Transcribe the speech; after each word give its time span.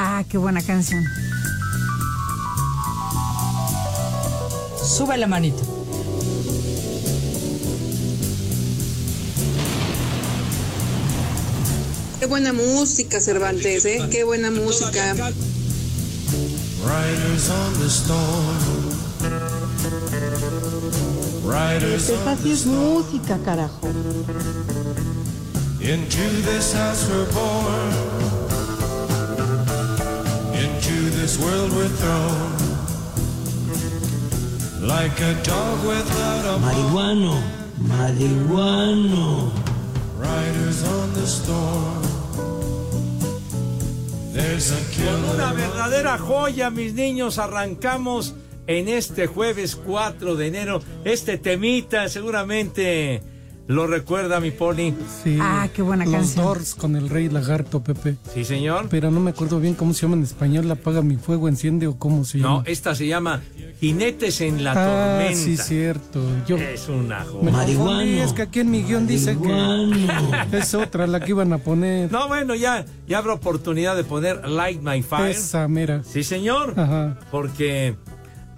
Ah, 0.00 0.22
qué 0.30 0.38
buena 0.38 0.62
canción. 0.62 1.02
Sube 4.80 5.18
la 5.18 5.26
manito. 5.26 5.60
Qué 12.20 12.26
buena 12.26 12.52
música, 12.52 13.20
Cervantes, 13.20 13.84
¿eh? 13.86 13.98
Qué 14.08 14.22
buena 14.22 14.52
música. 14.52 15.14
Riders 16.84 17.50
on 17.50 17.78
the 17.80 17.88
storm. 17.88 18.58
Riders 21.44 22.08
Esta 22.08 22.36
sí 22.36 22.52
es 22.52 22.66
música, 22.66 23.36
carajo. 23.44 23.80
into 25.80 26.28
this 26.44 26.72
house 26.74 27.08
we're 27.08 27.24
born. 27.32 28.17
This 31.28 31.38
world 31.44 31.70
we're 31.72 31.94
thrown. 32.00 32.52
Like 34.80 35.20
a 35.20 35.34
dog 35.42 35.78
without 35.86 36.44
a. 36.52 36.58
Marihuano, 36.58 37.36
marihuano. 37.90 39.52
Riders 40.16 40.80
on 40.88 41.12
the 41.12 41.26
storm. 41.26 42.02
There's 44.32 44.72
a 44.72 44.80
una 45.34 45.52
verdadera 45.52 46.16
joya, 46.16 46.70
mis 46.70 46.94
niños, 46.94 47.38
arrancamos 47.38 48.34
en 48.66 48.88
este 48.88 49.26
jueves 49.26 49.76
4 49.76 50.36
de 50.36 50.46
enero. 50.46 50.80
Este 51.04 51.36
temita 51.36 52.08
seguramente 52.08 53.22
lo 53.68 53.86
recuerda 53.86 54.40
mi 54.40 54.50
pony. 54.50 54.92
Sí. 55.22 55.38
Ah, 55.40 55.68
qué 55.72 55.82
buena 55.82 56.04
Los 56.04 56.14
canción. 56.14 56.44
Doors 56.44 56.74
con 56.74 56.96
el 56.96 57.08
Rey 57.08 57.28
Lagarto, 57.28 57.80
Pepe. 57.82 58.16
Sí, 58.34 58.44
señor. 58.44 58.86
Pero 58.90 59.10
no 59.10 59.20
me 59.20 59.30
acuerdo 59.30 59.60
bien 59.60 59.74
cómo 59.74 59.92
se 59.94 60.02
llama 60.02 60.16
en 60.16 60.22
español. 60.24 60.70
Apaga 60.70 61.02
mi 61.02 61.16
fuego, 61.16 61.48
enciende 61.48 61.86
o 61.86 61.98
cómo 61.98 62.24
se 62.24 62.38
No, 62.38 62.48
llama. 62.58 62.62
esta 62.66 62.94
se 62.94 63.06
llama 63.06 63.42
Jinetes 63.80 64.40
en 64.40 64.64
la 64.64 64.72
ah, 64.72 65.18
Tormenta. 65.18 65.38
sí, 65.38 65.56
cierto. 65.58 66.20
Yo 66.46 66.56
Es 66.56 66.88
una. 66.88 67.24
Marihuano. 67.42 67.90
confundí, 67.98 68.18
Es 68.20 68.32
que 68.32 68.42
aquí 68.42 68.60
en 68.60 68.70
mi 68.70 68.82
guion 68.82 69.06
dice 69.06 69.36
que 69.38 70.56
es 70.58 70.74
otra 70.74 71.06
la 71.06 71.20
que 71.20 71.30
iban 71.30 71.52
a 71.52 71.58
poner. 71.58 72.10
No, 72.10 72.26
bueno, 72.26 72.54
ya, 72.54 72.84
ya 73.06 73.18
habrá 73.18 73.34
oportunidad 73.34 73.96
de 73.96 74.04
poner 74.04 74.48
Light 74.48 74.80
My 74.82 75.02
Fire. 75.02 75.30
Esa 75.30 75.68
mera. 75.68 76.02
Sí, 76.04 76.24
señor. 76.24 76.72
Ajá. 76.74 77.18
Porque 77.30 77.96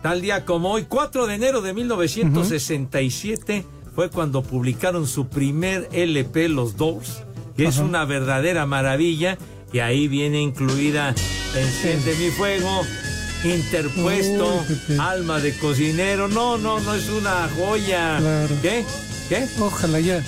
tal 0.03 0.21
día 0.23 0.45
como 0.45 0.71
hoy, 0.71 0.85
4 0.89 1.27
de 1.27 1.35
enero 1.35 1.61
de 1.63 1.75
1967, 1.75 3.67
fue 3.95 4.11
cuando 4.11 4.43
publicaron 4.43 5.07
su 5.07 5.29
primer 5.29 5.89
LP, 5.93 6.49
Los 6.49 6.77
Doors, 6.77 7.23
que 7.57 7.65
es 7.67 7.79
una 7.79 8.05
verdadera 8.05 8.67
maravilla. 8.67 9.37
Y 9.73 9.79
ahí 9.79 10.09
viene 10.09 10.41
incluida 10.41 11.15
Enciende 11.57 12.15
mi 12.17 12.31
fuego, 12.31 12.83
Interpuesto, 13.45 14.65
Uy. 14.89 14.97
Alma 14.99 15.39
de 15.41 15.55
cocinero. 15.57 16.29
No, 16.29 16.59
no, 16.59 16.81
no 16.81 16.95
es 16.95 17.09
una 17.09 17.49
joya. 17.57 18.17
Claro. 18.19 18.55
¿Qué? 18.63 18.85
¿Qué? 19.29 19.47
Ojalá 19.61 20.01
ya. 20.01 20.25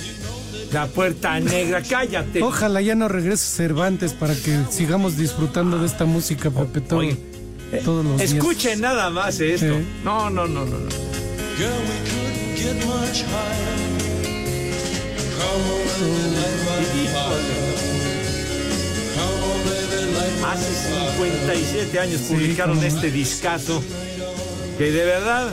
La 0.72 0.86
puerta 0.86 1.38
negra, 1.40 1.82
cállate. 1.82 2.42
Ojalá 2.42 2.80
ya 2.80 2.94
no 2.94 3.08
regrese 3.08 3.44
Cervantes 3.56 4.12
para 4.14 4.34
que 4.34 4.58
sigamos 4.70 5.16
disfrutando 5.16 5.78
de 5.78 5.86
esta 5.86 6.04
música, 6.06 6.50
Pepe, 6.50 6.80
todo- 6.80 7.00
Oye, 7.00 7.16
todos 7.84 8.04
los 8.04 8.18
días. 8.18 8.32
Escuchen 8.32 8.80
nada 8.80 9.10
más 9.10 9.38
esto. 9.40 9.74
No, 10.04 10.30
no, 10.30 10.46
no, 10.46 10.64
no. 10.64 10.78
Girl, 12.62 12.74
we 12.74 12.78
couldn't 12.78 12.80
get 12.80 12.86
much 12.86 13.22
higher. 13.24 13.76
Come 15.38 15.62
on, 15.72 15.84
baby, 15.98 16.26
light 16.36 16.60
my 16.66 16.82
fire. 17.12 17.50
Come 19.16 19.38
on, 19.50 19.58
baby, 19.66 19.98
light 20.14 20.36
my 20.40 20.48
Hace 20.52 20.70
57 21.18 21.98
años 21.98 22.20
publicaron 22.22 22.82
este 22.84 23.10
discazo 23.10 23.82
que 24.78 24.90
de 24.92 25.04
verdad 25.04 25.52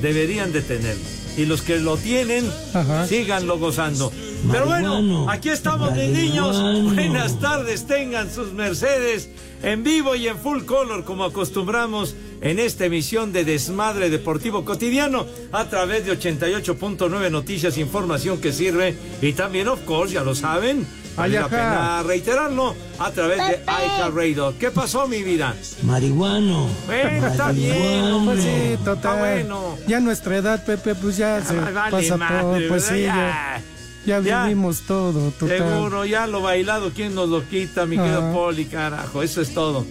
deberían 0.00 0.52
de 0.52 0.62
tener. 0.62 0.96
Y 1.36 1.46
los 1.46 1.62
que 1.62 1.78
lo 1.78 1.96
tienen, 1.96 2.50
Ajá. 2.74 3.06
síganlo 3.06 3.58
gozando. 3.58 4.12
Pero 4.50 4.66
bueno, 4.66 5.30
aquí 5.30 5.48
estamos, 5.48 5.92
mis 5.92 6.08
niños. 6.10 6.60
Buenas 6.94 7.38
tardes, 7.40 7.86
tengan 7.86 8.30
sus 8.30 8.52
Mercedes 8.52 9.28
en 9.62 9.84
vivo 9.84 10.14
y 10.16 10.26
en 10.28 10.36
full 10.38 10.64
color, 10.64 11.04
como 11.04 11.24
acostumbramos 11.24 12.14
en 12.40 12.58
esta 12.58 12.84
emisión 12.86 13.32
de 13.32 13.44
Desmadre 13.44 14.10
Deportivo 14.10 14.64
Cotidiano, 14.64 15.26
a 15.52 15.66
través 15.66 16.04
de 16.04 16.18
88.9 16.18 17.30
Noticias, 17.30 17.78
información 17.78 18.40
que 18.40 18.52
sirve. 18.52 18.96
Y 19.22 19.32
también, 19.32 19.68
of 19.68 19.80
course, 19.84 20.14
ya 20.14 20.24
lo 20.24 20.34
saben, 20.34 20.86
vale 21.16 21.38
la 21.40 21.48
pena 21.48 22.02
reiterarlo, 22.02 22.74
a 22.98 23.10
través 23.10 23.38
de 23.38 23.60
iHeartRadio. 23.66 24.54
¿Qué 24.58 24.70
pasó, 24.70 25.06
mi 25.06 25.22
vida? 25.22 25.54
Marihuano. 25.82 26.68
Bueno, 26.86 27.26
está 27.26 27.52
bien. 27.52 28.24
Pues 28.24 28.42
sí, 28.42 28.48
Está 28.48 28.94
total. 28.94 29.18
bueno. 29.18 29.76
Ya 29.86 30.00
nuestra 30.00 30.36
edad, 30.36 30.64
Pepe, 30.64 30.94
pues 30.94 31.16
ya 31.16 31.42
se 31.42 31.56
Ah, 31.58 31.70
vale 31.72 31.90
pasa 31.90 32.16
madre, 32.16 32.40
todo. 32.40 32.52
Pues 32.68 32.90
¿verdad? 32.90 32.94
sí, 32.94 33.02
ya, 33.02 33.62
Ya. 34.04 34.20
ya 34.20 34.20
Ya. 34.20 34.42
vivimos 34.44 34.80
todo, 34.80 35.30
total. 35.32 35.58
Seguro, 35.58 36.04
ya 36.04 36.26
lo 36.26 36.40
bailado, 36.42 36.90
¿quién 36.94 37.14
nos 37.14 37.28
lo 37.28 37.46
quita, 37.48 37.86
mi 37.86 37.96
querido. 37.96 38.32
Poli, 38.32 38.64
carajo? 38.66 39.22
Eso 39.22 39.40
es 39.42 39.52
todo. 39.54 39.84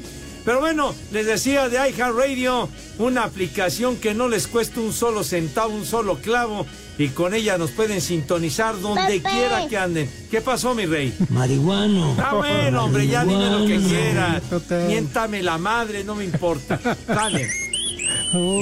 Pero 0.44 0.59
bueno, 0.59 0.94
les 1.12 1.25
decía 1.25 1.69
de 1.69 1.78
iHeartRadio, 1.90 2.68
una 2.97 3.24
aplicación 3.24 3.97
que 3.97 4.13
no 4.13 4.28
les 4.28 4.47
cuesta 4.47 4.79
un 4.79 4.91
solo 4.94 5.24
centavo, 5.24 5.74
un 5.74 5.85
solo 5.85 6.18
clavo, 6.18 6.66
y 6.97 7.09
con 7.09 7.34
ella 7.34 7.57
nos 7.57 7.72
pueden 7.72 8.02
sintonizar 8.02 8.79
donde 8.79 9.22
quiera 9.22 9.68
que 9.68 9.78
anden. 9.78 10.09
¿Qué 10.29 10.41
pasó, 10.41 10.74
mi 10.75 10.85
rey? 10.85 11.13
Marihuano. 11.29 12.16
Ah, 12.19 12.34
bueno, 12.35 12.85
hombre, 12.85 13.07
ya 13.07 13.24
dime 13.24 13.50
lo 13.50 13.66
que 13.68 13.78
quieras. 13.79 14.41
Total. 14.50 14.88
Miéntame 14.88 15.41
la 15.44 15.57
madre, 15.57 16.03
no 16.03 16.16
me 16.16 16.25
importa. 16.25 16.79
Dale, 17.08 17.47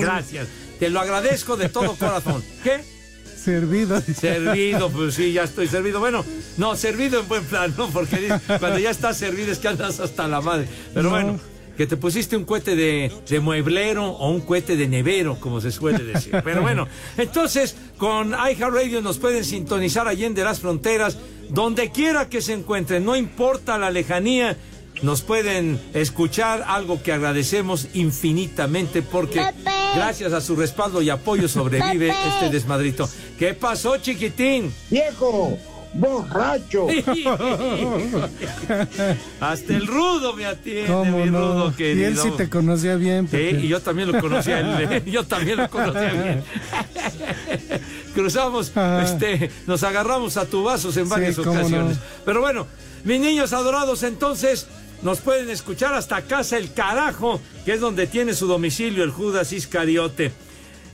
gracias. 0.01 0.47
Te 0.79 0.89
lo 0.89 0.99
agradezco 0.99 1.57
de 1.57 1.69
todo 1.69 1.95
corazón. 1.95 2.43
¿Qué? 2.63 2.81
Servido. 3.43 4.01
Servido, 4.01 4.89
pues 4.89 5.15
sí, 5.15 5.33
ya 5.33 5.43
estoy 5.43 5.67
servido. 5.67 5.99
Bueno, 5.99 6.23
no, 6.57 6.75
servido 6.75 7.19
en 7.21 7.27
buen 7.27 7.43
plan, 7.45 7.73
¿no? 7.77 7.87
Porque 7.89 8.33
cuando 8.59 8.79
ya 8.79 8.89
estás 8.89 9.17
servido 9.17 9.51
es 9.51 9.59
que 9.59 9.67
andas 9.69 9.99
hasta 9.99 10.27
la 10.27 10.41
madre. 10.41 10.67
Pero 10.93 11.03
No. 11.03 11.09
bueno, 11.11 11.39
que 11.79 11.87
te 11.87 11.95
pusiste 11.95 12.35
un 12.35 12.43
cohete 12.43 12.75
de, 12.75 13.09
de 13.29 13.39
mueblero 13.39 14.05
o 14.05 14.29
un 14.31 14.41
cohete 14.41 14.75
de 14.75 14.85
nevero, 14.85 15.39
como 15.39 15.61
se 15.61 15.71
suele 15.71 16.03
decir. 16.03 16.35
Pero 16.43 16.61
bueno, 16.61 16.89
entonces 17.15 17.73
con 17.97 18.31
iHeartRadio 18.31 19.01
nos 19.01 19.17
pueden 19.17 19.45
sintonizar 19.45 20.05
allende 20.05 20.43
las 20.43 20.59
fronteras, 20.59 21.17
donde 21.47 21.89
quiera 21.89 22.27
que 22.27 22.41
se 22.41 22.51
encuentren, 22.51 23.05
no 23.05 23.15
importa 23.15 23.77
la 23.77 23.91
lejanía. 23.91 24.57
Nos 25.03 25.21
pueden 25.21 25.79
escuchar, 25.93 26.65
algo 26.67 27.01
que 27.01 27.13
agradecemos 27.13 27.87
infinitamente 27.93 29.01
porque 29.01 29.41
gracias 29.95 30.33
a 30.33 30.41
su 30.41 30.57
respaldo 30.57 31.01
y 31.01 31.09
apoyo 31.09 31.47
sobrevive 31.47 32.09
este 32.09 32.49
desmadrito. 32.49 33.09
¿Qué 33.37 33.53
pasó, 33.53 33.95
chiquitín? 33.99 34.73
¡Viejo! 34.89 35.57
¡Borracho! 35.93 36.87
Hasta 39.39 39.75
el 39.75 39.87
rudo 39.87 40.33
me 40.33 40.45
atiende, 40.45 40.87
¿Cómo 40.87 41.17
mi 41.25 41.31
no? 41.31 41.39
rudo 41.39 41.73
Y 41.79 42.03
él 42.03 42.17
sí 42.17 42.29
te 42.37 42.49
conocía 42.49 42.95
bien, 42.95 43.25
Sí, 43.27 43.31
Pepe. 43.37 43.59
y 43.61 43.67
yo 43.67 43.81
también 43.81 44.11
lo 44.11 44.19
conocía 44.21 44.99
yo 45.05 45.23
también 45.25 45.57
lo 45.57 45.69
conocía 45.69 46.11
bien. 46.13 46.43
Cruzamos, 48.13 48.71
Ajá. 48.75 49.03
este, 49.03 49.51
nos 49.67 49.83
agarramos 49.83 50.37
a 50.37 50.45
tubazos 50.45 50.95
en 50.97 51.09
varias 51.09 51.37
no. 51.37 51.51
ocasiones. 51.51 51.97
Pero 52.25 52.41
bueno, 52.41 52.67
mis 53.03 53.19
niños 53.19 53.53
adorados, 53.53 54.03
entonces 54.03 54.67
nos 55.01 55.19
pueden 55.21 55.49
escuchar 55.49 55.93
hasta 55.93 56.21
casa 56.23 56.57
el 56.57 56.73
carajo, 56.73 57.39
que 57.65 57.73
es 57.73 57.81
donde 57.81 58.07
tiene 58.07 58.33
su 58.33 58.47
domicilio 58.47 59.03
el 59.03 59.11
Judas 59.11 59.53
Iscariote. 59.53 60.31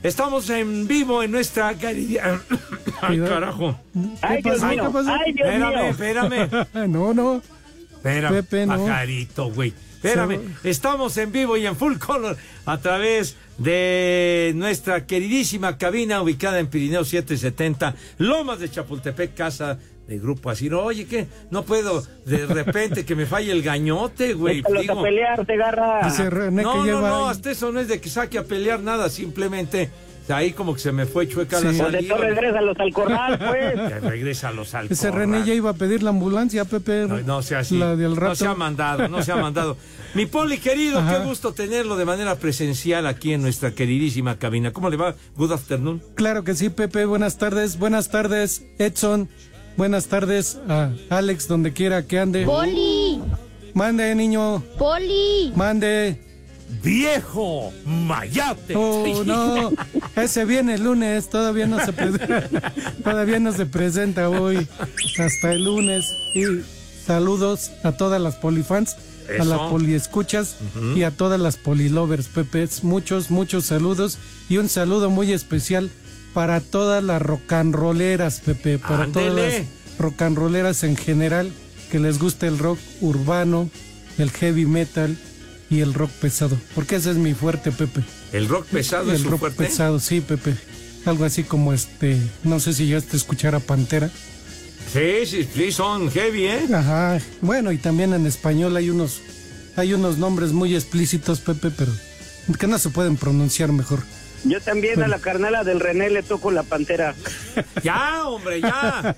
Estamos 0.02 0.48
en 0.50 0.86
vivo 0.86 1.22
en 1.22 1.30
nuestra 1.32 1.74
caridia- 1.74 2.40
Ay, 3.00 3.18
carajo. 3.20 3.78
¿Qué 3.92 4.40
pasó? 4.42 4.68
¿Qué 4.70 4.76
pasó? 4.92 5.14
Espérame, 5.26 5.90
espérame. 5.90 6.66
No, 6.88 7.12
no. 7.14 7.42
Espérame, 7.96 8.34
Pepe, 8.34 8.66
no. 8.66 8.78
pajarito, 8.84 9.50
güey. 9.50 9.72
Espérame, 9.96 10.38
Se- 10.62 10.70
estamos 10.70 11.16
en 11.16 11.32
vivo 11.32 11.56
y 11.56 11.66
en 11.66 11.74
full 11.74 11.96
color 11.98 12.36
a 12.66 12.78
través 12.78 13.36
de 13.58 14.52
nuestra 14.54 15.06
queridísima 15.06 15.76
cabina 15.78 16.22
ubicada 16.22 16.60
en 16.60 16.68
Pirineo 16.68 17.04
770, 17.04 17.94
Lomas 18.18 18.60
de 18.60 18.70
Chapultepec, 18.70 19.34
casa 19.34 19.78
de 20.06 20.18
grupo 20.18 20.50
así, 20.50 20.68
oye, 20.70 21.06
que 21.06 21.26
no 21.50 21.64
puedo 21.64 22.02
de 22.24 22.46
repente 22.46 23.04
que 23.04 23.14
me 23.16 23.26
falle 23.26 23.50
el 23.52 23.62
gañote, 23.62 24.34
güey. 24.34 24.62
Digo, 24.80 25.00
a 25.00 25.02
pelear, 25.02 25.44
te 25.44 25.54
agarra. 25.54 26.00
Dice 26.08 26.30
René 26.30 26.62
no, 26.62 26.72
que 26.72 26.78
no, 26.78 26.84
lleva. 26.84 27.08
no, 27.08 27.28
hasta 27.28 27.50
eso 27.50 27.72
no 27.72 27.80
es 27.80 27.88
de 27.88 28.00
que 28.00 28.08
saque 28.08 28.38
a 28.38 28.44
pelear 28.44 28.80
nada, 28.80 29.08
simplemente 29.10 29.90
ahí 30.28 30.52
como 30.52 30.74
que 30.74 30.80
se 30.80 30.90
me 30.90 31.06
fue 31.06 31.28
chueca 31.28 31.60
la 31.60 31.72
Sí. 31.72 31.78
Pues 31.78 31.92
de 31.92 31.98
salida. 31.98 32.14
todo 32.16 32.24
regrésalos 32.24 32.76
al 32.80 32.92
corral, 32.92 33.38
pues. 33.48 33.74
Que 33.92 34.00
regresa 34.00 34.48
a 34.48 34.52
los 34.52 34.74
al 34.74 34.86
Ese 34.90 35.08
corral. 35.10 35.30
René 35.30 35.46
ya 35.46 35.54
iba 35.54 35.70
a 35.70 35.74
pedir 35.74 36.02
la 36.02 36.10
ambulancia, 36.10 36.64
Pepe. 36.64 37.06
No, 37.06 37.18
no 37.20 37.42
sea 37.42 37.60
así. 37.60 37.76
La 37.78 37.94
del 37.94 38.10
No 38.14 38.20
rato. 38.20 38.34
se 38.34 38.46
ha 38.46 38.54
mandado, 38.54 39.06
no 39.08 39.22
se 39.22 39.30
ha 39.32 39.36
mandado. 39.36 39.76
Mi 40.14 40.26
Poli 40.26 40.58
querido, 40.58 40.98
Ajá. 40.98 41.18
qué 41.18 41.24
gusto 41.26 41.52
tenerlo 41.52 41.96
de 41.96 42.06
manera 42.06 42.34
presencial 42.36 43.06
aquí 43.06 43.34
en 43.34 43.42
nuestra 43.42 43.72
queridísima 43.72 44.36
cabina. 44.38 44.72
¿Cómo 44.72 44.88
le 44.90 44.96
va? 44.96 45.14
Good 45.36 45.52
afternoon. 45.52 46.02
Claro 46.16 46.42
que 46.42 46.54
sí, 46.54 46.70
Pepe. 46.70 47.04
Buenas 47.04 47.38
tardes. 47.38 47.78
Buenas 47.78 48.08
tardes, 48.10 48.64
Edson. 48.78 49.28
Buenas 49.76 50.06
tardes 50.06 50.58
a 50.68 50.90
Alex, 51.10 51.48
donde 51.48 51.72
quiera 51.72 52.06
que 52.06 52.18
ande. 52.18 52.46
Poli, 52.46 53.20
Mande, 53.74 54.14
niño. 54.14 54.62
Poli, 54.78 55.52
Mande. 55.54 56.22
¡Viejo 56.82 57.72
mayate! 57.84 58.74
Oh, 58.74 59.22
no. 59.24 59.72
Ese 60.16 60.44
viene 60.46 60.74
el 60.74 60.84
lunes. 60.84 61.28
Todavía 61.28 61.66
no 61.66 61.84
se 61.84 61.92
presenta. 61.92 62.72
Todavía 63.04 63.38
no 63.38 63.52
se 63.52 63.66
presenta 63.66 64.30
hoy. 64.30 64.66
Hasta 65.18 65.52
el 65.52 65.64
lunes. 65.64 66.06
Y 66.34 66.44
saludos 67.04 67.70
a 67.84 67.92
todas 67.92 68.20
las 68.20 68.36
polifans, 68.36 68.96
a 69.38 69.44
las 69.44 69.60
poliescuchas 69.70 70.56
y 70.94 71.02
a 71.02 71.10
todas 71.10 71.38
las 71.38 71.56
polilovers, 71.56 72.28
Pepe. 72.28 72.66
Muchos, 72.82 73.30
muchos 73.30 73.66
saludos. 73.66 74.18
Y 74.48 74.56
un 74.56 74.68
saludo 74.68 75.10
muy 75.10 75.32
especial 75.32 75.90
para 76.36 76.60
todas 76.60 77.02
las 77.02 77.22
rocanroleras, 77.22 78.40
Pepe. 78.40 78.78
Para 78.78 79.06
todas 79.06 79.34
las 79.34 79.62
rocanroleras 79.98 80.84
en 80.84 80.94
general 80.94 81.50
que 81.90 81.98
les 81.98 82.18
gusta 82.18 82.46
el 82.46 82.58
rock 82.58 82.78
urbano, 83.00 83.70
el 84.18 84.30
heavy 84.30 84.66
metal 84.66 85.16
y 85.70 85.80
el 85.80 85.94
rock 85.94 86.10
pesado. 86.10 86.58
Porque 86.74 86.96
ese 86.96 87.12
es 87.12 87.16
mi 87.16 87.32
fuerte, 87.32 87.72
Pepe. 87.72 88.02
¿El 88.34 88.48
rock 88.48 88.66
pesado 88.66 89.12
es 89.12 89.20
El 89.20 89.24
su 89.24 89.30
rock 89.30 89.40
fuerte? 89.40 89.64
pesado, 89.64 89.98
sí, 89.98 90.20
Pepe. 90.20 90.54
Algo 91.06 91.24
así 91.24 91.42
como 91.42 91.72
este, 91.72 92.18
no 92.44 92.60
sé 92.60 92.74
si 92.74 92.84
llegaste 92.84 93.16
a 93.16 93.16
escuchar 93.16 93.54
a 93.54 93.60
Pantera. 93.60 94.10
Sí, 94.92 95.24
sí, 95.24 95.48
sí, 95.54 95.72
son 95.72 96.10
heavy, 96.10 96.48
¿eh? 96.48 96.66
Ajá. 96.70 97.18
Bueno, 97.40 97.72
y 97.72 97.78
también 97.78 98.12
en 98.12 98.26
español 98.26 98.76
hay 98.76 98.90
unos, 98.90 99.22
hay 99.74 99.94
unos 99.94 100.18
nombres 100.18 100.52
muy 100.52 100.74
explícitos, 100.74 101.40
Pepe, 101.40 101.70
pero 101.70 101.92
que 102.58 102.66
no 102.66 102.78
se 102.78 102.90
pueden 102.90 103.16
pronunciar 103.16 103.72
mejor. 103.72 104.00
Yo 104.48 104.60
también 104.60 105.02
a 105.02 105.08
la 105.08 105.18
carnala 105.18 105.64
del 105.64 105.80
René 105.80 106.10
le 106.10 106.22
toco 106.22 106.50
la 106.50 106.62
pantera. 106.62 107.14
Ya, 107.82 108.26
hombre, 108.28 108.60
ya. 108.60 109.16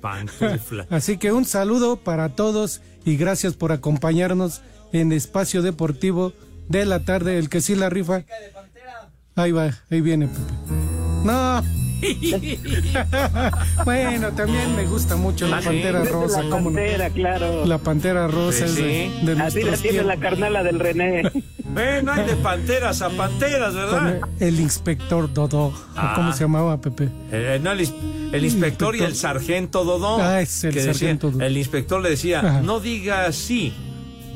Pantufla. 0.00 0.86
Así 0.90 1.18
que 1.18 1.32
un 1.32 1.44
saludo 1.44 1.96
para 1.96 2.30
todos 2.30 2.80
y 3.04 3.16
gracias 3.16 3.54
por 3.54 3.72
acompañarnos 3.72 4.62
en 4.92 5.12
Espacio 5.12 5.62
Deportivo 5.62 6.32
de 6.68 6.86
la 6.86 7.04
tarde, 7.04 7.38
el 7.38 7.48
que 7.48 7.60
sí 7.60 7.74
la 7.74 7.90
rifa. 7.90 8.22
Ahí 9.36 9.52
va, 9.52 9.70
ahí 9.90 10.00
viene, 10.00 10.28
Pepe. 10.28 10.40
No. 11.24 11.89
bueno, 13.84 14.32
también 14.32 14.74
me 14.76 14.84
gusta 14.86 15.16
mucho 15.16 15.46
la 15.48 15.58
Ah, 15.58 15.60
sí. 15.62 15.66
Pantera 15.68 16.04
Rosa, 16.04 16.42
la 16.42 16.50
¿cómo 16.50 16.70
no? 16.70 16.76
pantera, 16.76 17.10
claro. 17.10 17.66
La 17.66 17.78
Pantera 17.78 18.26
Rosa 18.28 18.60
Pues 18.60 18.70
es 18.70 18.76
de, 18.76 19.10
sí. 19.20 19.26
de 19.26 19.32
Así 19.42 19.62
la 19.62 19.76
tiene 19.76 20.02
la 20.02 20.14
tiempos. 20.14 20.30
carnala 20.30 20.62
del 20.62 20.78
René. 20.78 21.22
Bueno, 21.70 22.10
hay 22.12 22.26
de 22.26 22.34
panteras 22.34 23.00
a 23.00 23.10
panteras, 23.10 23.72
¿verdad? 23.74 24.18
Con 24.18 24.30
el 24.40 24.58
inspector 24.58 25.32
Dodo. 25.32 25.66
¿o 25.66 25.74
Ah. 25.94 26.14
¿Cómo 26.16 26.32
se 26.32 26.40
llamaba, 26.42 26.80
Pepe? 26.80 27.08
Eh, 27.30 27.60
no, 27.62 27.70
el, 27.70 27.80
ins- 27.86 27.94
el 28.32 28.44
inspector 28.44 28.96
y 28.96 29.02
el 29.02 29.14
sargento 29.14 29.84
Dodó. 29.84 30.20
Ah, 30.20 30.40
es 30.40 30.64
el 30.64 30.72
que 30.72 30.80
decía- 30.80 30.94
sargento 30.94 31.30
Dodó. 31.30 31.44
el 31.44 31.56
inspector 31.56 32.02
le 32.02 32.10
decía, 32.10 32.40
Ajá. 32.40 32.60
no 32.62 32.80
diga 32.80 33.30
sí, 33.30 33.72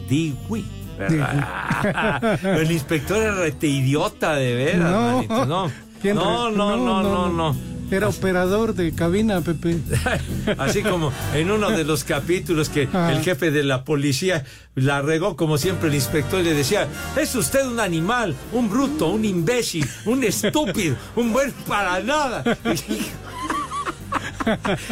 di 0.09 0.33
oui. 0.49 0.65
el 2.45 2.71
inspector 2.71 3.21
era 3.21 3.35
rete 3.35 3.67
idiota 3.67 4.35
de 4.37 4.55
veras, 4.55 4.93
No. 4.93 5.01
manito, 5.17 5.47
no. 5.47 5.71
¿Quién 6.05 6.17
No, 6.17 6.51
no, 6.51 6.77
no, 6.77 7.03
no, 7.03 7.29
no. 7.33 7.57
Era 7.91 8.09
operador 8.09 8.75
de 8.75 8.93
cabina, 8.95 9.41
Pepe. 9.41 9.79
Así 10.59 10.83
como 10.83 11.11
en 11.33 11.51
uno 11.51 11.71
de 11.71 11.83
los 11.85 12.05
capítulos 12.05 12.69
que 12.69 12.91
Ah. 12.93 13.11
el 13.11 13.23
jefe 13.23 13.51
de 13.51 13.63
la 13.65 13.85
policía 13.85 14.45
la 14.75 15.01
regó 15.01 15.35
como 15.35 15.57
siempre 15.57 15.89
el 15.89 15.95
inspector 15.95 16.41
y 16.43 16.45
le 16.45 16.53
decía, 16.53 16.89
es 17.17 17.35
usted 17.35 17.67
un 17.67 17.81
animal, 17.81 18.35
un 18.53 18.69
bruto, 18.69 19.07
un 19.09 19.25
imbécil, 19.25 19.89
un 20.05 20.25
estúpido, 20.25 20.95
un 21.17 21.33
buen 21.33 21.53
para 21.67 22.01
nada. 22.01 22.45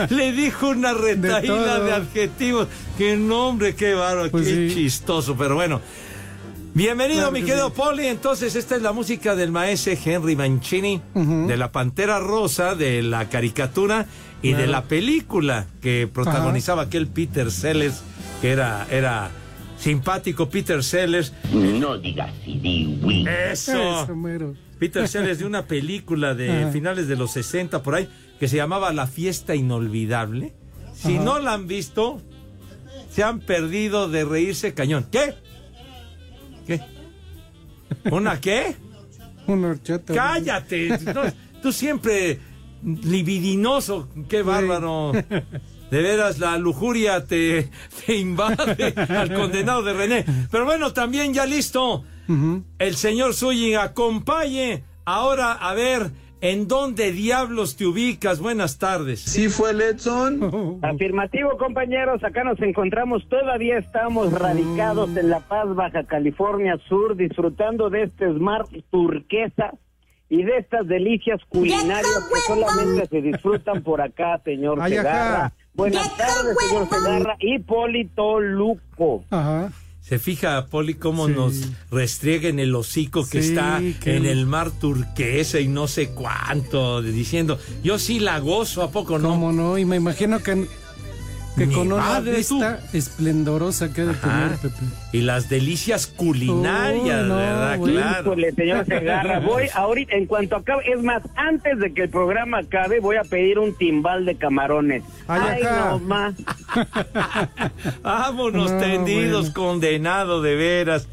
Le 0.08 0.32
dijo 0.32 0.68
una 0.70 0.94
retaíla 0.94 1.76
todo. 1.76 1.84
de, 1.84 1.92
adjetivos. 1.92 2.68
Qué 2.96 3.18
nombre, 3.18 3.74
qué 3.74 3.92
bárbaro, 3.92 4.30
Pues 4.30 4.46
qué 4.48 4.68
sí. 4.70 4.74
chistoso, 4.74 5.36
pero 5.36 5.56
bueno. 5.56 5.82
Bienvenido, 6.74 7.18
Claro 7.20 7.32
mi 7.32 7.40
que 7.40 7.46
querido. 7.46 7.70
Poli. 7.72 8.06
Entonces, 8.06 8.56
esta 8.56 8.76
es 8.76 8.82
la 8.82 8.92
música 8.92 9.34
del 9.36 9.52
maestro 9.52 9.92
Henry 10.04 10.36
Mancini, 10.36 11.02
de 11.14 11.56
la 11.56 11.70
Pantera 11.70 12.18
Rosa, 12.18 12.74
de 12.74 13.02
la 13.02 13.28
caricatura 13.28 14.06
y 14.40 14.54
de 14.54 14.66
la 14.66 14.84
película 14.84 15.66
que 15.82 16.08
protagonizaba 16.12 16.82
aquel 16.82 17.08
Peter 17.08 17.50
Sellers, 17.50 18.02
que 18.40 18.50
era, 18.50 18.86
era 18.90 19.30
simpático 19.78 20.48
Peter 20.48 20.82
Sellers. 20.82 21.34
No 21.52 21.98
digas 21.98 22.32
oui. 22.46 23.26
Eso. 23.50 24.02
Eso, 24.04 24.16
mero. 24.16 24.54
Peter 24.78 25.06
Sellers 25.06 25.40
de 25.40 25.44
una 25.44 25.66
película 25.66 26.34
de 26.34 26.62
Ajá. 26.62 26.72
finales 26.72 27.06
de 27.06 27.16
los 27.16 27.32
60 27.32 27.82
por 27.82 27.94
ahí 27.94 28.08
que 28.40 28.48
se 28.48 28.56
llamaba 28.56 28.92
La 28.92 29.06
fiesta 29.06 29.54
inolvidable. 29.54 30.54
Si 30.94 31.16
Ajá. 31.16 31.24
no 31.24 31.38
la 31.38 31.52
han 31.52 31.66
visto, 31.68 32.20
se 33.10 33.22
han 33.22 33.40
perdido 33.40 34.08
de 34.08 34.24
reírse 34.24 34.72
cañón. 34.72 35.06
¿Qué? 35.12 35.34
¿Qué? 36.66 36.80
¿Una 38.10 38.40
qué? 38.40 38.76
Un 39.46 39.64
horchata. 39.64 40.14
Cállate. 40.14 40.98
No, 41.14 41.22
tú 41.62 41.72
siempre 41.72 42.38
libidinoso. 42.82 44.08
Qué 44.28 44.42
bárbaro. 44.42 45.12
De 45.12 46.00
veras, 46.00 46.38
la 46.38 46.56
lujuria 46.56 47.26
te, 47.26 47.70
te 48.06 48.16
invade 48.16 48.94
al 48.96 49.34
condenado 49.34 49.82
de 49.82 49.92
René. 49.92 50.24
Pero 50.50 50.64
bueno, 50.64 50.92
también 50.92 51.34
ya 51.34 51.44
listo. 51.44 52.04
El 52.78 52.96
señor 52.96 53.34
Zúñiga, 53.34 53.82
acompañe 53.82 54.84
ahora 55.04 55.52
a 55.52 55.74
ver 55.74 56.12
en 56.42 56.66
dónde 56.66 57.12
diablos 57.12 57.76
te 57.76 57.86
ubicas. 57.86 58.40
Buenas 58.40 58.78
tardes. 58.78 59.20
¿Sí 59.20 59.48
fue 59.48 59.70
el 59.70 59.80
Edson? 59.80 60.80
Afirmativo, 60.82 61.56
compañeros, 61.56 62.22
acá 62.24 62.44
nos 62.44 62.60
encontramos, 62.60 63.26
todavía 63.28 63.78
estamos 63.78 64.32
radicados 64.32 65.16
en 65.16 65.30
La 65.30 65.40
Paz, 65.40 65.74
Baja 65.74 66.04
California 66.04 66.76
Sur, 66.88 67.16
disfrutando 67.16 67.88
de 67.88 68.02
este 68.02 68.26
Smart 68.34 68.68
turquesa 68.90 69.72
y 70.28 70.42
de 70.42 70.58
estas 70.58 70.86
delicias 70.88 71.40
culinarias 71.48 72.28
que 72.32 72.40
solamente 72.40 73.06
se 73.06 73.22
disfrutan 73.22 73.82
por 73.82 74.00
acá, 74.00 74.40
señor. 74.44 74.82
Segarra. 74.88 75.52
Buenas 75.74 76.16
tardes, 76.16 76.56
señor 76.68 76.88
Segarra 76.88 77.36
y 77.38 77.60
Polito 77.60 78.40
Luco. 78.40 79.24
Ajá. 79.30 79.70
Se 80.12 80.18
fija, 80.18 80.66
Poli, 80.66 80.92
cómo 80.92 81.26
Sí. 81.26 81.32
nos 81.34 81.54
restriega 81.90 82.50
en 82.50 82.58
el 82.58 82.74
hocico 82.74 83.26
que 83.26 83.42
Sí, 83.42 83.48
está 83.48 83.80
que- 83.98 84.14
en 84.18 84.26
el 84.26 84.44
mar 84.44 84.70
turquesa 84.70 85.58
y 85.58 85.68
no 85.68 85.88
sé 85.88 86.10
cuánto, 86.10 87.00
diciendo, 87.00 87.58
yo 87.82 87.98
sí 87.98 88.20
la 88.20 88.38
gozo, 88.38 88.82
¿a 88.82 88.90
poco 88.90 89.18
no? 89.18 89.30
¿Cómo 89.30 89.52
no? 89.52 89.78
Y 89.78 89.86
me 89.86 89.96
imagino 89.96 90.42
que, 90.42 90.66
que 91.56 91.66
Mi 91.66 91.74
con 91.74 91.92
una 91.92 92.18
vista 92.20 92.80
esplendorosa 92.94 93.92
que 93.92 94.00
ha 94.00 94.04
de 94.06 94.10
Ajá. 94.12 94.20
tener, 94.48 94.58
Pepe. 94.58 94.84
Y 95.12 95.20
las 95.20 95.48
delicias 95.50 96.06
culinarias, 96.06 97.22
Uy, 97.24 97.28
no, 97.28 97.36
¿verdad? 97.36 97.78
güey. 97.78 97.92
Claro. 97.94 98.20
Híjole, 98.22 98.52
señor 98.52 98.86
Segarra, 98.86 99.40
voy 99.40 99.64
ahorita, 99.74 100.14
en 100.16 100.26
cuanto 100.26 100.56
acabe, 100.56 100.82
es 100.90 101.02
más, 101.02 101.22
antes 101.36 101.78
de 101.78 101.92
que 101.92 102.04
el 102.04 102.08
programa 102.10 102.58
acabe, 102.60 103.00
voy 103.00 103.16
a 103.16 103.22
pedir 103.24 103.58
un 103.58 103.74
timbal 103.76 104.24
de 104.24 104.36
camarones. 104.36 105.02
Ay, 105.28 105.40
Ay, 105.56 105.62
acá. 105.62 105.86
no 105.90 105.98
más. 105.98 106.34
Vámonos 108.02 108.70
No, 108.72 108.78
tendidos, 108.78 109.52
bueno. 109.52 109.54
condenado 109.54 110.42
de 110.42 110.54
veras. 110.56 111.08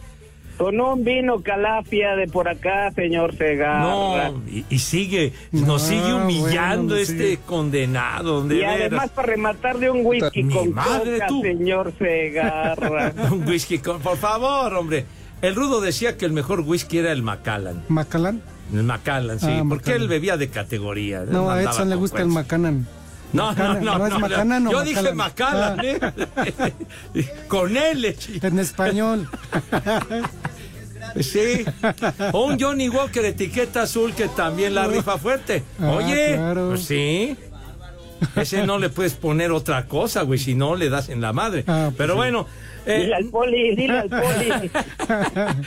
Con 0.60 0.80
un 0.82 1.06
vino 1.06 1.42
calafia 1.42 2.16
de 2.18 2.28
por 2.28 2.50
acá, 2.50 2.92
señor 2.92 3.34
Segarra. 3.38 3.80
No, 3.82 4.44
y, 4.46 4.66
y 4.70 4.80
sigue, 4.80 5.32
No, 5.54 5.66
nos 5.68 5.84
sigue 5.84 6.14
humillando 6.14 6.96
bueno, 6.96 7.02
este 7.02 7.32
sí. 7.36 7.40
condenado, 7.46 8.44
de 8.46 8.56
Y 8.56 8.58
veras. 8.60 8.76
además 8.82 9.10
para 9.12 9.28
rematar 9.28 9.78
de 9.80 9.90
un 9.90 10.06
whisky 10.06 10.44
Mi 10.44 10.54
con 10.54 10.74
madre, 10.74 11.14
coca, 11.14 11.28
tú. 11.28 11.42
señor 11.44 11.94
Segarra. 11.98 13.14
Un 13.32 13.48
whisky, 13.48 13.80
con- 13.80 14.02
por 14.02 14.18
favor, 14.18 14.74
hombre. 14.74 15.06
El 15.42 15.56
Rudo 15.56 15.80
decía 15.80 16.18
que 16.18 16.26
el 16.26 16.34
mejor 16.34 16.60
whisky 16.60 16.98
era 16.98 17.14
el 17.14 17.24
Macallan. 17.24 17.86
¿Macalán? 17.88 18.42
El 18.74 18.84
Macallan, 18.84 19.40
sí, 19.40 19.46
Ah, 19.50 19.64
porque 19.68 19.86
Macallan. 19.92 20.02
él 20.02 20.08
bebía 20.10 20.36
de 20.36 20.50
categoría. 20.50 21.22
No, 21.22 21.50
a 21.50 21.64
Edson 21.64 21.90
le 21.90 21.96
gusta 21.96 22.18
el 22.22 22.24
cuentos. 22.34 22.44
No, 23.32 23.54
no, 23.54 23.74
no, 23.76 23.98
¿no 24.00 24.08
es 24.08 24.14
no, 24.14 24.20
Macallan 24.20 24.68
o 24.68 24.72
Yo 24.72 24.82
dije 24.84 25.14
Macallan? 25.14 25.78
Macallan, 25.78 25.86
¿eh? 25.86 26.74
Con 27.48 27.78
él, 27.78 28.16
chi- 28.18 28.40
En 28.42 28.58
español. 28.60 29.30
sí. 31.20 31.66
O 32.34 32.46
un 32.46 32.60
Johnny 32.60 32.90
Walker 32.90 33.24
etiqueta 33.26 33.84
azul 33.84 34.14
que 34.14 34.28
también 34.30 34.74
la 34.76 34.88
rifa 34.88 35.18
fuerte. 35.18 35.64
Ah, 35.80 35.92
Oye, 35.92 36.36
claro. 36.36 36.70
pues 36.70 36.84
sí. 36.86 37.36
Ese 38.36 38.66
no 38.66 38.78
le 38.80 38.90
puedes 38.90 39.14
poner 39.14 39.52
otra 39.52 39.86
cosa, 39.86 40.24
güey, 40.24 40.40
si 40.40 40.54
no 40.56 40.76
le 40.76 40.90
das 40.90 41.10
en 41.10 41.22
la 41.22 41.32
madre. 41.32 41.64
Ah, 41.68 41.86
pues 41.86 41.96
Pero 41.98 42.14
sí. 42.14 42.18
bueno, 42.18 42.48
eh, 42.86 43.00
Dile 43.02 43.16
al 43.16 43.26
poli, 43.26 43.76
dile 43.76 44.00
al 44.00 44.10
poli. 44.10 44.72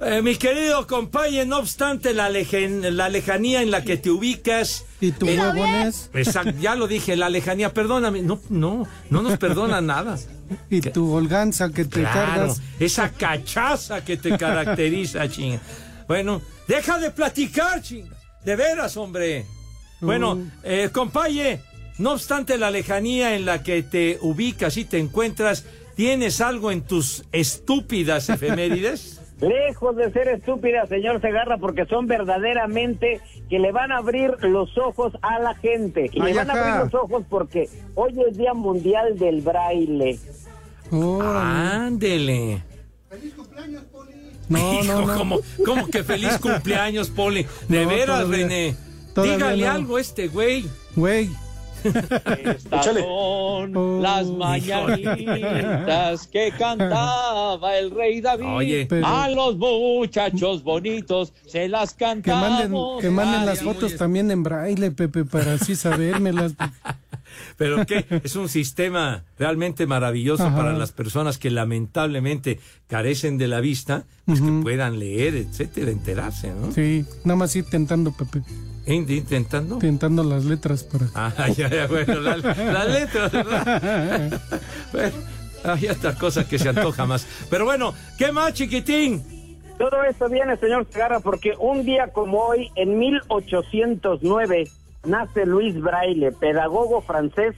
eh, 0.00 0.20
mi 0.22 0.36
querido 0.36 0.86
compañero, 0.86 1.46
no 1.46 1.58
obstante 1.58 2.12
la, 2.12 2.28
lejen- 2.30 2.90
la 2.90 3.08
lejanía 3.08 3.62
en 3.62 3.70
la 3.70 3.82
que 3.82 3.96
te 3.96 4.10
ubicas. 4.10 4.84
¿Y 5.00 5.12
tu 5.12 5.26
huevones? 5.26 6.10
Exacto, 6.14 6.52
ya 6.60 6.74
lo 6.74 6.86
dije, 6.86 7.16
la 7.16 7.28
lejanía, 7.30 7.72
perdóname, 7.72 8.22
no, 8.22 8.40
no, 8.50 8.86
no 9.10 9.22
nos 9.22 9.38
perdona 9.38 9.80
nada. 9.80 10.18
Y 10.70 10.80
tu 10.80 11.12
holganza 11.12 11.70
que 11.70 11.84
te 11.84 12.00
Claro, 12.00 12.14
cargas. 12.42 12.62
esa 12.78 13.10
cachaza 13.10 14.04
que 14.04 14.16
te 14.16 14.36
caracteriza, 14.36 15.28
chinga. 15.30 15.60
Bueno, 16.06 16.40
deja 16.68 16.98
de 16.98 17.10
platicar, 17.10 17.82
chinga. 17.82 18.14
De 18.44 18.54
veras, 18.54 18.96
hombre. 18.96 19.44
Bueno, 20.00 20.36
Mm. 20.36 20.50
eh, 20.62 20.90
compaye, 20.92 21.60
no 21.98 22.12
obstante 22.12 22.58
la 22.58 22.70
lejanía 22.70 23.34
en 23.34 23.44
la 23.46 23.62
que 23.62 23.82
te 23.82 24.18
ubicas 24.20 24.76
y 24.76 24.84
te 24.84 24.98
encuentras, 24.98 25.64
¿tienes 25.96 26.40
algo 26.42 26.70
en 26.70 26.82
tus 26.82 27.24
estúpidas 27.32 28.28
efemérides? 28.28 29.20
Lejos 29.40 29.94
de 29.96 30.10
ser 30.12 30.28
estúpida, 30.28 30.86
señor 30.86 31.20
Segarra, 31.20 31.58
porque 31.58 31.84
son 31.86 32.06
verdaderamente 32.06 33.20
que 33.50 33.58
le 33.58 33.70
van 33.70 33.92
a 33.92 33.98
abrir 33.98 34.32
los 34.42 34.76
ojos 34.78 35.12
a 35.20 35.38
la 35.40 35.54
gente. 35.56 36.08
Y 36.12 36.20
Ay, 36.22 36.32
le 36.32 36.38
van 36.38 36.50
a 36.50 36.54
abrir 36.54 36.84
los 36.90 36.94
ojos 37.02 37.22
porque 37.28 37.68
hoy 37.94 38.14
es 38.28 38.38
Día 38.38 38.54
Mundial 38.54 39.18
del 39.18 39.42
Braille. 39.42 40.18
Ándele. 41.22 42.62
No, 44.48 44.72
Hijo, 44.82 44.84
no, 45.00 45.06
no. 45.06 45.18
¿cómo, 45.18 45.38
cómo 45.64 45.86
que 45.88 46.02
feliz 46.04 46.38
cumpleaños, 46.40 47.10
Poli? 47.10 47.46
De 47.68 47.82
No, 47.84 47.88
veras, 47.90 48.06
todavía- 48.22 48.36
René. 48.46 48.76
todavía 49.14 49.36
Dígale 49.36 49.64
no. 49.66 49.72
algo 49.72 49.96
a 49.96 50.00
este 50.00 50.28
güey. 50.28 50.64
Güey. 50.94 51.30
Estas 51.84 52.84
son 52.84 53.76
Oh, 53.76 54.00
las 54.00 54.26
mañanitas 54.26 56.26
que 56.26 56.52
cantaba 56.58 57.76
el 57.78 57.90
rey 57.90 58.20
David. 58.20 58.46
Oye. 58.46 58.86
Pero- 58.88 59.06
A 59.06 59.28
los 59.30 59.56
muchachos 59.56 60.62
bonitos 60.62 61.32
se 61.46 61.68
las 61.68 61.94
Que 61.94 62.04
manden, 62.06 62.22
cantamos. 62.24 63.00
que 63.00 63.10
manden 63.10 63.46
las 63.46 63.60
fotos 63.62 63.96
también 63.96 64.30
en 64.30 64.42
braille, 64.42 64.90
Pepe, 64.90 65.24
para 65.24 65.54
así 65.54 65.76
sabérmelas. 65.76 66.54
Pero 67.56 67.84
que 67.86 68.04
es 68.24 68.36
un 68.36 68.48
sistema 68.48 69.24
realmente 69.38 69.86
maravilloso 69.86 70.46
Ajá. 70.46 70.56
para 70.56 70.72
las 70.72 70.92
personas 70.92 71.38
que 71.38 71.50
lamentablemente 71.50 72.60
carecen 72.86 73.38
de 73.38 73.48
la 73.48 73.60
vista, 73.60 74.04
pues 74.24 74.40
que 74.40 74.50
puedan 74.62 74.98
leer, 74.98 75.34
etcétera, 75.36 75.90
enterarse, 75.90 76.52
¿no? 76.52 76.72
Sí, 76.72 77.04
nada 77.24 77.36
más 77.36 77.54
ir 77.56 77.64
tentando, 77.70 78.12
Pepe. 78.12 78.42
In- 78.86 79.10
Intentando. 79.10 79.78
Tentando 79.78 80.22
las 80.22 80.44
letras 80.44 80.84
para. 80.84 81.06
Ah, 81.14 81.32
ya, 81.56 81.68
ya, 81.68 81.86
bueno, 81.86 82.20
la, 82.20 82.36
la 82.36 82.84
letra, 82.84 83.28
¿verdad? 83.28 84.40
bueno, 84.92 85.12
hay 85.64 85.88
otra 85.88 86.14
cosa 86.14 86.48
que 86.48 86.58
se 86.58 86.68
antoja 86.68 87.04
más. 87.06 87.26
Pero 87.50 87.64
bueno, 87.64 87.94
¿qué 88.18 88.30
más, 88.30 88.52
chiquitín? 88.54 89.24
Todo 89.78 90.02
esto 90.08 90.28
viene, 90.30 90.56
señor 90.56 90.86
Segarra, 90.90 91.20
porque 91.20 91.52
un 91.58 91.84
día 91.84 92.08
como 92.12 92.38
hoy, 92.38 92.70
en 92.76 92.98
1809, 92.98 94.68
nace 95.06 95.46
Luis 95.46 95.80
Braille, 95.80 96.32
pedagogo 96.32 97.00
francés, 97.02 97.54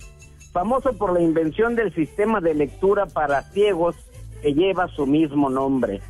famoso 0.52 0.92
por 0.94 1.12
la 1.12 1.20
invención 1.20 1.74
del 1.76 1.94
sistema 1.94 2.40
de 2.40 2.54
lectura 2.54 3.06
para 3.06 3.42
ciegos 3.52 3.96
que 4.42 4.54
lleva 4.54 4.88
su 4.88 5.06
mismo 5.06 5.50
nombre. 5.50 6.00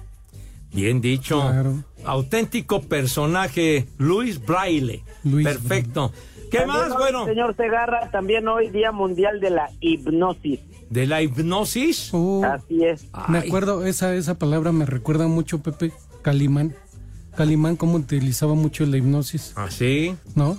Bien 0.72 1.00
dicho. 1.00 1.40
Claro. 1.40 1.82
Auténtico 2.04 2.82
personaje, 2.82 3.86
Luis 3.98 4.44
Braille. 4.44 5.02
Luis 5.24 5.46
Perfecto. 5.46 6.12
¿Qué 6.50 6.58
También 6.58 6.78
más? 6.82 6.90
hoy, 6.92 6.96
Bueno, 6.98 7.24
Señor 7.26 7.56
Segarra, 7.56 8.10
también 8.10 8.46
hoy 8.48 8.70
Día 8.70 8.92
Mundial 8.92 9.40
de 9.40 9.50
la 9.50 9.70
Hipnosis. 9.80 10.60
de 10.88 11.06
la 11.06 11.20
hipnosis. 11.22 12.10
Oh, 12.12 12.42
Así 12.44 12.84
es. 12.84 13.06
me 13.28 13.38
Ay, 13.38 13.48
acuerdo, 13.48 13.84
esa, 13.84 14.14
esa 14.14 14.38
palabra 14.38 14.72
me 14.72 14.86
recuerda 14.86 15.26
mucho, 15.26 15.62
Pepe. 15.62 15.92
Calimán. 16.22 16.74
Calimán, 17.36 17.76
cómo 17.76 17.96
utilizaba 17.96 18.54
mucho 18.54 18.84
la 18.86 18.96
hipnosis, 18.96 19.52
Así. 19.56 20.16
¿no? 20.34 20.56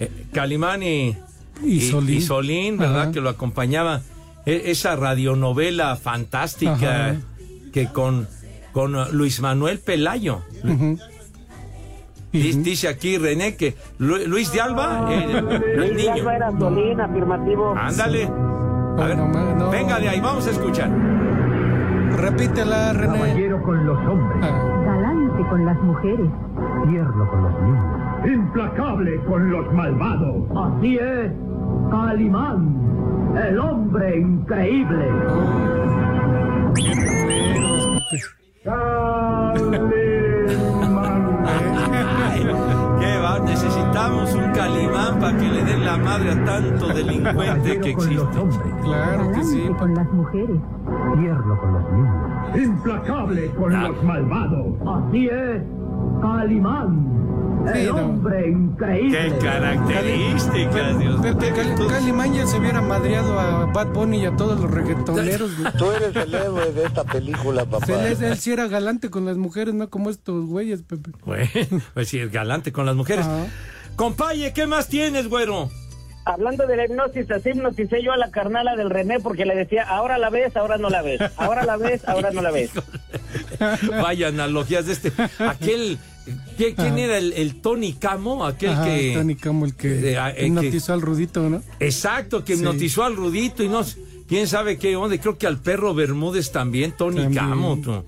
Eh, 0.00 0.26
Calimán 0.32 0.82
y, 0.82 1.16
Y 1.64 1.80
Solín. 1.90 2.22
Solín, 2.22 2.78
¿verdad? 2.78 3.02
Ajá. 3.02 3.12
Que 3.12 3.20
lo 3.20 3.28
acompañaba. 3.30 4.00
E- 4.46 4.70
esa 4.70 4.96
radionovela 4.96 5.96
fantástica 5.96 7.06
Ajá. 7.10 7.16
que 7.72 7.86
con, 7.88 8.28
con 8.72 8.94
uh, 8.94 9.06
Luis 9.12 9.40
Manuel 9.40 9.78
Pelayo. 9.80 10.40
Dis- 12.32 12.54
Ujú. 12.54 12.62
Dice 12.62 12.88
aquí 12.88 13.18
René 13.18 13.56
que 13.56 13.74
Lu- 13.98 14.26
Luis 14.26 14.52
de 14.52 14.60
Alba, 14.60 15.08
el 15.12 15.76
Luis 15.76 15.94
niño. 15.96 16.12
Alba 16.12 16.36
era 16.36 16.50
Solín, 16.58 17.00
afirmativo. 17.00 17.74
Ándale. 17.76 18.24
A 18.24 19.04
ver, 19.06 19.16
no, 19.16 19.70
venga 19.70 19.98
de 20.00 20.08
ahí, 20.08 20.20
vamos 20.20 20.46
a 20.46 20.50
escuchar. 20.50 20.90
Repítela, 22.16 22.92
René. 22.92 23.48
con 23.64 23.86
los 23.86 23.98
hombres, 23.98 24.38
Ah, 24.42 24.82
Galante 24.86 25.48
con 25.48 25.64
las 25.64 25.80
mujeres. 25.82 26.30
tierno 26.90 27.30
con 27.30 27.42
los 27.42 27.62
niños, 27.62 27.97
implacable 28.26 29.20
con 29.24 29.50
los 29.50 29.72
malvados. 29.72 30.44
Así 30.56 30.96
es, 30.98 31.32
Calimán, 31.90 32.76
el 33.48 33.58
hombre 33.58 34.18
increíble. 34.18 35.06
¿Qué 43.00 43.18
va? 43.22 43.38
Necesitamos 43.40 44.34
un 44.34 44.50
calimán 44.52 45.18
para 45.20 45.36
que 45.38 45.48
le 45.48 45.64
den 45.64 45.84
la 45.84 45.96
madre 45.98 46.32
a 46.32 46.44
tanto 46.44 46.88
delincuente 46.88 47.80
que 47.80 47.90
existe. 47.90 48.40
Claro 48.82 49.32
que 49.32 49.44
sí. 49.44 49.68
Con 49.78 49.94
las 49.94 50.12
mujeres. 50.12 50.58
tierno 51.18 51.58
con 51.60 51.72
los 51.72 51.92
niños, 51.92 52.58
implacable 52.68 53.50
con 53.52 53.74
Ah. 53.74 53.88
los 53.88 54.02
malvados. 54.04 54.66
Así 54.86 55.28
es, 55.28 55.62
Calimán, 56.20 57.06
Sí, 57.74 57.84
no. 57.86 57.96
hombre 57.96 58.48
increíble. 58.48 59.18
Qué 59.18 59.38
características, 59.38 60.98
Dios 60.98 61.20
mío. 61.20 61.36
Calimán 61.88 62.34
ya 62.34 62.46
se 62.46 62.58
hubiera 62.58 62.80
madreado 62.80 63.38
a 63.38 63.66
Bad 63.66 63.88
Bunny 63.88 64.22
y 64.22 64.26
a 64.26 64.36
todos 64.36 64.60
los 64.60 64.70
reggaetoneros. 64.70 65.58
güey. 65.58 65.72
Tú 65.74 65.90
eres 65.92 66.14
el 66.16 66.34
héroe 66.34 66.72
de 66.72 66.84
esta 66.84 67.04
película, 67.04 67.64
papá. 67.64 67.86
Se 67.86 68.02
les- 68.02 68.20
él 68.22 68.36
sí 68.38 68.52
era 68.52 68.68
galante 68.68 69.10
con 69.10 69.24
las 69.26 69.36
mujeres, 69.36 69.74
no 69.74 69.88
como 69.90 70.10
estos 70.10 70.46
güeyes, 70.46 70.82
Pepe. 70.82 71.10
Bueno, 71.24 71.48
pues 71.94 72.08
sí, 72.08 72.18
es 72.18 72.30
galante 72.32 72.72
con 72.72 72.86
las 72.86 72.94
mujeres. 72.96 73.26
Ajá. 73.26 73.46
Compaye, 73.96 74.52
¿qué 74.52 74.66
más 74.66 74.88
tienes, 74.88 75.28
güero? 75.28 75.68
Hablando 76.24 76.66
de 76.66 76.76
la 76.76 76.84
hipnosis, 76.84 77.30
así 77.30 77.48
hipnoticé 77.50 78.02
yo 78.02 78.12
a 78.12 78.16
la 78.18 78.30
carnala 78.30 78.76
del 78.76 78.90
René 78.90 79.18
porque 79.18 79.46
le 79.46 79.54
decía, 79.56 79.84
ahora 79.88 80.18
la 80.18 80.28
ves, 80.28 80.54
ahora 80.56 80.76
no 80.76 80.90
la 80.90 81.00
ves. 81.00 81.20
Ahora 81.38 81.64
la 81.64 81.76
ves, 81.78 82.06
ahora 82.06 82.30
no 82.30 82.42
la 82.42 82.50
ves. 82.50 82.70
Vaya 84.02 84.28
analogías 84.28 84.86
de 84.86 84.92
este. 84.92 85.12
Aquel. 85.38 85.98
¿Qué- 86.56 86.74
¿Quién 86.74 86.98
era 86.98 87.18
el, 87.18 87.32
el 87.34 87.60
Tony 87.60 87.92
Camo? 87.94 88.44
Aquel 88.46 88.70
Ajá, 88.70 88.84
que. 88.84 89.12
Tony 89.14 89.34
Camo, 89.36 89.64
el 89.66 89.74
que 89.74 90.12
Eh, 90.12 90.18
que- 90.36 90.46
hipnotizó 90.46 90.92
al 90.92 91.00
Rudito, 91.02 91.48
¿no? 91.48 91.62
Exacto, 91.80 92.44
que 92.44 92.54
Sí. 92.54 92.60
hipnotizó 92.60 93.04
al 93.04 93.16
Rudito 93.16 93.62
y 93.62 93.68
no. 93.68 93.82
¿Quién 94.28 94.46
sabe 94.46 94.76
qué 94.78 94.94
onda? 94.96 95.16
Creo 95.18 95.38
que 95.38 95.46
al 95.46 95.58
perro 95.58 95.94
Bermúdez 95.94 96.52
también, 96.52 96.92
Tony 96.92 97.22
También. 97.22 97.44
Camo. 97.44 97.78
tú. 97.82 98.04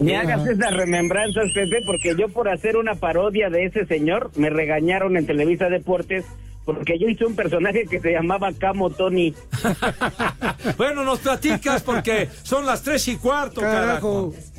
Me 0.00 0.16
hagas 0.16 0.46
esas 0.46 0.72
remembranzas, 0.74 1.44
Pepe, 1.54 1.76
porque 1.86 2.14
yo 2.18 2.28
por 2.28 2.48
hacer 2.48 2.76
una 2.76 2.94
parodia 2.96 3.48
de 3.50 3.66
ese 3.66 3.86
señor 3.86 4.30
me 4.36 4.50
regañaron 4.50 5.16
en 5.16 5.26
Televisa 5.26 5.68
Deportes 5.68 6.24
porque 6.64 6.98
yo 6.98 7.08
hice 7.08 7.24
un 7.24 7.34
personaje 7.36 7.84
que 7.88 8.00
se 8.00 8.12
llamaba 8.12 8.52
Camo 8.52 8.90
Tony. 8.90 9.32
Bueno, 10.76 11.04
nos 11.04 11.20
platicas 11.20 11.82
porque 11.82 12.28
son 12.42 12.66
las 12.66 12.82
tres 12.82 13.06
y 13.08 13.16
cuarto, 13.16 13.60
carajo. 13.60 14.32
Carajo. 14.32 14.51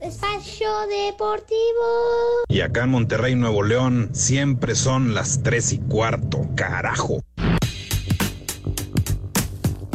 Espacio 0.00 0.68
Deportivo. 0.86 2.44
Y 2.48 2.60
acá 2.60 2.84
en 2.84 2.90
Monterrey, 2.90 3.34
Nuevo 3.34 3.64
León, 3.64 4.10
siempre 4.12 4.76
son 4.76 5.12
las 5.12 5.42
tres 5.42 5.72
y 5.72 5.78
cuarto, 5.78 6.48
carajo. 6.54 7.20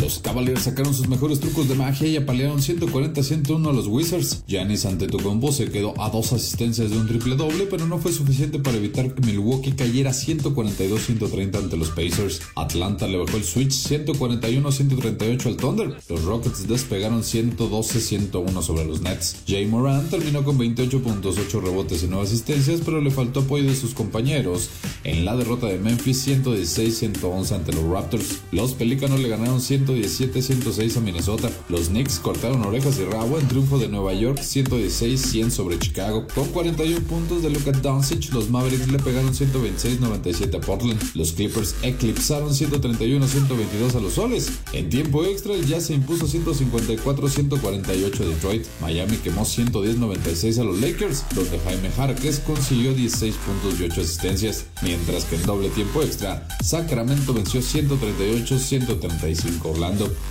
Los 0.04 0.20
Cavaliers 0.20 0.64
sacaron 0.64 0.94
sus 0.94 1.08
mejores 1.08 1.40
trucos 1.40 1.70
de 1.70 1.76
magia 1.76 2.06
y 2.10 2.18
apalearon 2.18 2.60
140-101 2.60 3.70
a 3.70 3.72
los 3.72 3.88
Wizards. 3.88 4.44
Giannis 4.50 4.86
Antetokounmpo 4.86 5.54
se 5.54 5.72
quedó 5.72 5.94
a 6.02 6.10
dos 6.10 6.34
asistencias 6.34 6.90
de 6.90 6.98
un 6.98 7.08
triple 7.08 7.38
doble, 7.38 7.68
pero 7.70 7.88
no 7.88 8.00
fue 8.00 8.12
suficiente 8.12 8.60
para 8.60 8.76
evitar 8.76 9.16
que 9.16 9.22
Milwaukee 9.22 9.72
cayera 9.72 10.12
142-130 10.12 11.56
ante 11.56 11.78
los 11.78 11.92
Pacers. 11.92 12.42
Atlanta 12.58 13.08
le 13.08 13.18
bajó 13.18 13.38
el 13.38 13.46
switch 13.46 13.72
141-138 13.72 15.46
al 15.46 15.56
Thunder. 15.56 15.96
Los 16.10 16.24
Rockets 16.26 16.68
despegaron 16.68 17.22
112-101 17.22 18.62
sobre 18.62 18.84
los 18.84 19.00
Nets. 19.00 19.38
Jay 19.48 19.66
Moran 19.66 20.10
terminó 20.10 20.44
con 20.44 20.58
28 20.58 21.02
puntos, 21.02 21.38
8 21.38 21.62
rebotes 21.62 22.04
y 22.04 22.08
9 22.08 22.26
asistencias, 22.26 22.82
pero 22.84 23.00
le 23.00 23.10
faltó 23.10 23.40
apoyo 23.40 23.70
de 23.70 23.76
sus 23.78 23.94
compañeros 23.94 24.70
en 25.06 25.24
la 25.24 25.38
derrota 25.38 25.68
de 25.68 25.80
Memphis 25.80 26.28
116-111 26.28 27.52
ante 27.54 27.72
los 27.72 27.86
Raptors. 27.86 28.42
Los 28.52 28.74
Pelícanos 28.74 29.22
le 29.22 29.30
ganaron 29.30 29.62
117 29.62 29.93
107-106 29.96 30.98
a 30.98 31.02
Minnesota. 31.02 31.50
Los 31.70 31.90
Knicks 31.90 32.20
cortaron 32.20 32.66
orejas 32.66 32.98
de 32.98 33.06
rabo 33.06 33.40
en 33.40 33.48
triunfo 33.48 33.78
de 33.78 33.88
Nueva 33.88 34.14
York 34.14 34.40
116-100 34.40 35.50
sobre 35.50 35.80
Chicago. 35.80 36.28
Con 36.34 36.50
41 36.50 37.06
puntos 37.08 37.44
de 37.44 37.50
Luka 37.50 37.72
Doncic, 37.72 38.32
los 38.34 38.50
Mavericks 38.50 38.88
le 38.88 39.00
pegaron 39.00 39.34
126-97 39.34 40.56
a 40.56 40.62
Portland. 40.62 41.02
Los 41.16 41.34
Clippers 41.34 41.76
eclipsaron 41.82 42.52
131-122 42.52 43.96
a 43.96 44.00
los 44.00 44.14
Soles. 44.14 44.52
En 44.74 44.90
tiempo 44.90 45.24
extra, 45.24 45.54
el 45.54 45.66
Jazz 45.66 45.88
se 45.88 45.94
impuso 45.94 46.28
154-148 46.28 48.22
a 48.22 48.26
Detroit. 48.26 48.66
Miami 48.82 49.18
quemó 49.18 49.44
110-96 49.44 50.60
a 50.60 50.64
los 50.64 50.80
Lakers, 50.80 51.26
donde 51.36 51.60
Jaime 51.60 51.92
Jarques 51.92 52.40
consiguió 52.40 52.94
16 52.94 53.36
puntos 53.36 53.80
y 53.80 53.84
8 53.84 54.02
asistencias, 54.02 54.66
mientras 54.82 55.26
que 55.26 55.36
en 55.36 55.46
doble 55.46 55.70
tiempo 55.70 56.02
extra, 56.02 56.48
Sacramento 56.64 57.34
venció 57.34 57.62
138-135 57.62 59.66
a 59.66 59.70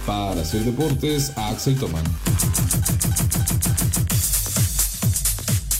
Para 0.07 0.41
hacer 0.41 0.63
deportes, 0.63 1.33
Axel 1.37 1.79
Tomán. 1.79 2.05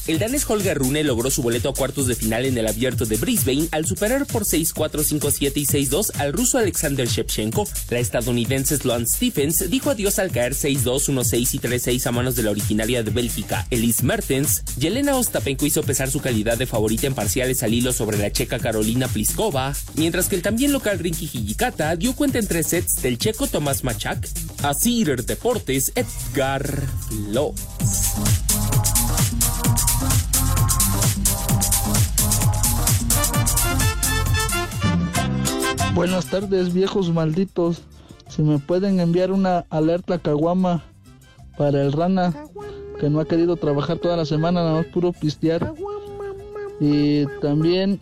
El 0.09 0.19
danés 0.19 0.45
Holger 0.49 0.79
Rune 0.79 1.05
logró 1.05 1.31
su 1.31 1.43
boleto 1.43 1.69
a 1.69 1.75
cuartos 1.75 2.09
de 2.09 2.17
final 2.17 2.45
en 2.45 2.59
el 2.59 2.67
abierto 2.67 3.07
de 3.07 3.17
Brisbane 3.17 3.69
al 3.71 3.87
superar 3.87 4.27
por 4.27 4.45
6-4, 4.45 4.75
5-7 4.75 5.53
y 5.55 5.67
6-2 5.67 6.19
al 6.19 6.33
ruso 6.33 6.59
Alexander 6.59 7.07
Shevchenko. 7.07 7.69
La 7.89 8.01
estadounidense 8.01 8.77
Sloan 8.77 9.07
Stephens 9.07 9.71
dijo 9.71 9.91
adiós 9.91 10.19
al 10.19 10.33
caer 10.33 10.55
6-2, 10.55 10.83
1-6 11.09 11.55
y 11.55 11.59
3-6 11.61 12.07
a 12.07 12.13
manos 12.13 12.35
de 12.35 12.43
la 12.43 12.51
originaria 12.51 13.05
de 13.05 13.13
Bélgica, 13.13 13.67
Elise 13.71 14.03
Mertens. 14.03 14.65
Yelena 14.77 15.15
Ostapenko 15.15 15.67
hizo 15.67 15.85
pesar 15.85 16.11
su 16.11 16.19
calidad 16.19 16.59
de 16.59 16.67
favorita 16.67 17.07
en 17.07 17.15
parciales 17.15 17.63
al 17.63 17.73
hilo 17.73 17.93
sobre 17.93 18.19
la 18.19 18.33
checa 18.33 18.59
Carolina 18.59 19.07
Pliskova, 19.07 19.73
mientras 19.95 20.29
que 20.29 20.35
el 20.35 20.43
también 20.43 20.73
local 20.73 20.99
Rinky 20.99 21.27
Hijikata 21.33 21.95
dio 21.95 22.15
cuenta 22.15 22.41
en 22.41 22.49
tres 22.49 22.67
sets 22.67 23.03
del 23.03 23.19
checo 23.19 23.47
Tomás 23.47 23.85
Machak. 23.85 24.29
A 24.65 24.75
Cider 24.75 25.25
Deportes, 25.25 25.93
Edgar 25.95 26.65
Flores. 27.09 28.52
Buenas 35.95 36.27
tardes, 36.27 36.73
viejos 36.73 37.13
malditos. 37.13 37.83
Si 38.29 38.43
me 38.43 38.59
pueden 38.59 38.99
enviar 38.99 39.31
una 39.31 39.67
alerta 39.69 40.19
caguama 40.19 40.83
para 41.59 41.83
el 41.83 41.93
rana 41.93 42.33
que 42.99 43.11
no 43.11 43.21
ha 43.21 43.27
querido 43.27 43.57
trabajar 43.57 43.99
toda 43.99 44.17
la 44.17 44.25
semana, 44.25 44.63
nada 44.63 44.75
más 44.77 44.87
puro 44.87 45.13
pistear. 45.13 45.75
Y 46.81 47.27
también 47.43 48.01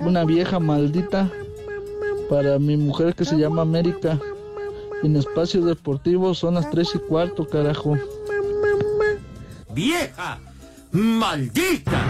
una 0.00 0.24
vieja 0.24 0.58
maldita 0.58 1.30
para 2.28 2.58
mi 2.58 2.76
mujer 2.76 3.14
que 3.14 3.24
se 3.24 3.36
llama 3.36 3.62
América. 3.62 4.18
En 5.04 5.14
espacio 5.14 5.64
deportivo 5.64 6.34
son 6.34 6.54
las 6.54 6.68
tres 6.70 6.92
y 6.96 6.98
cuarto, 6.98 7.46
carajo. 7.46 7.96
¡Vieja! 9.72 10.40
¡Maldita! 10.90 12.02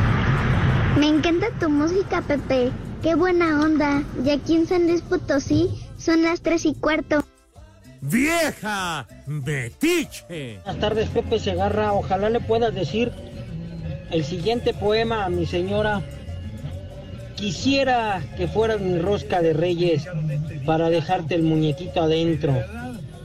Me 0.99 1.09
encanta 1.09 1.49
tu 1.61 1.69
música, 1.69 2.23
Pepe. 2.23 2.73
Qué 3.03 3.15
buena 3.15 3.61
onda. 3.61 4.03
Y 4.25 4.31
aquí 4.31 4.57
en 4.57 4.67
San 4.67 4.89
Luis 4.89 5.03
Potosí 5.03 5.69
son 5.99 6.23
las 6.23 6.41
tres 6.41 6.67
y 6.67 6.75
cuarto. 6.75 7.25
¡Vieja! 8.01 9.07
¡Metiche! 9.27 10.59
Buenas 10.65 10.81
tardes, 10.81 11.09
Pepe 11.11 11.39
Segarra. 11.39 11.93
Ojalá 11.93 12.29
le 12.31 12.41
puedas 12.41 12.75
decir 12.75 13.13
el 14.11 14.25
siguiente 14.25 14.75
poema 14.75 15.25
a 15.25 15.29
mi 15.29 15.47
señora. 15.47 16.03
Quisiera 17.37 18.21
que 18.37 18.49
fueras 18.49 18.81
mi 18.81 18.99
rosca 18.99 19.43
de 19.43 19.53
reyes 19.53 20.05
para 20.67 20.91
dejarte 20.91 21.37
el 21.37 21.45
muñequito 21.45 22.03
adentro. 22.03 22.55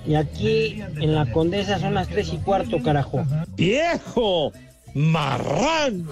Y 0.06 0.15
aquí 0.15 0.84
en 0.98 1.15
la 1.15 1.32
condesa 1.32 1.80
son 1.80 1.96
las 1.96 2.10
tres 2.10 2.32
y 2.32 2.38
cuarto, 2.38 2.82
carajo. 2.84 3.25
¡Viejo! 3.56 4.51
¡Marrán! 4.94 6.06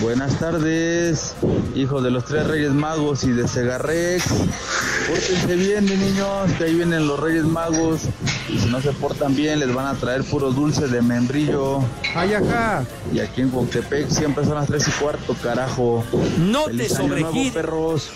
Buenas 0.00 0.38
tardes, 0.38 1.34
hijos 1.74 2.02
de 2.02 2.10
los 2.10 2.24
tres 2.24 2.46
Reyes 2.46 2.72
Magos 2.72 3.24
y 3.24 3.30
de 3.30 3.46
Segarrex. 3.46 4.24
Pórtense 5.06 5.54
bien, 5.54 5.84
mis 5.84 5.98
niños, 5.98 6.50
que 6.56 6.64
ahí 6.64 6.74
vienen 6.74 7.06
los 7.06 7.20
Reyes 7.20 7.44
Magos. 7.44 8.02
Y 8.48 8.58
si 8.58 8.68
no 8.70 8.80
se 8.80 8.92
portan 8.92 9.36
bien, 9.36 9.60
les 9.60 9.72
van 9.72 9.86
a 9.86 9.94
traer 9.94 10.24
puros 10.24 10.56
dulces 10.56 10.90
de 10.90 11.02
membrillo. 11.02 11.80
¡Ay, 12.14 12.32
acá! 12.34 12.84
Y 13.12 13.20
aquí 13.20 13.42
en 13.42 13.50
Cuauhtémoc 13.50 14.08
siempre 14.08 14.44
son 14.44 14.54
las 14.54 14.66
tres 14.66 14.88
y 14.88 14.90
cuarto, 14.92 15.34
carajo. 15.42 16.02
No 16.38 16.64
Feliz 16.64 16.88
te 16.88 16.94
sobregires. 16.94 17.52
perros. 17.52 18.10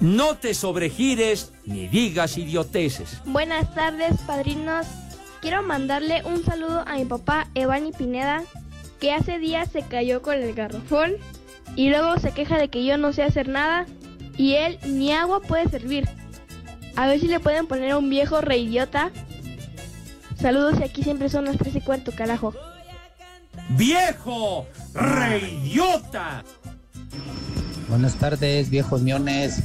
No 0.00 0.36
te 0.36 0.52
sobregires 0.52 1.52
ni 1.64 1.88
digas 1.88 2.36
idioteces. 2.36 3.18
Buenas 3.24 3.74
tardes, 3.74 4.20
padrinos. 4.26 4.86
Quiero 5.40 5.62
mandarle 5.62 6.22
un 6.24 6.44
saludo 6.44 6.84
a 6.86 6.94
mi 6.96 7.04
papá 7.04 7.48
Evani 7.54 7.92
Pineda, 7.92 8.42
que 9.02 9.12
hace 9.12 9.40
días 9.40 9.68
se 9.72 9.82
cayó 9.82 10.22
con 10.22 10.36
el 10.36 10.54
garrafón 10.54 11.14
y 11.74 11.90
luego 11.90 12.20
se 12.20 12.30
queja 12.30 12.56
de 12.56 12.68
que 12.68 12.84
yo 12.84 12.96
no 12.98 13.12
sé 13.12 13.24
hacer 13.24 13.48
nada 13.48 13.84
y 14.36 14.54
él 14.54 14.78
ni 14.86 15.10
agua 15.10 15.40
puede 15.40 15.68
servir. 15.68 16.08
A 16.94 17.08
ver 17.08 17.18
si 17.18 17.26
le 17.26 17.40
pueden 17.40 17.66
poner 17.66 17.96
un 17.96 18.08
viejo 18.08 18.40
reidiota. 18.40 19.10
Saludos 20.40 20.78
y 20.78 20.84
aquí 20.84 21.02
siempre 21.02 21.28
son 21.30 21.46
las 21.46 21.58
tres 21.58 21.74
y 21.74 21.80
cuarto, 21.80 22.12
carajo. 22.12 22.54
¡Viejo! 23.70 24.68
¡Reidiota! 24.94 26.44
Buenas 27.88 28.14
tardes, 28.14 28.70
viejos 28.70 29.02
miones. 29.02 29.64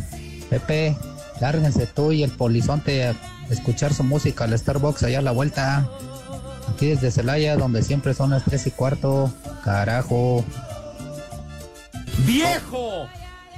Pepe, 0.50 0.98
lárguense 1.40 1.86
tú 1.86 2.12
y 2.12 2.24
el 2.24 2.32
polizonte 2.32 3.06
a 3.06 3.16
escuchar 3.52 3.94
su 3.94 4.04
música 4.04 4.46
al 4.46 4.58
Starbucks 4.58 5.04
allá 5.04 5.20
a 5.20 5.22
la 5.22 5.32
vuelta. 5.32 5.88
Aquí 6.70 6.88
desde 6.88 7.12
Celaya, 7.12 7.56
donde 7.56 7.84
siempre 7.84 8.14
son 8.14 8.32
las 8.32 8.44
tres 8.44 8.68
y 8.68 8.72
cuarto. 8.72 9.32
Carajo. 9.64 10.44
¡Viejo! 12.26 13.08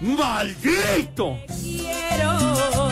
¡Maldito! 0.01 1.37
Suavecito, 1.49 2.88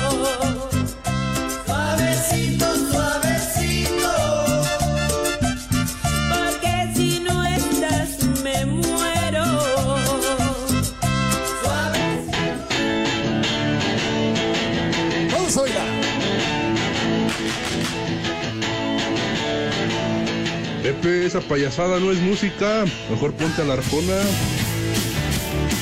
esa 21.38 21.47
payasada 21.47 22.00
no 22.00 22.12
es 22.12 22.19
música. 22.19 22.86
Mejor 23.12 23.32
ponte 23.34 23.62
a 23.62 23.65
la 23.65 23.73
arjona. 23.73 24.15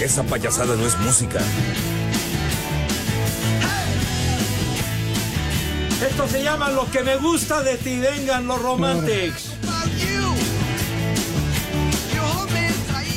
Esa 0.02 0.24
payasada 0.24 0.76
no 0.76 0.86
es 0.86 0.98
música. 1.00 1.40
Esto 6.06 6.28
se 6.28 6.44
llama 6.44 6.72
Lo 6.72 6.92
que 6.92 7.04
me 7.04 7.16
gusta 7.16 7.64
de 7.64 7.78
ti. 7.78 8.00
Vengan 8.00 8.48
los 8.48 8.62
Romantics. 8.62 9.52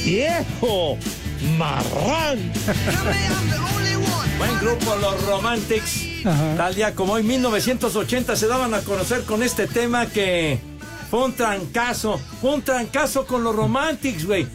¡Viejo! 0.05 0.96
¡Marrán! 1.59 2.53
Buen 4.38 4.59
grupo, 4.61 4.94
los 5.01 5.27
Romantics. 5.27 6.05
Tal 6.57 6.74
día 6.74 6.94
como 6.94 7.14
hoy, 7.14 7.24
1980, 7.24 8.37
se 8.37 8.46
daban 8.46 8.74
a 8.74 8.81
conocer 8.81 9.24
con 9.24 9.42
este 9.42 9.66
tema 9.66 10.07
que 10.07 10.67
fue 11.11 11.25
un 11.25 11.33
trancazo. 11.33 12.18
Fue 12.40 12.55
un 12.55 12.62
trancazo 12.62 13.27
con 13.27 13.42
los 13.44 13.55
Romantics, 13.55 14.25
güey. 14.27 14.47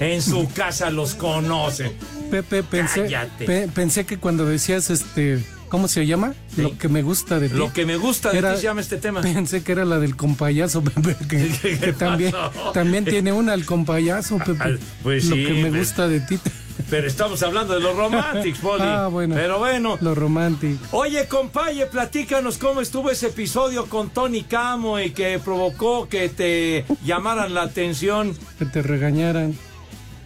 En 0.00 0.22
su 0.22 0.48
casa 0.54 0.90
los 0.90 1.14
conocen. 1.14 1.92
Pepe, 2.30 2.62
pensé, 2.62 3.08
pe- 3.44 3.68
pensé 3.68 4.04
que 4.06 4.18
cuando 4.18 4.44
decías 4.44 4.90
este, 4.90 5.42
¿cómo 5.70 5.88
se 5.88 6.06
llama? 6.06 6.34
Lo 6.56 6.76
que 6.78 6.88
me 6.88 7.02
gusta 7.02 7.40
de 7.40 7.48
ti. 7.48 7.54
Lo 7.56 7.72
que 7.72 7.84
me 7.86 7.96
gusta 7.96 8.30
de 8.30 8.40
ti 8.42 8.56
se 8.58 8.62
llama 8.62 8.80
este 8.82 8.98
tema. 8.98 9.22
Pensé 9.22 9.62
que 9.62 9.72
era 9.72 9.84
la 9.84 9.98
del 9.98 10.14
compayazo, 10.14 10.82
Pepe, 10.84 11.16
que, 11.26 11.78
que 11.78 11.92
también, 11.94 12.32
también 12.74 13.04
tiene 13.06 13.32
una 13.32 13.54
al 13.54 13.64
compayazo, 13.64 14.38
Pepe. 14.38 14.78
pues 15.02 15.24
Lo 15.24 15.36
sí, 15.36 15.44
que 15.46 15.54
me 15.54 15.70
pues. 15.70 15.88
gusta 15.88 16.06
de 16.06 16.20
ti. 16.20 16.38
Pero 16.90 17.06
estamos 17.06 17.42
hablando 17.42 17.74
de 17.74 17.80
los 17.80 17.96
Romantics, 17.96 18.58
Poli. 18.60 18.82
Ah, 18.84 19.08
bueno. 19.08 19.34
Pero 19.34 19.58
bueno. 19.58 19.98
Los 20.00 20.16
románticos. 20.16 20.88
Oye, 20.92 21.26
compaye, 21.26 21.86
platícanos 21.86 22.58
cómo 22.58 22.80
estuvo 22.80 23.10
ese 23.10 23.26
episodio 23.26 23.86
con 23.86 24.10
Tony 24.10 24.42
Camo 24.42 24.98
y 24.98 25.10
que 25.10 25.38
provocó 25.38 26.08
que 26.08 26.28
te 26.28 26.84
llamaran 27.04 27.54
la 27.54 27.62
atención. 27.62 28.34
Que 28.58 28.64
te 28.64 28.82
regañaran. 28.82 29.54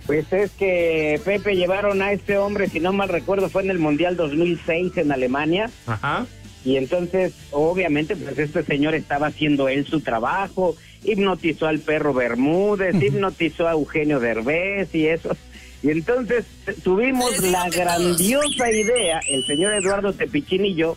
Pues 0.07 0.33
es 0.33 0.51
que 0.53 1.21
Pepe 1.25 1.57
llevaron 1.57 2.03
a 2.03 2.13
este 2.13 2.37
hombre, 2.37 2.69
si 2.69 2.81
no 2.81 2.93
mal 2.93 3.09
recuerdo, 3.09 3.49
fue 3.49 3.63
en 3.63 3.71
el 3.71 3.79
Mundial 3.79 4.17
2006 4.17 4.97
en 4.97 5.13
Alemania. 5.13 5.71
Ajá. 5.87 6.27
Y 6.65 6.77
entonces, 6.77 7.33
obviamente, 7.51 8.15
pues 8.15 8.39
este 8.39 8.63
señor 8.63 8.95
estaba 8.95 9.29
haciendo 9.29 9.69
él 9.69 9.87
su 9.87 10.01
trabajo, 10.01 10.77
hipnotizó 11.05 11.67
al 11.67 11.81
perro 11.81 12.15
Bermúdez, 12.15 13.01
hipnotizó 13.03 13.67
a 13.67 13.73
Eugenio 13.73 14.21
Derbez 14.21 14.95
y 14.95 15.07
eso. 15.07 15.37
Y 15.83 15.91
entonces 15.91 16.45
t- 16.65 16.75
tuvimos 16.75 17.41
la 17.43 17.69
grandiosa 17.69 18.71
idea, 18.71 19.21
el 19.29 19.45
señor 19.47 19.75
Eduardo 19.75 20.13
Tepichín 20.13 20.65
y 20.65 20.75
yo, 20.75 20.97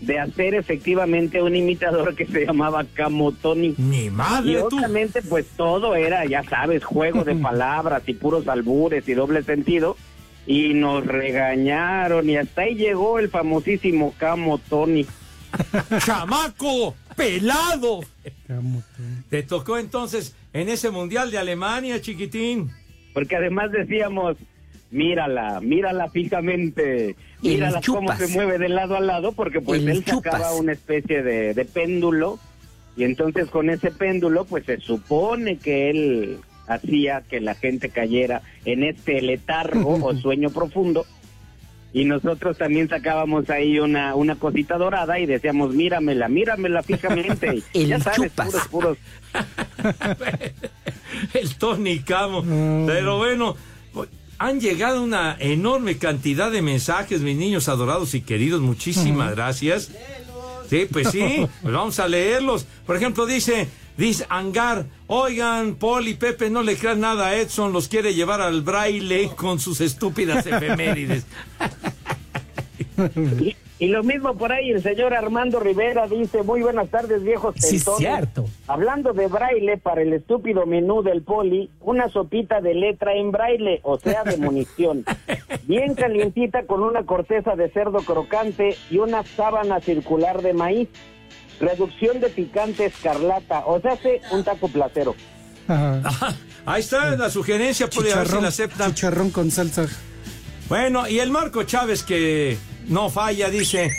de 0.00 0.18
hacer 0.18 0.54
efectivamente 0.54 1.42
un 1.42 1.54
imitador 1.56 2.14
que 2.14 2.26
se 2.26 2.46
llamaba 2.46 2.84
Camotoni. 2.94 3.74
Ni 3.76 4.08
madre 4.08 4.52
Y 4.52 4.54
tú. 4.68 4.76
obviamente 4.78 5.20
pues 5.22 5.46
todo 5.56 5.94
era, 5.94 6.24
ya 6.26 6.42
sabes, 6.44 6.84
juego 6.84 7.24
de 7.24 7.34
palabras 7.36 8.02
y 8.06 8.14
puros 8.14 8.46
albures 8.48 9.06
y 9.08 9.14
doble 9.14 9.42
sentido. 9.42 9.96
Y 10.46 10.72
nos 10.74 11.04
regañaron 11.06 12.28
y 12.30 12.36
hasta 12.36 12.62
ahí 12.62 12.74
llegó 12.74 13.18
el 13.18 13.28
famosísimo 13.28 14.14
Camotoni. 14.16 15.06
¡Chamaco! 16.04 16.94
¡Pelado! 17.16 18.00
Te 19.28 19.42
tocó 19.42 19.76
entonces 19.78 20.34
en 20.52 20.68
ese 20.68 20.90
Mundial 20.90 21.30
de 21.30 21.38
Alemania, 21.38 22.00
chiquitín. 22.00 22.70
Porque 23.12 23.36
además 23.36 23.72
decíamos, 23.72 24.36
mírala, 24.90 25.60
mírala 25.60 26.08
fijamente, 26.10 27.16
mírala 27.42 27.80
cómo 27.86 28.14
se 28.16 28.28
mueve 28.28 28.58
de 28.58 28.68
lado 28.68 28.96
a 28.96 29.00
lado, 29.00 29.32
porque 29.32 29.60
pues 29.60 29.82
El 29.82 29.90
él 29.90 30.04
sacaba 30.04 30.54
una 30.54 30.72
especie 30.72 31.22
de, 31.22 31.54
de 31.54 31.64
péndulo, 31.64 32.38
y 32.96 33.04
entonces 33.04 33.48
con 33.48 33.70
ese 33.70 33.90
péndulo 33.90 34.44
pues 34.44 34.64
se 34.66 34.78
supone 34.78 35.56
que 35.56 35.90
él 35.90 36.38
hacía 36.66 37.22
que 37.28 37.40
la 37.40 37.54
gente 37.54 37.90
cayera 37.90 38.42
en 38.64 38.84
este 38.84 39.20
letargo 39.20 39.94
o 40.04 40.14
sueño 40.14 40.50
profundo, 40.50 41.04
y 41.92 42.04
nosotros 42.04 42.56
también 42.56 42.88
sacábamos 42.88 43.50
ahí 43.50 43.78
una, 43.78 44.14
una 44.14 44.36
cosita 44.36 44.78
dorada 44.78 45.18
y 45.18 45.26
decíamos, 45.26 45.74
míramela, 45.74 46.28
míramela 46.28 46.82
fijamente, 46.82 47.62
El 47.74 47.86
ya 47.88 48.00
sabes, 48.00 48.30
chupas. 48.30 48.68
puros, 48.68 48.68
puros 48.68 48.98
El 51.34 51.54
Tony 51.56 52.00
Camo. 52.00 52.42
Pero 52.86 53.18
bueno, 53.18 53.56
han 54.38 54.60
llegado 54.60 55.02
una 55.02 55.36
enorme 55.38 55.98
cantidad 55.98 56.50
de 56.50 56.62
mensajes, 56.62 57.20
mis 57.20 57.36
niños 57.36 57.68
adorados 57.68 58.14
y 58.14 58.22
queridos. 58.22 58.60
Muchísimas 58.60 59.28
Ujú. 59.28 59.36
gracias. 59.36 59.90
Sí, 60.68 60.86
pues 60.90 61.10
sí, 61.10 61.46
pues 61.62 61.74
vamos 61.74 61.98
a 61.98 62.08
leerlos. 62.08 62.66
Por 62.86 62.96
ejemplo, 62.96 63.26
dice, 63.26 63.68
dice 63.96 64.26
Angar, 64.28 64.86
oigan, 65.06 65.74
Paul 65.74 66.08
y 66.08 66.14
Pepe, 66.14 66.50
no 66.50 66.62
le 66.62 66.76
crean 66.76 67.00
nada 67.00 67.28
a 67.28 67.36
Edson, 67.36 67.72
los 67.72 67.88
quiere 67.88 68.14
llevar 68.14 68.40
al 68.40 68.62
braille 68.62 69.30
con 69.36 69.58
sus 69.60 69.80
estúpidas 69.80 70.46
efemérides. 70.46 71.26
Y, 73.40 73.56
y 73.78 73.88
lo 73.88 74.02
mismo 74.02 74.36
por 74.36 74.52
ahí, 74.52 74.70
el 74.70 74.82
señor 74.82 75.14
Armando 75.14 75.58
Rivera 75.58 76.06
dice, 76.06 76.42
muy 76.42 76.60
buenas 76.60 76.88
tardes 76.90 77.22
viejos 77.22 77.54
Sí, 77.56 77.76
tentones". 77.76 77.98
cierto. 77.98 78.44
Hablando 78.66 79.14
de 79.14 79.26
braille 79.26 79.78
para 79.78 80.02
el 80.02 80.12
estúpido 80.12 80.66
menú 80.66 81.02
del 81.02 81.22
poli, 81.22 81.70
una 81.80 82.08
sopita 82.10 82.60
de 82.60 82.74
letra 82.74 83.14
en 83.14 83.30
braille, 83.30 83.80
o 83.82 83.98
sea, 83.98 84.22
de 84.24 84.36
munición. 84.36 85.04
Bien 85.64 85.94
calientita 85.94 86.64
con 86.66 86.82
una 86.82 87.04
corteza 87.06 87.56
de 87.56 87.70
cerdo 87.70 88.00
crocante 88.00 88.76
y 88.90 88.98
una 88.98 89.24
sábana 89.24 89.80
circular 89.80 90.42
de 90.42 90.52
maíz. 90.52 90.88
Reducción 91.60 92.20
de 92.20 92.30
picante 92.30 92.86
escarlata, 92.86 93.64
o 93.66 93.80
sea, 93.80 93.92
hace 93.92 94.20
un 94.30 94.42
taco 94.42 94.68
placero. 94.68 95.14
Ahí 96.66 96.80
está 96.80 97.16
la 97.16 97.30
sugerencia, 97.30 97.88
puede 97.88 98.14
ver 98.14 98.28
si 98.28 98.40
la 98.40 98.48
aceptan. 98.48 98.94
chicharrón 98.94 99.30
con 99.30 99.50
salsa. 99.50 99.86
Bueno, 100.68 101.08
y 101.08 101.18
el 101.18 101.30
Marco 101.30 101.64
Chávez 101.64 102.02
que 102.02 102.56
no 102.88 103.10
falla, 103.10 103.50
dice, 103.50 103.90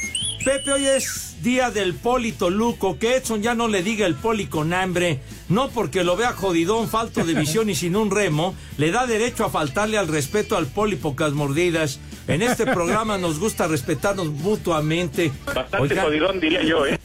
Pepe, 0.43 0.71
hoy 0.71 0.85
es 0.85 1.31
día 1.41 1.71
del 1.71 1.93
poli 1.93 2.31
Toluco, 2.31 2.97
que 2.97 3.15
Edson 3.15 3.41
ya 3.41 3.55
no 3.55 3.67
le 3.67 3.83
diga 3.83 4.05
el 4.05 4.15
poli 4.15 4.45
con 4.45 4.73
hambre, 4.73 5.19
no 5.49 5.69
porque 5.69 6.03
lo 6.03 6.15
vea 6.15 6.33
jodidón, 6.33 6.87
falto 6.87 7.23
de 7.23 7.33
visión 7.33 7.69
y 7.69 7.75
sin 7.75 7.95
un 7.95 8.11
remo, 8.11 8.55
le 8.77 8.91
da 8.91 9.05
derecho 9.05 9.45
a 9.45 9.49
faltarle 9.49 9.97
al 9.97 10.07
respeto 10.07 10.55
al 10.55 10.67
poli 10.67 10.95
pocas 10.95 11.33
mordidas. 11.33 11.99
En 12.27 12.41
este 12.41 12.65
programa 12.65 13.17
nos 13.17 13.39
gusta 13.39 13.67
respetarnos 13.67 14.27
mutuamente. 14.27 15.31
Bastante 15.45 15.77
Oiga, 15.79 16.03
jodidón, 16.03 16.39
diría 16.39 16.63
yo, 16.63 16.85
¿eh? 16.85 16.99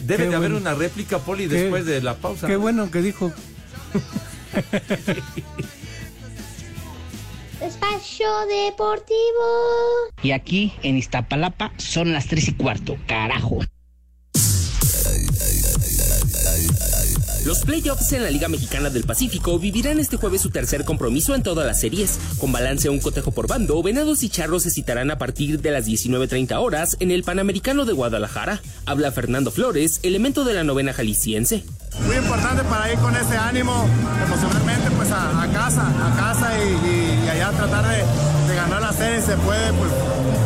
Debe 0.00 0.24
Qué 0.24 0.28
de 0.30 0.36
haber 0.36 0.50
bueno. 0.52 0.56
una 0.58 0.74
réplica, 0.74 1.18
poli, 1.18 1.48
Qué- 1.48 1.54
después 1.54 1.84
de 1.86 2.00
la 2.02 2.14
pausa. 2.14 2.46
Qué 2.46 2.56
bueno 2.56 2.90
que 2.90 3.02
dijo. 3.02 3.32
Espacio 7.60 8.28
Deportivo. 8.46 9.18
Y 10.22 10.30
aquí 10.30 10.72
en 10.82 10.96
Iztapalapa 10.96 11.72
son 11.76 12.12
las 12.12 12.26
tres 12.28 12.48
y 12.48 12.52
cuarto, 12.54 12.96
carajo. 13.06 13.58
Los 17.48 17.60
playoffs 17.60 18.12
en 18.12 18.22
la 18.22 18.30
Liga 18.30 18.46
Mexicana 18.46 18.90
del 18.90 19.04
Pacífico 19.04 19.58
vivirán 19.58 19.98
este 19.98 20.18
jueves 20.18 20.42
su 20.42 20.50
tercer 20.50 20.84
compromiso 20.84 21.34
en 21.34 21.42
todas 21.42 21.66
las 21.66 21.80
series. 21.80 22.18
Con 22.36 22.52
balance 22.52 22.88
a 22.88 22.90
un 22.90 23.00
cotejo 23.00 23.30
por 23.30 23.48
bando, 23.48 23.82
Venados 23.82 24.22
y 24.22 24.28
Charros 24.28 24.64
se 24.64 24.70
citarán 24.70 25.10
a 25.10 25.16
partir 25.16 25.62
de 25.62 25.70
las 25.70 25.86
19.30 25.86 26.60
horas 26.60 26.98
en 27.00 27.10
el 27.10 27.24
Panamericano 27.24 27.86
de 27.86 27.94
Guadalajara. 27.94 28.60
Habla 28.84 29.12
Fernando 29.12 29.50
Flores, 29.50 30.00
elemento 30.02 30.44
de 30.44 30.52
la 30.52 30.62
novena 30.62 30.92
jalisciense. 30.92 31.64
Muy 32.06 32.16
importante 32.16 32.62
para 32.64 32.92
ir 32.92 32.98
con 32.98 33.14
ese 33.16 33.36
ánimo 33.36 33.88
emocionalmente 34.24 34.90
pues 34.96 35.10
a, 35.10 35.48
casa, 35.52 35.86
a 35.88 36.16
casa 36.16 36.50
y, 36.58 37.28
allá 37.28 37.50
tratar 37.50 37.84
de, 37.88 38.54
ganar 38.54 38.80
la 38.80 38.92
serie, 38.92 39.20
se 39.20 39.36
puede 39.36 39.72
pues 39.74 39.90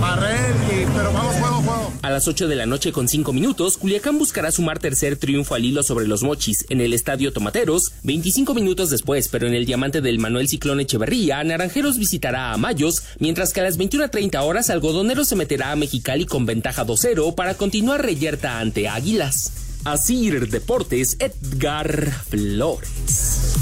barrer, 0.01 0.55
pero 0.95 1.13
vamos 1.13 1.37
juego 1.37 1.63
juego. 1.63 1.93
A 2.03 2.11
las 2.11 2.27
8 2.27 2.49
de 2.49 2.57
la 2.57 2.67
noche 2.67 2.93
con 2.93 3.09
5 3.09 3.33
minutos, 3.33 3.77
Culiacán 3.77 4.19
buscará 4.19 4.51
sumar 4.51 4.79
tercer 4.79 5.17
triunfo 5.17 5.55
al 5.55 5.65
hilo 5.65 5.83
sobre 5.83 6.07
los 6.07 6.23
mochis 6.23 6.65
en 6.69 6.81
el 6.81 6.93
Estadio 6.93 7.33
Tomateros. 7.33 7.93
25 8.03 8.55
minutos 8.55 8.91
después, 8.91 9.29
pero 9.29 9.47
en 9.47 9.55
el 9.55 9.67
diamante 9.67 10.01
del 10.01 10.19
Manuel 10.19 10.49
Ciclón 10.49 10.81
Echeverría, 10.81 11.43
Naranjeros 11.45 11.99
visitará 11.99 12.53
a 12.53 12.57
Mayos, 12.57 13.03
mientras 13.19 13.53
que 13.53 13.61
a 13.61 13.65
las 13.65 13.79
21.30 13.79 14.43
horas 14.43 14.71
Algodonero 14.71 15.25
se 15.25 15.37
meterá 15.37 15.73
a 15.73 15.77
Mexicali 15.77 16.27
con 16.27 16.47
ventaja 16.47 16.85
2-0 16.85 17.35
para 17.35 17.55
continuar 17.55 18.03
reyerta 18.03 18.59
ante 18.59 18.89
Águilas. 18.89 19.62
Asir 19.85 20.49
Deportes, 20.49 21.17
Edgar 21.19 22.13
Flores. 22.31 23.55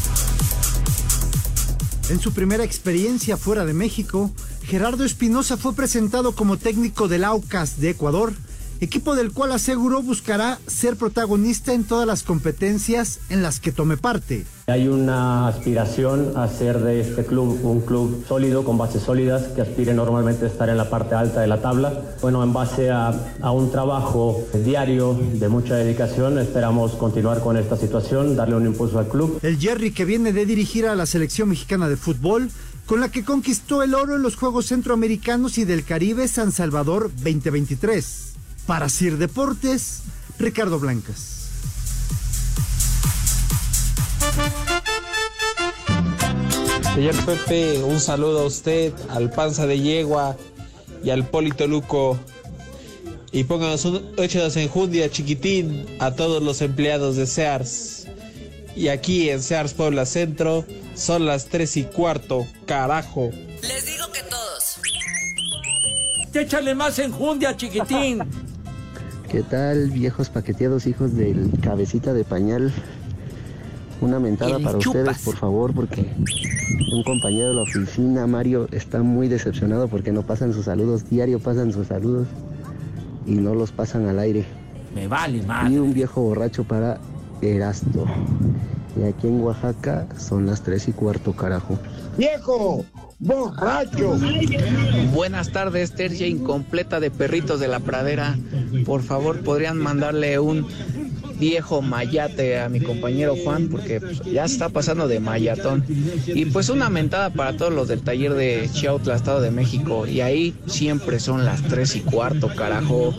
En 2.11 2.20
su 2.20 2.35
primera 2.35 2.62
experiencia 2.62 3.38
fuera 3.38 3.64
de 3.64 3.72
México, 3.72 4.30
Gerardo 4.62 5.06
Espinosa 5.06 5.56
fue 5.56 5.74
presentado 5.74 6.33
como 6.33 6.59
técnico 6.59 7.09
del 7.09 7.24
Aucas 7.24 7.80
de 7.80 7.90
Ecuador, 7.90 8.35
equipo 8.80 9.14
del 9.14 9.32
cual 9.32 9.52
aseguró 9.52 10.02
buscará 10.02 10.58
ser 10.66 10.96
protagonista 10.96 11.74
en 11.74 11.84
todas 11.84 12.06
las 12.06 12.22
competencias 12.22 13.20
en 13.28 13.42
las 13.42 13.60
que 13.60 13.72
tome 13.72 13.96
parte. 13.96 14.46
Hay 14.66 14.88
una 14.88 15.48
aspiración 15.48 16.32
a 16.36 16.44
hacer 16.44 16.78
de 16.80 17.00
este 17.00 17.24
club 17.24 17.60
un 17.64 17.80
club 17.80 18.24
sólido, 18.26 18.64
con 18.64 18.78
bases 18.78 19.02
sólidas, 19.02 19.48
que 19.48 19.62
aspire 19.62 19.92
normalmente 19.94 20.44
a 20.44 20.48
estar 20.48 20.68
en 20.68 20.76
la 20.76 20.88
parte 20.88 21.14
alta 21.14 21.40
de 21.40 21.46
la 21.46 21.60
tabla. 21.60 22.00
Bueno, 22.22 22.42
en 22.42 22.52
base 22.52 22.90
a, 22.90 23.08
a 23.42 23.50
un 23.50 23.70
trabajo 23.70 24.44
diario 24.64 25.18
de 25.34 25.48
mucha 25.48 25.74
dedicación, 25.74 26.38
esperamos 26.38 26.92
continuar 26.92 27.40
con 27.40 27.56
esta 27.56 27.76
situación, 27.76 28.36
darle 28.36 28.56
un 28.56 28.66
impulso 28.66 28.98
al 28.98 29.08
club. 29.08 29.40
El 29.42 29.58
Jerry 29.58 29.90
que 29.90 30.04
viene 30.04 30.32
de 30.32 30.46
dirigir 30.46 30.86
a 30.86 30.94
la 30.94 31.06
selección 31.06 31.48
mexicana 31.48 31.88
de 31.88 31.96
fútbol, 31.96 32.50
con 32.86 33.00
la 33.00 33.10
que 33.10 33.24
conquistó 33.24 33.82
el 33.82 33.94
oro 33.94 34.16
en 34.16 34.22
los 34.22 34.36
Juegos 34.36 34.66
Centroamericanos 34.66 35.58
y 35.58 35.64
del 35.64 35.84
Caribe 35.84 36.26
San 36.28 36.50
Salvador 36.52 37.10
2023. 37.14 38.29
Para 38.70 38.88
Sir 38.88 39.18
Deportes, 39.18 40.02
Ricardo 40.38 40.78
Blancas. 40.78 41.48
Señor 46.94 47.16
Pepe, 47.24 47.83
un 47.83 47.98
saludo 47.98 48.42
a 48.42 48.44
usted, 48.44 48.94
al 49.09 49.30
Panza 49.30 49.66
de 49.66 49.80
Yegua 49.80 50.37
y 51.02 51.11
al 51.11 51.26
Polito 51.26 51.66
Luco. 51.66 52.16
Y 53.33 53.42
pónganos 53.42 53.85
un 53.87 54.09
échenos 54.18 54.56
enjundia 54.56 55.11
chiquitín 55.11 55.85
a 55.98 56.12
todos 56.12 56.40
los 56.40 56.62
empleados 56.62 57.16
de 57.16 57.26
Sears. 57.26 58.06
Y 58.76 58.87
aquí 58.87 59.30
en 59.30 59.42
Sears 59.42 59.74
Puebla 59.74 60.06
Centro 60.06 60.64
son 60.94 61.26
las 61.26 61.46
tres 61.46 61.76
y 61.76 61.83
cuarto, 61.83 62.46
carajo. 62.66 63.33
Les 63.62 63.85
digo 63.85 64.12
que 64.12 64.22
todos. 64.30 64.78
Échale 66.33 66.76
más 66.76 67.00
enjundia, 67.00 67.56
chiquitín. 67.56 68.22
¿Qué 69.30 69.42
tal, 69.42 69.90
viejos 69.90 70.28
paqueteados 70.28 70.86
hijos 70.86 71.14
del 71.14 71.50
cabecita 71.62 72.12
de 72.12 72.24
pañal? 72.24 72.72
Una 74.00 74.18
mentada 74.18 74.56
El 74.56 74.62
para 74.62 74.78
chupas. 74.78 75.02
ustedes, 75.02 75.18
por 75.24 75.36
favor, 75.36 75.74
porque 75.74 76.06
un 76.92 77.02
compañero 77.04 77.48
de 77.50 77.54
la 77.54 77.62
oficina, 77.62 78.26
Mario, 78.26 78.66
está 78.72 79.02
muy 79.02 79.28
decepcionado 79.28 79.88
porque 79.88 80.10
no 80.10 80.22
pasan 80.22 80.52
sus 80.52 80.64
saludos. 80.64 81.08
Diario 81.08 81.38
pasan 81.38 81.72
sus 81.72 81.86
saludos 81.88 82.26
y 83.26 83.32
no 83.36 83.54
los 83.54 83.70
pasan 83.72 84.08
al 84.08 84.18
aire. 84.18 84.44
Me 84.94 85.06
vale 85.06 85.38
Y 85.38 85.42
madre. 85.42 85.80
un 85.80 85.92
viejo 85.94 86.22
borracho 86.22 86.64
para 86.64 86.98
Erasto. 87.40 88.06
Y 88.96 89.05
aquí 89.05 89.26
en 89.29 89.40
Oaxaca 89.40 90.07
son 90.18 90.46
las 90.46 90.62
tres 90.62 90.88
y 90.88 90.92
cuarto, 90.92 91.33
carajo. 91.33 91.79
¡Viejo! 92.16 92.85
¡Borracho! 93.18 94.18
Buenas 95.12 95.53
tardes, 95.53 95.94
tercia 95.94 96.26
incompleta 96.26 97.00
de 97.00 97.11
perritos 97.11 97.61
de 97.61 97.68
la 97.68 97.81
pradera. 97.81 98.37
Por 98.85 99.03
favor, 99.03 99.40
podrían 99.40 99.79
mandarle 99.79 100.38
un 100.38 100.66
viejo 101.40 101.83
mayate 101.83 102.61
a 102.61 102.68
mi 102.68 102.81
compañero 102.81 103.35
Juan 103.42 103.68
porque 103.68 104.00
pues, 104.00 104.20
ya 104.20 104.46
se 104.46 104.55
está 104.55 104.68
pasando 104.68 105.09
de 105.09 105.18
mayatón. 105.18 105.85
Y 106.26 106.44
pues 106.46 106.68
una 106.68 106.90
mentada 106.90 107.31
para 107.31 107.57
todos 107.57 107.72
los 107.72 107.88
del 107.88 108.03
taller 108.03 108.35
de 108.35 108.68
Chiautla, 108.72 109.16
Estado 109.16 109.40
de 109.40 109.50
México. 109.50 110.07
Y 110.07 110.20
ahí 110.20 110.55
siempre 110.66 111.18
son 111.18 111.44
las 111.44 111.62
tres 111.62 111.96
y 111.96 112.00
cuarto, 112.00 112.55
carajo. 112.55 113.14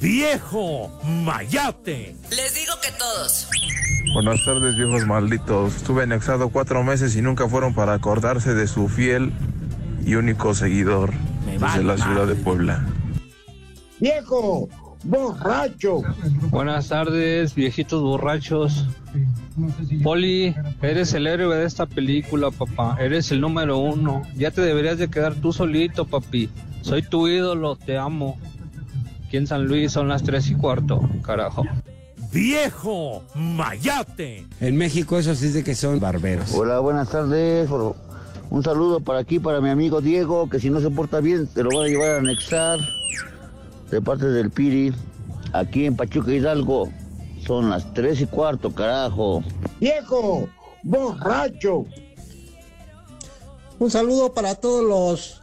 ¡Viejo 0.00 0.92
mayate! 1.04 2.14
Les 2.30 2.54
digo 2.54 2.74
que 2.82 2.92
todos. 2.98 3.48
Buenas 4.12 4.44
tardes, 4.44 4.76
viejos 4.76 5.06
malditos. 5.06 5.76
Estuve 5.76 6.02
anexado 6.02 6.50
cuatro 6.50 6.84
meses 6.84 7.16
y 7.16 7.22
nunca 7.22 7.48
fueron 7.48 7.74
para 7.74 7.94
acordarse 7.94 8.54
de 8.54 8.68
su 8.68 8.88
fiel 8.88 9.32
y 10.04 10.14
único 10.16 10.54
seguidor 10.54 11.12
desde 11.46 11.58
vale 11.58 11.84
la 11.84 11.96
ciudad 11.96 12.26
de 12.26 12.34
Puebla. 12.34 12.84
Viejo, 14.00 14.68
borracho. 15.04 16.02
Buenas 16.50 16.88
tardes, 16.88 17.54
viejitos 17.54 18.02
borrachos. 18.02 18.86
Poli, 20.02 20.54
eres 20.82 21.12
el 21.14 21.26
héroe 21.26 21.56
de 21.56 21.64
esta 21.66 21.86
película, 21.86 22.50
papá. 22.50 22.96
Eres 23.00 23.30
el 23.30 23.40
número 23.40 23.78
uno. 23.78 24.22
Ya 24.36 24.50
te 24.50 24.60
deberías 24.62 24.98
de 24.98 25.08
quedar 25.08 25.34
tú 25.34 25.52
solito, 25.52 26.06
papi. 26.06 26.50
Soy 26.82 27.02
tu 27.02 27.28
ídolo, 27.28 27.76
te 27.76 27.96
amo. 27.96 28.38
Aquí 29.26 29.36
en 29.36 29.46
San 29.46 29.66
Luis 29.66 29.92
son 29.92 30.08
las 30.08 30.22
tres 30.22 30.50
y 30.50 30.54
cuarto, 30.54 31.00
carajo. 31.22 31.64
¡Viejo 32.32 33.22
mayate! 33.36 34.44
En 34.60 34.76
México 34.76 35.18
eso 35.18 35.34
sí 35.36 35.46
es 35.46 35.54
de 35.54 35.62
que 35.62 35.74
son 35.76 36.00
barberos. 36.00 36.52
Hola, 36.52 36.80
buenas 36.80 37.08
tardes. 37.10 37.68
Por- 37.68 37.94
Un 38.50 38.62
saludo 38.62 39.00
para 39.00 39.20
aquí, 39.20 39.38
para 39.38 39.60
mi 39.60 39.68
amigo 39.70 40.00
Diego, 40.00 40.48
que 40.50 40.58
si 40.60 40.68
no 40.70 40.80
se 40.80 40.90
porta 40.90 41.20
bien, 41.20 41.46
te 41.46 41.62
lo 41.62 41.70
voy 41.70 41.86
a 41.86 41.88
llevar 41.90 42.10
a 42.10 42.18
anexar. 42.18 42.78
De 43.94 44.02
parte 44.02 44.26
del 44.26 44.50
Piri, 44.50 44.92
aquí 45.52 45.86
en 45.86 45.94
Pachuca 45.94 46.32
Hidalgo. 46.32 46.90
Son 47.46 47.70
las 47.70 47.94
tres 47.94 48.20
y 48.20 48.26
cuarto, 48.26 48.74
carajo. 48.74 49.44
Viejo, 49.78 50.48
borracho. 50.82 51.86
Un 53.78 53.92
saludo 53.92 54.34
para 54.34 54.56
todos 54.56 54.82
los 54.82 55.42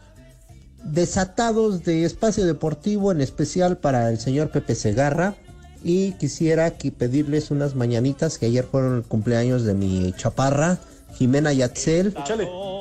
desatados 0.83 1.85
de 1.85 2.03
espacio 2.03 2.45
deportivo, 2.45 3.13
en 3.13 3.21
especial 3.21 3.77
para 3.77 4.09
el 4.09 4.19
señor 4.19 4.51
Pepe 4.51 4.75
Segarra. 4.75 5.35
Y 5.81 6.11
quisiera 6.15 6.65
aquí 6.65 6.91
pedirles 6.91 7.51
unas 7.51 7.75
mañanitas 7.75 8.37
que 8.37 8.47
ayer 8.47 8.65
fueron 8.65 8.97
el 8.97 9.03
cumpleaños 9.03 9.63
de 9.63 9.75
mi 9.75 10.11
chaparra, 10.17 10.77
Jimena 11.21 11.53
Yatzel. 11.53 12.15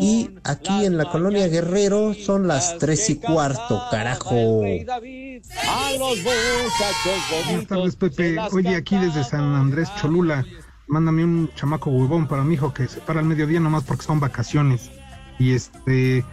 Y 0.00 0.30
aquí 0.44 0.86
en 0.86 0.96
la 0.96 1.04
colonia 1.10 1.46
Guerrero 1.48 2.14
son 2.14 2.48
las 2.48 2.78
tres 2.78 3.10
y 3.10 3.16
cuarto, 3.16 3.82
carajo. 3.90 4.62
A 4.64 5.92
los 5.98 6.16
muchachos 6.16 7.46
Buenas 7.46 7.66
tardes, 7.66 7.96
Pepe. 7.96 8.36
Oye, 8.52 8.76
aquí 8.76 8.96
desde 8.96 9.24
San 9.24 9.54
Andrés 9.54 9.90
Cholula, 10.00 10.46
mándame 10.86 11.22
un 11.22 11.50
chamaco 11.54 11.90
huevón 11.90 12.26
para 12.26 12.42
mi 12.42 12.54
hijo 12.54 12.72
que 12.72 12.88
se 12.88 13.02
para 13.02 13.20
al 13.20 13.26
mediodía 13.26 13.60
nomás 13.60 13.84
porque 13.84 14.04
son 14.04 14.20
vacaciones. 14.20 14.90
Y 15.38 15.52
este, 15.52 16.24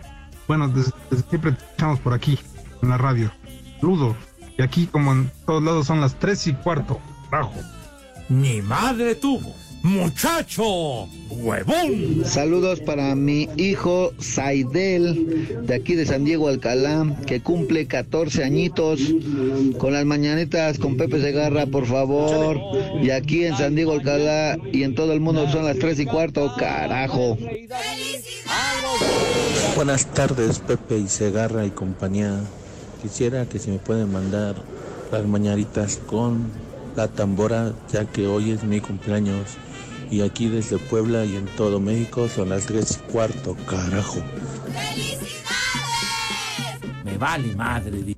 bueno, 0.48 0.70
desde, 0.70 0.94
desde 1.12 1.28
siempre 1.28 1.52
te 1.52 1.66
echamos 1.74 2.00
por 2.00 2.14
aquí, 2.14 2.40
en 2.82 2.88
la 2.88 2.98
radio. 2.98 3.34
Saludos. 3.82 4.16
Y 4.58 4.62
aquí, 4.62 4.88
como 4.88 5.12
en 5.12 5.30
todos 5.46 5.62
lados, 5.62 5.88
son 5.88 6.00
las 6.00 6.18
tres 6.18 6.48
y 6.48 6.54
cuarto. 6.54 7.02
Bajo. 7.30 7.54
¡Mi 8.30 8.62
madre 8.62 9.16
tuvo! 9.16 9.54
¡Muchacho! 9.88 11.08
¡Huevón! 11.30 12.26
Saludos 12.26 12.82
para 12.82 13.16
mi 13.16 13.48
hijo 13.56 14.12
Saidel, 14.20 15.66
de 15.66 15.76
aquí 15.76 15.96
de 15.96 16.06
San 16.06 16.26
Diego 16.26 16.50
Alcalá, 16.50 17.16
que 17.26 17.40
cumple 17.40 17.88
14 17.88 18.44
añitos. 18.44 19.00
Con 19.78 19.94
las 19.94 20.04
mañanitas 20.04 20.78
con 20.78 20.98
Pepe 20.98 21.22
Segarra, 21.22 21.68
por 21.68 21.86
favor. 21.86 22.60
Y 23.02 23.12
aquí 23.12 23.46
en 23.46 23.56
San 23.56 23.76
Diego 23.76 23.94
Alcalá 23.94 24.58
y 24.74 24.84
en 24.84 24.94
todo 24.94 25.14
el 25.14 25.22
mundo 25.22 25.50
son 25.50 25.64
las 25.64 25.80
3 25.80 26.02
y 26.02 26.06
cuarto, 26.06 26.52
carajo. 26.60 27.38
Buenas 29.78 30.06
tardes, 30.08 30.60
Pepe 30.60 30.98
y 30.98 31.08
Segarra 31.08 31.66
y 31.66 31.70
compañía. 31.70 32.42
Quisiera 33.02 33.46
que 33.48 33.58
si 33.58 33.72
me 33.72 33.78
pueden 33.80 34.12
mandar 34.12 34.56
las 35.14 35.26
mañanitas 35.26 35.96
con 36.06 36.52
la 36.98 37.08
tambora, 37.08 37.72
ya 37.90 38.04
que 38.04 38.28
hoy 38.28 38.52
es 38.52 38.66
mi 38.66 38.82
cumpleaños. 38.82 39.58
Y 40.10 40.22
aquí 40.22 40.48
desde 40.48 40.78
Puebla 40.78 41.26
y 41.26 41.36
en 41.36 41.46
todo 41.58 41.80
México 41.80 42.30
son 42.30 42.50
las 42.50 42.66
tres 42.66 43.00
y 43.04 43.12
cuarto, 43.12 43.56
carajo. 43.68 44.24
Me 47.04 47.18
vale 47.18 47.56
madre. 47.56 48.16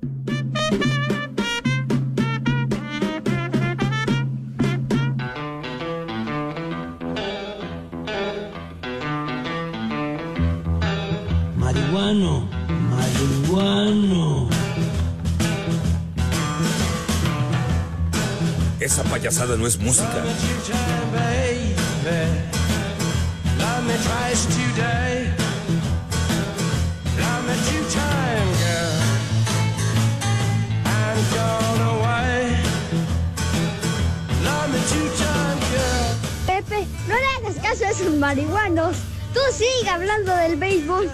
Marihuano, 11.56 12.48
marihuano. 12.90 14.48
Esa 18.78 19.02
payasada 19.04 19.56
no 19.56 19.66
es 19.66 19.78
música. 19.78 20.24
Love 22.02 23.84
me 23.84 23.92
twice 23.92 24.46
today. 24.46 25.28
Love 27.18 27.44
me 27.46 27.54
two 27.68 27.82
girl. 27.92 28.48
I'm 30.86 31.18
gone 31.34 31.82
away. 31.92 32.56
Love 34.42 34.70
me 34.72 34.80
two 34.88 35.08
girl. 35.18 35.58
Pepe, 36.46 36.86
no 37.06 37.14
le 37.16 37.26
hagas 37.36 37.56
caso 37.60 37.84
a 37.84 37.90
esos 37.90 38.14
marihuanos. 38.14 38.96
Tú 39.34 39.40
sigue 39.52 39.90
hablando 39.90 40.34
del 40.36 40.56
béisbol. 40.56 41.04
Love 41.04 41.12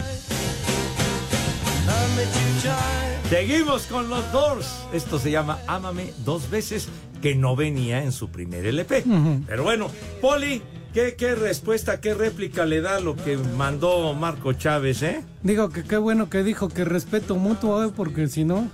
me 2.17 2.23
two 2.23 2.61
time. 2.63 3.17
Seguimos 3.29 3.87
con 3.87 4.09
los 4.09 4.31
Doors. 4.31 4.69
Esto 4.93 5.19
se 5.19 5.33
llama 5.33 5.59
Ámame 5.67 6.13
dos 6.25 6.49
veces, 6.49 6.89
que 7.21 7.35
no 7.35 7.57
venía 7.57 8.05
en 8.05 8.13
su 8.13 8.29
primer 8.29 8.67
LP. 8.67 9.03
Pero 9.49 9.65
bueno, 9.65 9.91
Poli, 10.21 10.63
¿qué, 10.97 11.15
qué 11.15 11.35
respuesta, 11.35 12.01
qué 12.01 12.15
réplica 12.15 12.65
le 12.65 12.81
da 12.81 13.01
lo 13.01 13.17
que 13.17 13.37
mandó 13.37 14.15
Marco 14.15 14.55
Chávez, 14.55 15.03
eh? 15.03 15.23
Digo 15.43 15.69
que 15.69 15.85
qué 15.85 15.99
bueno 15.99 16.31
que 16.31 16.43
dijo 16.43 16.71
que 16.71 16.87
respeto 16.87 17.37
mutuo, 17.37 17.85
eh, 17.85 17.93
porque 17.95 18.29
si 18.29 18.45
no, 18.45 18.71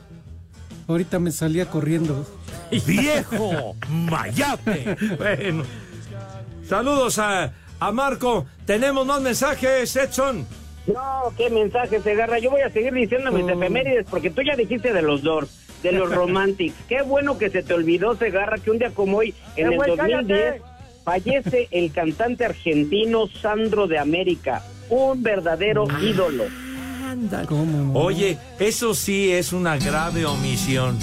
ahorita 0.86 1.18
me 1.18 1.32
salía 1.32 1.66
corriendo. 1.66 2.24
¡Viejo 2.86 3.74
mayate! 3.88 4.96
Bueno, 5.18 5.64
saludos 6.64 7.18
a, 7.18 7.54
a 7.80 7.90
Marco. 7.90 8.46
Tenemos 8.66 9.04
más 9.04 9.20
mensajes, 9.20 9.96
Edson. 9.96 10.46
No, 10.86 11.32
qué 11.36 11.50
mensaje 11.50 12.00
se 12.00 12.12
agarra. 12.12 12.38
Yo 12.38 12.52
voy 12.52 12.60
a 12.60 12.70
seguir 12.70 12.92
diciendo 12.92 13.32
mis 13.32 13.48
efemérides 13.48 14.06
porque 14.08 14.30
tú 14.30 14.42
ya 14.42 14.54
dijiste 14.54 14.92
de 14.92 15.02
los 15.02 15.22
Doors, 15.24 15.50
de 15.82 15.90
los 15.90 16.08
Romantics. 16.14 16.76
Qué 16.88 17.02
bueno 17.02 17.36
que 17.36 17.50
se 17.50 17.64
te 17.64 17.74
olvidó, 17.74 18.14
Segarra, 18.14 18.58
que 18.58 18.70
un 18.70 18.78
día 18.78 18.92
como 18.94 19.18
hoy, 19.18 19.34
en 19.56 19.72
el 19.72 19.76
güey, 19.76 19.96
2010, 19.96 20.26
cállate. 20.28 20.71
Fallece 21.04 21.68
el 21.70 21.92
cantante 21.92 22.44
argentino 22.44 23.28
Sandro 23.40 23.86
de 23.86 23.98
América, 23.98 24.62
un 24.88 25.22
verdadero 25.22 25.86
ídolo. 26.00 26.44
Oye, 27.94 28.38
eso 28.58 28.94
sí 28.94 29.30
es 29.32 29.52
una 29.52 29.76
grave 29.76 30.24
omisión. 30.24 30.98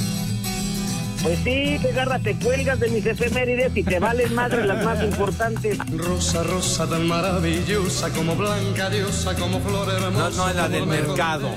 Pues 1.21 1.37
sí, 1.43 1.77
Segarra, 1.79 2.17
te 2.19 2.33
cuelgas 2.39 2.79
de 2.79 2.89
mis 2.89 3.05
efemérides 3.05 3.75
y 3.75 3.83
te 3.83 3.99
valen 3.99 4.33
madre 4.33 4.65
las 4.65 4.85
más 4.85 5.03
importantes. 5.03 5.77
Rosa, 5.97 6.43
rosa 6.43 6.87
tan 6.87 7.07
maravillosa 7.07 8.09
como 8.11 8.35
blanca 8.35 8.89
diosa, 8.89 9.35
como 9.35 9.59
flor 9.59 9.89
hermosa. 9.89 10.29
No, 10.29 10.29
no, 10.29 10.49
es 10.49 10.55
la 10.55 10.69
del 10.69 10.87
mercado. 10.87 11.49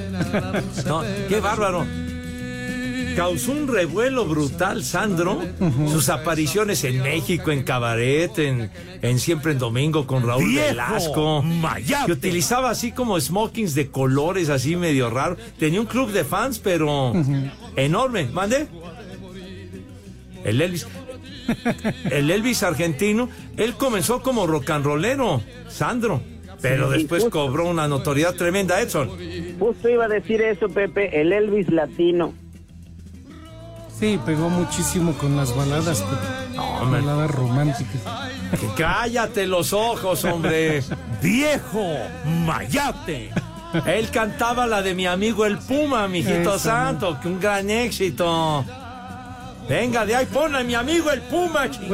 No, 0.85 1.03
qué 1.29 1.39
bárbaro. 1.41 1.87
Causó 3.17 3.53
un 3.53 3.69
revuelo 3.69 4.25
brutal, 4.25 4.85
Sandro. 4.85 5.41
Sus 5.91 6.09
apariciones 6.09 6.85
en 6.85 7.03
México, 7.03 7.51
en 7.51 7.63
cabaret, 7.63 8.37
en, 8.39 8.71
en 9.03 9.19
Siempre 9.19 9.53
en 9.53 9.59
Domingo 9.59 10.07
con 10.07 10.27
Raúl 10.27 10.45
¡Viejo 10.49 10.67
Velasco. 10.67 11.45
Que 12.07 12.13
utilizaba 12.13 12.71
así 12.71 12.93
como 12.93 13.21
smokings 13.21 13.75
de 13.75 13.89
colores, 13.91 14.49
así 14.49 14.77
medio 14.77 15.11
raro. 15.11 15.37
Tenía 15.59 15.81
un 15.81 15.87
club 15.87 16.11
de 16.13 16.25
fans, 16.25 16.59
pero 16.59 17.13
enorme. 17.77 18.27
¿Mande? 18.33 18.67
El 20.45 20.61
Elvis. 20.61 20.87
El 22.11 22.31
Elvis 22.31 22.63
argentino, 22.63 23.29
él 23.57 23.75
comenzó 23.75 24.23
como 24.23 24.47
rock 24.47 24.71
and 24.71 24.85
rollero, 24.85 25.43
Sandro. 25.69 26.23
Pero 26.61 26.93
Sí, 26.93 26.99
después 26.99 27.25
justo. 27.25 27.37
cobró 27.41 27.67
una 27.69 27.89
notoriedad 27.89 28.35
tremenda, 28.37 28.81
Edson. 28.81 29.11
Justo 29.59 29.89
iba 29.89 30.05
a 30.05 30.09
decir 30.09 30.41
eso, 30.41 30.69
Pepe, 30.69 31.21
el 31.21 31.33
Elvis 31.33 31.69
latino. 31.71 32.33
Sí, 34.03 34.19
pegó 34.27 34.51
muchísimo 34.51 35.13
con 35.13 35.37
las 35.37 35.55
baladas, 35.55 36.05
baladas 36.91 37.31
románticas. 37.31 38.03
Cállate 38.77 39.47
los 39.47 39.73
ojos, 39.73 40.25
hombre. 40.25 40.83
Viejo 41.23 41.87
mayate. 42.45 43.31
Él 43.87 44.11
cantaba 44.11 44.67
la 44.67 44.83
de 44.83 44.97
mi 44.97 45.07
amigo 45.07 45.47
el 45.47 45.57
Puma, 45.57 46.09
mijito 46.09 46.59
santo, 46.59 47.17
que 47.23 47.29
un 47.29 47.39
gran 47.39 47.71
éxito. 47.71 48.65
Venga, 49.69 50.05
de 50.05 50.17
ahí 50.17 50.27
ponle 50.27 50.65
mi 50.65 50.75
amigo 50.75 51.13
el 51.13 51.21
Puma. 51.21 51.71
chi- 51.71 51.89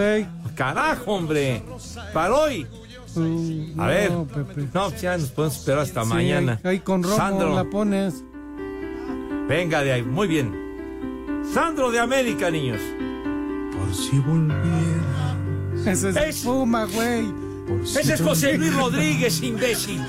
carajo, 0.55 1.12
hombre. 1.12 1.62
Para 2.14 2.35
hoy. 2.35 2.66
A 3.16 3.18
no, 3.21 3.85
ver. 3.87 4.12
Pepe. 4.35 4.66
No, 4.73 4.97
ya 4.97 5.18
nos 5.18 5.29
podemos 5.29 5.59
esperar 5.59 5.81
hasta 5.81 6.05
Sí, 6.05 6.09
mañana. 6.09 6.59
Ahí 6.64 6.79
con 6.79 7.03
Romo 7.03 7.16
Sandro, 7.16 7.55
la 7.55 7.64
pones. 7.64 8.25
venga 9.47 9.83
de 9.83 9.92
ahí. 9.92 10.03
Muy 10.03 10.27
bien. 10.27 10.68
Sandro 11.53 11.91
de 11.91 11.99
América, 11.99 12.51
niños. 12.51 12.81
Por 13.73 13.95
si 13.95 14.19
volviera. 14.19 15.37
Ese 15.87 16.11
es, 16.11 16.17
el 16.17 16.35
Puma, 16.45 16.85
güey. 16.85 17.33
Ese 17.85 18.15
es 18.15 18.21
José 18.21 18.59
Luis 18.59 18.75
Rodríguez, 18.75 19.43
imbécil. 19.43 20.01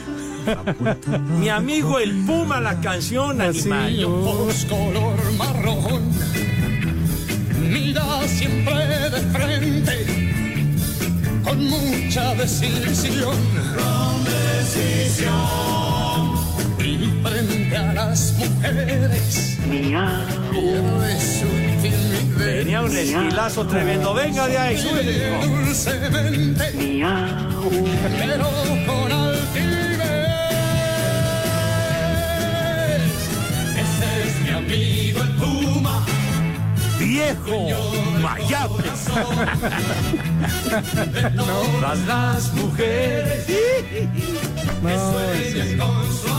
Mi 1.39 1.49
amigo 1.49 1.99
el 1.99 2.13
Puma, 2.25 2.59
la 2.59 2.79
canción 2.81 3.39
animal. 3.41 4.03
Ojos 4.05 4.65
color 4.65 5.17
marrón, 5.37 6.11
mira 7.69 8.27
siempre 8.27 8.87
de 9.09 9.21
frente, 9.31 10.05
con 11.43 11.65
mucha 11.65 12.35
decisión. 12.35 13.35
Con 13.75 14.23
decisión. 14.25 15.88
A 17.75 17.93
las 17.93 18.33
mujeres. 18.33 19.57
Tenía 22.37 22.81
un 22.81 22.95
estilazo 22.95 23.67
tremendo. 23.67 24.13
Venga 24.13 24.47
de 24.47 24.57
ahí, 24.57 24.77
súbele. 24.77 25.39
Dulcemente, 25.45 26.63
pero 28.17 28.49
con 28.87 29.11
altivez. 29.11 29.99
Ese 33.77 34.07
es 34.27 34.33
mi 34.43 34.49
amigo 34.49 35.21
el 35.21 35.29
Puma. 35.35 36.05
Viejo 36.97 37.69
Mayapes. 38.19 39.05
Todas 41.35 41.99
las 42.07 42.53
mujeres. 42.53 43.45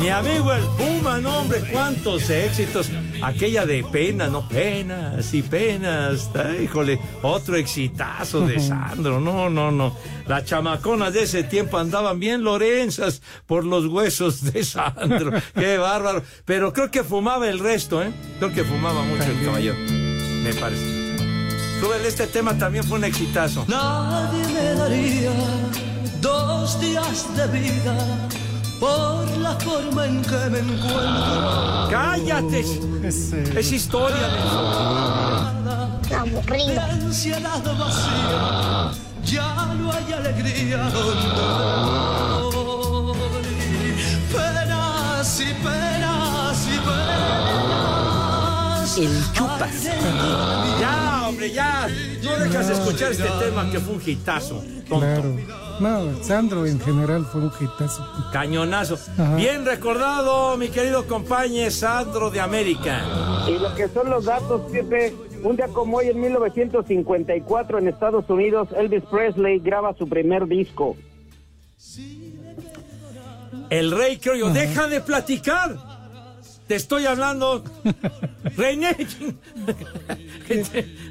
Mi 0.00 0.09
amigo 0.09 0.53
el 0.53 0.64
Puma, 0.79 1.18
no 1.18 1.40
hombre, 1.40 1.61
cuántos 1.70 2.31
éxitos. 2.31 2.88
Aquella 3.22 3.66
de 3.66 3.85
pena, 3.85 4.29
no 4.29 4.48
penas 4.48 5.35
y 5.35 5.42
penas. 5.42 6.31
Híjole, 6.62 6.98
otro 7.22 7.57
exitazo 7.57 8.46
de 8.46 8.59
Sandro. 8.59 9.20
No, 9.20 9.50
no, 9.50 9.70
no. 9.70 9.94
Las 10.26 10.46
chamaconas 10.46 11.12
de 11.12 11.24
ese 11.24 11.42
tiempo 11.42 11.76
andaban 11.76 12.18
bien 12.18 12.42
lorenzas 12.42 13.20
por 13.46 13.64
los 13.64 13.87
huesos 13.87 14.42
de 14.53 14.64
Sandro. 14.64 15.33
Qué 15.55 15.76
bárbaro. 15.76 16.22
Pero 16.46 16.72
creo 16.72 16.90
que 16.90 17.05
fumaba 17.05 17.48
el 17.48 17.59
resto, 17.59 18.03
¿eh? 18.03 18.11
Creo 18.38 18.53
que 18.53 18.64
fumaba 18.64 19.03
mucho 19.03 19.24
el 19.24 19.44
caballero. 19.44 19.76
Me 20.42 20.55
parece. 20.55 21.00
Súbele, 21.79 22.09
este 22.09 22.26
tema 22.26 22.57
también 22.57 22.85
fue 22.85 22.96
un 22.98 23.05
exitazo. 23.05 23.64
Nadie 23.68 24.44
me 24.48 24.74
daría 24.74 25.31
dos 26.21 26.81
días 26.81 27.27
de 27.37 27.47
vida 27.49 27.97
por 28.79 29.27
la 29.39 29.55
forma 29.61 30.07
en 30.07 30.23
que 30.23 30.51
me 30.51 30.59
encuentro. 30.61 31.89
¡Cállate! 31.91 32.65
Es 33.57 33.73
historia, 33.73 34.29
Aburrido. 36.19 36.75
La 36.75 36.87
ansiedad 36.87 37.63
vacía, 37.79 38.91
ya 39.25 39.67
no 39.75 39.93
hay 39.93 40.13
alegría 40.13 40.91
donde 40.91 41.29
voy. 41.35 43.17
Penas 44.33 45.41
y 45.41 45.55
penas 45.63 46.67
y 46.67 46.79
penas. 46.79 48.11
El 48.99 49.33
chupas. 49.33 49.85
Ya, 50.81 51.29
hombre, 51.29 51.53
ya. 51.53 51.89
No 52.25 52.31
dejas 52.37 52.67
de 52.69 52.75
escuchar 52.75 53.13
este 53.13 53.31
tema 53.43 53.71
que 53.71 53.79
fue 53.79 53.95
un 53.95 54.03
hitazo. 54.05 54.65
Tonto. 54.89 54.99
Claro. 54.99 55.60
No, 55.81 56.14
Sandro 56.23 56.66
en 56.66 56.79
general 56.79 57.25
fue 57.25 57.40
un 57.40 57.53
hitazo. 57.59 58.07
Cañonazo. 58.33 58.99
Ajá. 59.19 59.37
Bien 59.37 59.64
recordado, 59.64 60.57
mi 60.59 60.69
querido 60.69 61.07
compañero 61.07 61.71
Sandro 61.71 62.31
de 62.31 62.38
América. 62.38 63.03
Y 63.49 63.59
lo 63.59 63.75
que 63.75 63.88
son 63.88 64.11
los 64.11 64.27
datos, 64.27 64.61
Pepe, 64.71 65.14
un 65.43 65.57
día 65.57 65.69
como 65.69 65.97
hoy 65.97 66.09
en 66.09 66.21
1954 66.21 67.79
en 67.79 67.88
Estados 67.88 68.29
Unidos, 68.29 68.69
Elvis 68.77 69.05
Presley 69.11 69.59
graba 69.59 69.95
su 69.95 70.07
primer 70.07 70.47
disco. 70.47 70.97
El 73.71 73.90
rey 73.90 74.19
criollo, 74.19 74.51
deja 74.51 74.87
de 74.88 75.01
platicar. 75.01 75.89
Te 76.71 76.77
estoy 76.77 77.05
hablando. 77.05 77.65
René. 78.57 78.97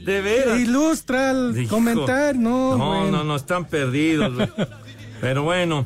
de 0.05 0.21
veras. 0.21 0.57
Ilustra 0.57 1.31
el 1.31 1.59
Hijo. 1.59 1.75
comentar, 1.75 2.33
no. 2.33 2.77
No, 2.77 2.87
bueno. 2.87 3.11
no, 3.11 3.23
no, 3.25 3.35
están 3.35 3.65
perdidos. 3.65 4.33
güey. 4.35 4.47
Pero 5.19 5.43
bueno. 5.43 5.85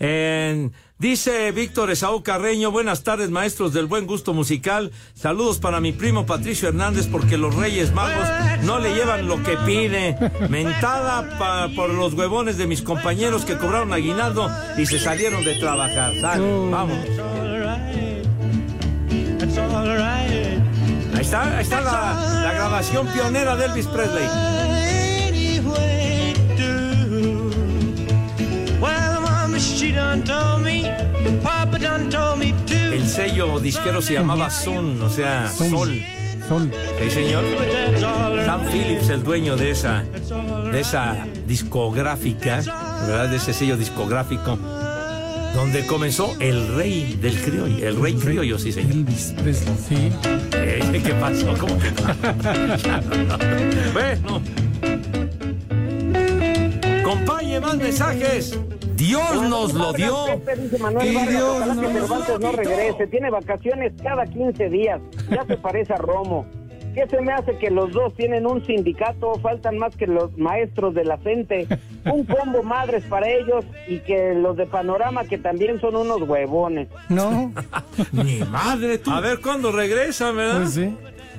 En- 0.00 0.72
dice 0.98 1.52
Víctor 1.52 1.92
Esaú 1.92 2.24
Carreño, 2.24 2.72
buenas 2.72 3.04
tardes 3.04 3.30
maestros 3.30 3.72
del 3.72 3.86
buen 3.86 4.04
gusto 4.04 4.34
musical. 4.34 4.90
Saludos 5.14 5.60
para 5.60 5.80
mi 5.80 5.92
primo 5.92 6.26
Patricio 6.26 6.66
Hernández 6.68 7.06
porque 7.06 7.38
los 7.38 7.54
Reyes 7.54 7.92
Magos 7.94 8.26
no 8.64 8.80
le 8.80 8.94
llevan 8.96 9.28
lo 9.28 9.40
que 9.44 9.56
pide. 9.64 10.16
Mentada 10.48 11.38
pa- 11.38 11.68
por 11.76 11.90
los 11.90 12.14
huevones 12.14 12.56
de 12.58 12.66
mis 12.66 12.82
compañeros 12.82 13.44
que 13.44 13.56
cobraron 13.56 13.92
aguinaldo 13.92 14.50
y 14.76 14.86
se 14.86 14.98
salieron 14.98 15.44
de 15.44 15.54
trabajar. 15.54 16.20
Dale, 16.20 16.44
vamos. 16.68 16.98
Ahí 21.14 21.20
está, 21.20 21.56
ahí 21.56 21.62
está 21.62 21.80
la, 21.80 22.42
la 22.42 22.52
grabación 22.52 23.06
pionera 23.08 23.56
de 23.56 23.66
Elvis 23.66 23.86
Presley. 23.86 24.28
El 32.92 33.06
sello 33.08 33.58
disquero 33.60 34.02
se 34.02 34.14
llamaba 34.14 34.50
Sun, 34.50 35.00
o 35.02 35.08
sea, 35.08 35.48
Sol. 35.48 36.02
Sol. 36.48 36.72
Sí, 37.00 37.10
señor. 37.10 37.44
Sam 38.44 38.60
Phillips, 38.70 39.08
el 39.08 39.22
dueño 39.22 39.56
de 39.56 39.70
esa, 39.70 40.02
de 40.70 40.80
esa 40.80 41.26
discográfica, 41.46 42.56
¿verdad? 43.06 43.28
De 43.28 43.36
ese 43.36 43.52
sello 43.52 43.76
discográfico, 43.76 44.58
donde 45.54 45.86
comenzó 45.86 46.34
el 46.40 46.74
rey 46.76 47.16
del 47.20 47.40
criollo, 47.40 47.86
el 47.88 48.00
rey 48.00 48.14
criollo, 48.14 48.58
sí, 48.58 48.72
señor. 48.72 48.92
Elvis 48.92 49.34
Presley, 49.42 49.76
sí. 49.88 50.12
Eh, 50.56 51.02
¿Qué 51.04 51.14
pasó? 51.14 51.54
¿Cómo 51.58 51.78
que 51.78 51.90
Bueno. 53.92 54.40
Compañe, 57.04 57.60
más 57.60 57.76
mensajes. 57.76 58.58
Dios 58.96 59.42
nos 59.48 59.74
lo 59.74 59.92
dio. 59.92 60.26
Y 60.26 60.30
Vargas, 61.14 61.28
Dios 61.28 61.66
nos- 61.66 61.92
Cervantes 61.92 62.40
no 62.40 62.52
regrese. 62.52 63.06
Tiene 63.08 63.30
vacaciones 63.30 63.92
cada 64.02 64.24
15 64.24 64.68
días. 64.70 65.00
Ya 65.30 65.44
se 65.46 65.56
parece 65.56 65.92
a 65.92 65.96
Romo. 65.96 66.46
¿Qué 66.94 67.06
se 67.08 67.20
me 67.20 67.32
hace 67.32 67.58
que 67.58 67.70
los 67.70 67.92
dos 67.92 68.14
tienen 68.14 68.46
un 68.46 68.64
sindicato? 68.64 69.34
Faltan 69.40 69.78
más 69.78 69.96
que 69.96 70.06
los 70.06 70.36
maestros 70.38 70.94
de 70.94 71.04
la 71.04 71.18
gente. 71.18 71.66
Un 72.04 72.24
combo 72.24 72.62
madres 72.62 73.02
para 73.04 73.28
ellos 73.28 73.64
y 73.88 73.98
que 74.00 74.34
los 74.34 74.56
de 74.56 74.66
Panorama 74.66 75.24
que 75.24 75.38
también 75.38 75.80
son 75.80 75.96
unos 75.96 76.20
huevones. 76.22 76.88
No, 77.08 77.52
Mi 78.12 78.40
madre, 78.40 78.98
tú. 78.98 79.10
A 79.10 79.20
ver 79.20 79.40
cuándo 79.40 79.72
regresan, 79.72 80.36
¿verdad? 80.36 80.60
pues 80.60 80.74
sí. 80.74 80.94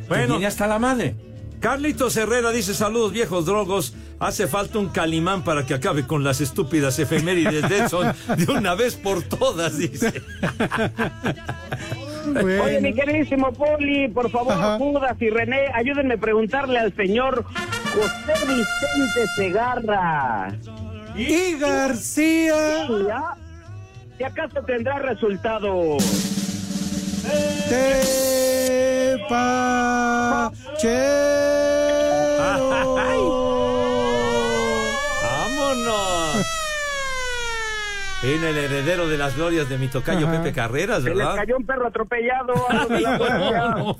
Bueno, 0.08 0.40
ya 0.40 0.48
está 0.48 0.66
la 0.68 0.80
madre. 0.80 1.16
Carlitos 1.60 2.18
Herrera 2.18 2.52
dice 2.52 2.74
saludos 2.74 3.12
viejos 3.12 3.46
drogos. 3.46 3.96
Hace 4.20 4.48
falta 4.48 4.80
un 4.80 4.90
calimán 4.90 5.44
para 5.44 5.66
que 5.66 5.74
acabe 5.74 6.06
con 6.08 6.24
las 6.24 6.42
estúpidas 6.42 7.00
efemérides 7.00 7.68
de 7.70 7.78
Edson 7.80 8.14
de 8.38 8.52
una 8.52 8.76
vez 8.76 8.96
por 8.96 9.24
todas, 9.24 9.78
dice. 9.78 10.14
Oye, 12.64 12.82
mi 12.82 12.94
queridísimo 12.94 13.52
Poli, 13.54 14.08
por 14.10 14.30
favor, 14.30 14.54
Ajá. 14.54 14.78
Judas 14.78 15.16
y 15.20 15.30
René, 15.30 15.68
ayúdenme 15.74 16.16
a 16.16 16.18
preguntarle 16.18 16.80
al 16.80 16.96
señor 16.96 17.44
José 17.44 18.34
Vicente 18.48 19.28
Segarra. 19.36 20.50
Y 21.16 21.58
García. 21.58 22.88
¿Ya? 23.08 23.24
¿Si 24.18 24.24
acaso 24.24 24.62
tendrá 24.64 25.00
resultado? 25.00 25.98
¡Vámonos! 35.22 36.65
Viene 38.26 38.50
el 38.50 38.58
heredero 38.58 39.08
de 39.08 39.18
las 39.18 39.36
glorias 39.36 39.70
de 39.70 39.78
mi 39.78 39.88
tocayo 39.88 40.28
Ajá. 40.28 40.38
Pepe 40.42 40.54
Carreras, 40.54 41.04
Se 41.04 41.10
les 41.10 41.18
¿verdad? 41.18 41.36
cayó 41.36 41.58
un 41.58 41.66
perro 41.66 41.88
atropellado. 41.88 42.54
de. 42.90 43.02
No, 43.02 43.98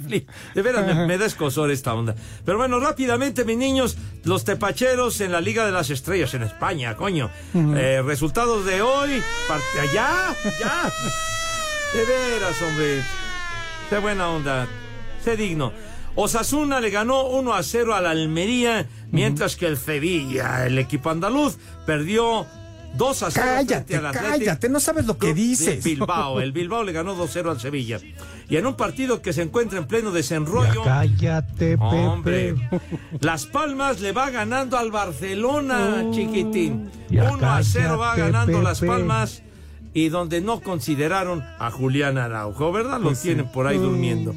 de 0.56 0.62
veras, 0.62 0.86
me, 0.86 1.06
me 1.06 1.18
da 1.18 1.26
escosor 1.26 1.70
esta 1.72 1.94
onda. 1.94 2.16
Pero 2.44 2.58
bueno, 2.58 2.80
rápidamente, 2.80 3.46
mis 3.46 3.58
niños, 3.58 3.98
los 4.24 4.44
tepacheros 4.46 5.22
en 5.22 5.32
la 5.32 5.42
Liga 5.42 5.66
de 5.66 5.72
las 5.72 5.90
Estrellas 5.90 6.34
en 6.34 6.44
España, 6.44 6.96
coño. 6.96 7.30
Eh, 7.54 8.02
resultados 8.06 8.66
de 8.66 8.82
hoy. 8.82 9.22
¡Ya! 9.94 10.34
¡Ya! 10.60 10.92
De 11.94 12.00
veras, 12.06 12.62
hombre. 12.62 13.02
Qué 13.90 13.98
buena 14.00 14.30
onda. 14.30 14.68
Sé 15.24 15.38
digno. 15.38 15.72
Osasuna 16.16 16.80
le 16.80 16.90
ganó 16.92 17.26
1 17.28 17.54
a 17.54 17.62
0 17.62 17.94
a 17.94 18.02
la 18.02 18.12
Almería. 18.12 18.88
mientras 19.12 19.56
que 19.56 19.68
el 19.68 19.78
Sevilla, 19.78 20.66
el 20.66 20.80
equipo 20.80 21.10
andaluz, 21.10 21.58
perdió 21.86 22.46
2 22.98 23.24
a 23.24 23.32
0 23.32 23.46
frente 23.48 23.74
Cállate, 23.74 23.96
al 23.98 24.12
cállate, 24.14 24.70
no 24.70 24.80
sabes 24.80 25.06
lo 25.06 25.18
que 25.18 25.34
dices. 25.34 25.84
Bilbao, 25.84 26.40
el 26.40 26.52
Bilbao 26.52 26.84
le 26.84 26.92
ganó 26.92 27.16
2-0 27.16 27.50
al 27.52 27.60
Sevilla. 27.60 28.00
Y 28.48 28.58
en 28.58 28.66
un 28.66 28.76
partido 28.76 29.22
que 29.22 29.34
se 29.34 29.42
encuentra 29.42 29.80
en 29.80 29.88
pleno 29.88 30.12
desenrollo. 30.12 30.84
Cállate, 30.84 31.76
Hombre, 31.80 32.56
Las 33.20 33.46
Palmas 33.46 34.02
le 34.02 34.12
va 34.12 34.30
ganando 34.30 34.78
al 34.78 34.92
Barcelona, 34.92 36.06
chiquitín. 36.12 36.90
ya 37.10 37.32
1 37.32 37.50
a 37.50 37.64
0 37.64 37.98
va 37.98 38.16
ganando 38.16 38.62
Las. 38.62 38.80
Palmas. 38.80 39.42
Y 39.94 40.10
donde 40.10 40.42
no 40.42 40.60
consideraron 40.60 41.42
a 41.58 41.72
Julián 41.72 42.18
Araujo, 42.18 42.72
¿verdad? 42.74 42.98
Lo 43.00 43.06
Pues 43.06 43.20
sí. 43.20 43.30
tienen 43.30 43.50
por 43.50 43.66
ahí 43.66 43.78
durmiendo. 43.78 44.36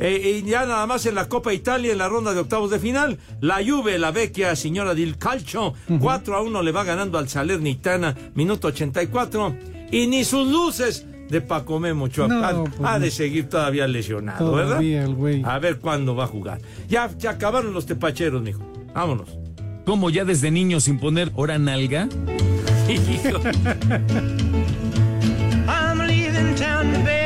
Eh, 0.00 0.42
y 0.44 0.48
ya 0.48 0.64
nada 0.66 0.86
más 0.86 1.04
en 1.06 1.14
la 1.14 1.28
Copa 1.28 1.52
Italia, 1.52 1.92
en 1.92 1.98
la 1.98 2.08
ronda 2.08 2.32
de 2.32 2.40
octavos 2.40 2.70
de 2.70 2.78
final, 2.78 3.18
la 3.40 3.56
Juve, 3.66 3.98
la 3.98 4.10
vecchia 4.12 4.54
señora 4.56 4.94
del 4.94 5.18
Calcio, 5.18 5.74
4 6.00 6.36
a 6.36 6.42
1 6.42 6.62
le 6.62 6.72
va 6.72 6.84
ganando 6.84 7.18
al 7.18 7.28
Salernitana, 7.28 8.14
minuto 8.34 8.68
84. 8.68 9.56
Y 9.90 10.06
ni 10.06 10.24
sus 10.24 10.46
luces 10.48 11.06
de 11.28 11.40
Paco 11.40 11.78
Memo. 11.80 12.08
No, 12.08 12.64
pues 12.64 12.80
ha 12.84 12.98
de 12.98 13.10
seguir 13.10 13.48
todavía 13.48 13.86
lesionado, 13.86 14.50
Todavía 14.50 15.00
¿verdad? 15.00 15.10
el 15.10 15.14
güey. 15.16 15.42
A 15.44 15.58
ver 15.58 15.78
cuándo 15.78 16.14
va 16.14 16.24
a 16.24 16.28
jugar. 16.28 16.60
Ya, 16.88 17.10
ya 17.18 17.30
acabaron 17.30 17.72
los 17.74 17.86
tepacheros, 17.86 18.42
mijo. 18.42 18.60
Vámonos. 18.94 19.28
¿Cómo 19.84 20.10
ya 20.10 20.24
desde 20.24 20.50
niño 20.50 20.80
sin 20.80 20.98
poner 20.98 21.30
hora 21.34 21.58
nalga? 21.58 22.08
Hijo. 22.88 23.38
I'm 25.66 25.98
leaving 26.06 26.54
town, 26.56 26.92
baby. 27.04 27.17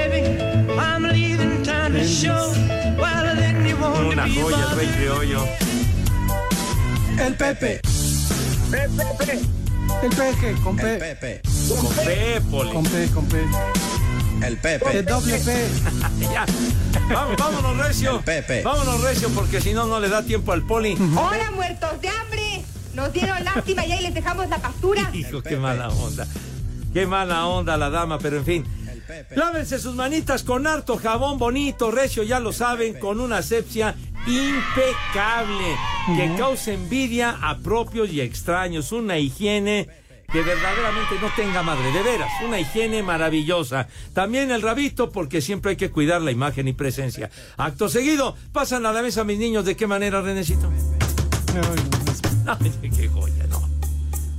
Una 4.07 4.29
joya, 4.29 4.67
el 4.71 4.77
rey 4.77 4.87
criollo. 4.89 5.45
El 7.19 7.35
Pepe. 7.37 7.81
El 10.03 10.11
Peje, 10.11 10.53
con 10.63 10.77
P. 10.77 10.83
Pepe. 10.99 11.41
Con 11.71 11.95
Pépoli. 12.05 12.73
Con 12.73 12.85
P, 12.85 13.09
con 13.15 13.25
P. 13.27 13.47
El 14.47 14.59
Pepe. 14.59 14.99
El 14.99 15.07
doble 15.07 15.39
P. 15.39 15.69
Ya. 16.21 16.45
Vamos, 17.09 17.37
vámonos, 17.39 17.79
Recio. 17.79 18.21
Pepe. 18.21 18.63
Vámonos, 18.63 19.01
Recio, 19.01 19.31
porque 19.31 19.63
si 19.63 19.73
no, 19.73 19.87
no 19.87 19.99
le 19.99 20.11
da 20.11 20.23
tiempo 20.23 20.53
al 20.53 20.67
poli. 20.67 20.99
¡Hola, 21.17 21.51
muertos 21.53 21.99
de 22.03 22.09
hambre! 22.09 22.63
Nos 22.95 23.11
dieron 23.15 23.43
lástima 23.43 23.87
y 23.87 23.93
ahí 23.93 24.03
les 24.03 24.13
dejamos 24.13 24.51
la 24.51 24.59
pastura. 24.59 25.11
Hijo, 25.15 25.41
qué 25.41 25.57
mala 25.57 25.89
onda. 25.89 26.27
Qué 26.93 27.07
mala 27.07 27.47
onda 27.47 27.79
la 27.79 27.89
dama, 27.89 28.19
pero 28.19 28.37
en 28.37 28.45
fin. 28.45 28.82
Lávense 29.35 29.79
sus 29.79 29.95
manitas 29.95 30.43
con 30.43 30.67
harto 30.67 30.97
jabón 30.99 31.39
bonito, 31.39 31.91
recio, 31.91 32.23
ya 32.23 32.41
lo 32.41 32.53
saben, 32.53 32.99
con 32.99 33.21
una 33.21 33.39
asepsia 33.39 33.95
impecable 34.27 35.77
que 36.17 36.35
causa 36.37 36.73
envidia 36.73 37.39
a 37.41 37.59
propios 37.59 38.11
y 38.11 38.21
extraños. 38.21 38.93
Una 38.93 39.19
higiene 39.19 39.89
que 40.33 40.43
verdaderamente 40.43 41.15
no 41.21 41.29
tenga 41.37 41.63
madre, 41.63 41.93
de 41.93 42.03
veras, 42.03 42.31
una 42.45 42.59
higiene 42.59 43.03
maravillosa. 43.03 43.89
También 44.15 44.51
el 44.51 44.63
rabito, 44.63 45.11
porque 45.11 45.41
siempre 45.43 45.71
hay 45.73 45.77
que 45.77 45.91
cuidar 45.91 46.23
la 46.23 46.31
imagen 46.31 46.69
y 46.69 46.73
presencia. 46.73 47.31
Acto 47.59 47.89
seguido, 47.89 48.35
pasan 48.53 48.87
a 48.87 48.93
la 48.93 49.03
mesa 49.03 49.25
mis 49.25 49.39
niños. 49.39 49.65
¿De 49.65 49.77
qué 49.77 49.87
manera, 49.87 50.23
Renecito? 50.23 50.71
No, 52.45 52.59
qué 52.97 53.09
joya, 53.09 53.47
no. 53.51 53.63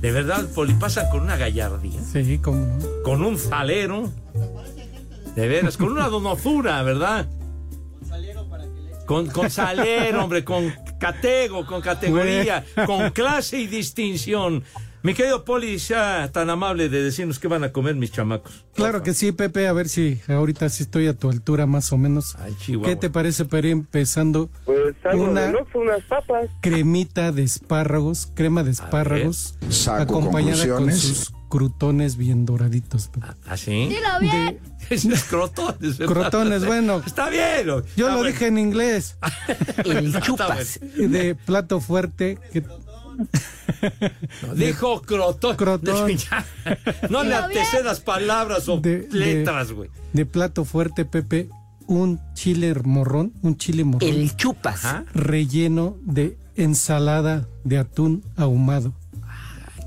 De 0.00 0.12
verdad, 0.12 0.46
Poli, 0.54 0.74
pasan 0.74 1.08
con 1.10 1.20
una 1.22 1.36
gallardía, 1.36 2.00
Sí, 2.12 2.38
cómo 2.42 2.58
no. 2.66 3.02
con 3.04 3.24
un 3.24 3.38
salero. 3.38 4.10
De 5.34 5.48
veras, 5.48 5.76
con 5.76 5.90
una 5.92 6.08
donosura, 6.08 6.82
¿verdad? 6.82 7.26
Con, 9.06 9.26
con 9.26 9.50
salero, 9.50 10.24
hombre, 10.24 10.44
con 10.44 10.72
catego, 10.98 11.66
con 11.66 11.82
categoría, 11.82 12.64
con 12.86 13.10
clase 13.10 13.58
y 13.58 13.66
distinción. 13.66 14.64
Mi 15.02 15.12
querido 15.12 15.44
Poli, 15.44 15.78
sea 15.78 16.30
tan 16.32 16.48
amable 16.48 16.88
de 16.88 17.02
decirnos 17.02 17.38
qué 17.38 17.46
van 17.46 17.62
a 17.62 17.72
comer 17.72 17.94
mis 17.94 18.10
chamacos. 18.10 18.64
Claro 18.74 19.02
que 19.02 19.12
sí, 19.12 19.32
Pepe, 19.32 19.68
a 19.68 19.74
ver 19.74 19.90
si 19.90 20.18
ahorita 20.28 20.66
sí 20.70 20.84
estoy 20.84 21.08
a 21.08 21.12
tu 21.12 21.28
altura 21.28 21.66
más 21.66 21.92
o 21.92 21.98
menos. 21.98 22.34
Chihuahua. 22.60 22.88
¿Qué 22.88 22.96
te 22.96 23.10
parece 23.10 23.44
para 23.44 23.66
ir 23.66 23.72
empezando? 23.72 24.48
Pues 24.64 24.94
algo 25.04 25.24
Una- 25.24 25.48
de 25.48 25.58
unas 25.74 26.02
papas. 26.08 26.48
Cremita 26.62 27.32
de 27.32 27.42
espárragos, 27.42 28.30
crema 28.34 28.62
de 28.64 28.70
espárragos, 28.70 29.58
Saco 29.68 30.02
acompañada 30.04 30.66
con 30.74 30.90
sus 30.90 31.30
crutones 31.54 32.16
bien 32.16 32.46
doraditos. 32.46 33.06
Pepe. 33.06 33.28
¿Así? 33.46 33.86
Dilo 33.86 34.08
bien. 34.20 34.58
Esos 34.90 35.22
crotones. 35.22 35.98
Crotones, 35.98 36.66
bueno. 36.66 37.00
Está 37.06 37.30
bien. 37.30 37.64
Yo 37.64 37.78
Está 37.78 38.02
lo 38.08 38.08
bueno. 38.16 38.24
dije 38.24 38.48
en 38.48 38.58
inglés. 38.58 39.16
El 39.84 40.20
chupas. 40.20 40.80
De 40.96 41.36
plato 41.36 41.80
fuerte. 41.80 42.40
Que... 42.52 42.64
Dijo 44.56 45.02
crotón. 45.02 45.54
Crotón. 45.56 46.10
No 47.08 47.22
le 47.22 47.36
antecedas 47.36 48.00
palabras 48.00 48.68
o 48.68 48.80
de- 48.80 49.06
letras, 49.12 49.70
güey. 49.70 49.90
De 50.12 50.26
plato 50.26 50.64
fuerte, 50.64 51.04
Pepe, 51.04 51.48
un 51.86 52.18
chile 52.34 52.74
morrón, 52.82 53.32
un 53.42 53.56
chile 53.56 53.84
morrón. 53.84 54.08
El 54.10 54.34
chupas. 54.34 54.82
Relleno 55.14 55.96
de 56.02 56.36
ensalada 56.56 57.46
de 57.62 57.78
atún 57.78 58.24
ahumado. 58.36 58.92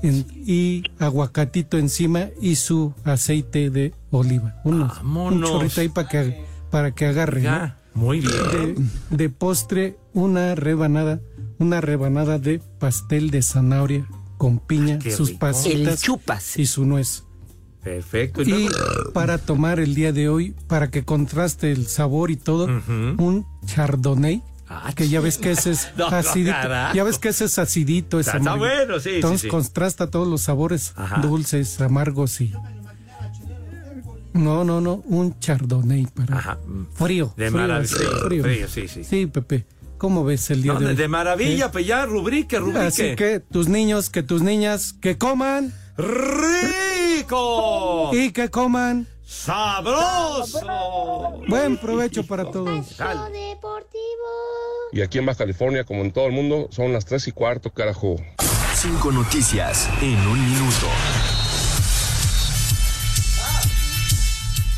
En- 0.02 0.26
y 0.46 0.82
aguacatito 0.98 1.78
encima 1.78 2.28
y 2.40 2.56
su 2.56 2.94
aceite 3.04 3.70
de 3.70 3.92
oliva. 4.10 4.60
Unos- 4.64 5.00
un 5.02 5.42
chorrito 5.42 5.80
ahí 5.80 5.88
para 5.88 6.08
que, 6.08 6.44
para 6.70 6.90
que 6.94 7.06
agarre. 7.06 7.40
¿no? 7.42 7.44
Ya, 7.50 7.78
muy 7.94 8.20
bien. 8.20 8.90
De, 9.10 9.16
de 9.16 9.28
postre, 9.28 9.96
una 10.14 10.54
rebanada, 10.54 11.20
una 11.58 11.80
rebanada 11.80 12.38
de 12.38 12.60
pastel 12.78 13.30
de 13.30 13.42
zanahoria 13.42 14.06
con 14.36 14.60
piña, 14.60 14.98
qué 15.00 15.10
sus 15.10 15.28
rico. 15.30 15.40
pasitas 15.40 16.00
chupas. 16.02 16.58
y 16.58 16.66
su 16.66 16.84
nuez. 16.84 17.24
Perfecto. 17.82 18.42
Y 18.42 18.46
luego? 18.46 18.68
para 19.14 19.38
tomar 19.38 19.80
el 19.80 19.94
día 19.94 20.12
de 20.12 20.28
hoy, 20.28 20.54
para 20.66 20.90
que 20.90 21.04
contraste 21.04 21.72
el 21.72 21.86
sabor 21.86 22.30
y 22.30 22.36
todo, 22.36 22.66
un 22.66 23.46
chardonnay. 23.66 24.42
Que 24.94 25.08
ya 25.08 25.20
ves 25.20 25.38
que 25.38 25.52
ese 25.52 25.70
es 25.72 25.86
Ah, 25.86 25.92
No, 25.96 26.10
no, 26.10 26.16
acidito. 26.16 26.52
carajo. 26.52 26.94
ya 26.94 27.04
ves 27.04 27.18
que 27.18 27.28
ese 27.28 27.44
es 27.46 27.58
acidito. 27.58 28.20
ese 28.20 28.30
Está- 28.30 28.38
está 28.38 28.54
bueno, 28.54 28.94
sí, 29.00 29.10
sí, 29.10 29.14
Entonces 29.16 29.40
sí. 29.42 29.48
contrasta 29.48 30.10
todos 30.10 30.28
los 30.28 30.42
sabores 30.42 30.92
Ajá. 30.96 31.20
dulces, 31.20 31.80
amargos 31.80 32.40
y. 32.40 32.52
No, 34.34 34.62
no, 34.64 34.80
no, 34.80 35.02
un 35.06 35.38
chardonnay 35.40 36.06
para 36.14 36.58
frío. 36.94 37.32
De 37.36 37.50
frío, 37.50 37.60
maravilla. 37.60 37.96
Frío, 38.26 38.42
frío, 38.44 38.68
sí, 38.68 38.86
sí. 38.88 39.04
Sí, 39.04 39.26
Pepe. 39.26 39.66
¿Cómo 39.96 40.24
ves 40.24 40.50
el 40.50 40.62
día 40.62 40.74
No, 40.74 40.78
de 40.78 40.84
de, 40.86 40.90
hoy? 40.92 40.96
de 40.96 41.08
maravilla, 41.08 41.66
¿Eh? 41.66 41.68
pues 41.72 41.86
ya 41.86 42.06
rubrique, 42.06 42.58
rubrique. 42.60 42.78
Así 42.86 43.16
que 43.16 43.40
tus 43.40 43.68
niños, 43.68 44.10
que 44.10 44.22
tus 44.22 44.42
niñas, 44.42 44.92
que 44.92 45.18
coman. 45.18 45.72
¡Rico! 45.96 48.10
Y 48.14 48.30
que 48.30 48.48
coman. 48.48 49.08
¡Sabroso! 49.28 50.58
Buen 51.48 51.76
provecho 51.76 52.26
para 52.26 52.50
todos. 52.50 52.96
Y 54.90 55.02
aquí 55.02 55.18
en 55.18 55.26
Baja 55.26 55.40
California, 55.40 55.84
como 55.84 56.00
en 56.00 56.12
todo 56.12 56.26
el 56.28 56.32
mundo, 56.32 56.68
son 56.70 56.94
las 56.94 57.04
3 57.04 57.28
y 57.28 57.32
cuarto, 57.32 57.70
carajo. 57.70 58.16
Cinco 58.74 59.12
noticias 59.12 59.90
en 60.00 60.16
un 60.26 60.42
minuto. 60.50 60.86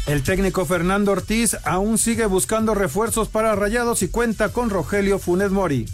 El 0.09 0.24
técnico 0.24 0.66
Fernando 0.66 1.12
Ortiz 1.12 1.57
aún 1.62 1.96
sigue 1.96 2.26
buscando 2.26 2.74
refuerzos 2.74 3.28
para 3.28 3.55
Rayados 3.55 4.03
y 4.03 4.09
cuenta 4.09 4.48
con 4.48 4.68
Rogelio 4.68 5.20
Funes 5.20 5.53
Mori. 5.53 5.86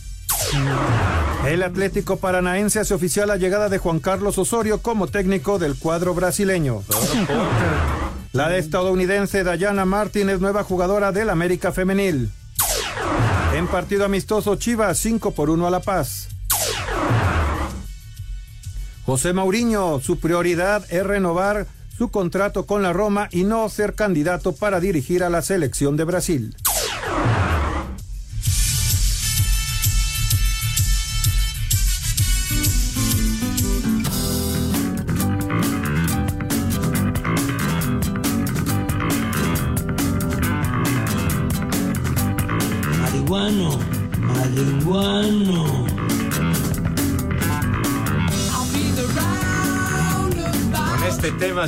El 1.47 1.63
Atlético 1.63 2.17
Paranaense 2.17 2.81
hace 2.81 2.95
oficial 2.95 3.29
la 3.29 3.37
llegada 3.37 3.69
de 3.69 3.79
Juan 3.79 4.01
Carlos 4.01 4.39
Osorio 4.39 4.83
como 4.83 5.07
técnico 5.07 5.59
del 5.59 5.77
cuadro 5.79 6.15
brasileño. 6.15 6.83
La 8.33 8.57
estadounidense 8.57 9.45
Dayana 9.45 9.85
Martin 9.85 10.29
es 10.29 10.41
nueva 10.41 10.65
jugadora 10.65 11.13
del 11.13 11.31
América 11.31 11.73
Femenil. 11.73 12.31
En 13.55 13.67
partido 13.69 14.05
amistoso 14.05 14.57
Chivas 14.57 14.99
5 14.99 15.31
por 15.31 15.49
1 15.49 15.67
a 15.67 15.71
La 15.71 15.81
Paz. 15.81 16.29
José 19.07 19.33
Mauriño, 19.33 20.01
su 20.01 20.19
prioridad 20.19 20.85
es 20.91 21.07
renovar 21.07 21.67
su 21.97 22.11
contrato 22.11 22.67
con 22.67 22.83
la 22.83 22.93
Roma 22.93 23.29
y 23.31 23.45
no 23.45 23.69
ser 23.69 23.95
candidato 23.95 24.53
para 24.53 24.81
dirigir 24.81 25.23
a 25.23 25.31
la 25.31 25.43
selección 25.43 25.97
de 25.97 26.05
Brasil. 26.05 26.57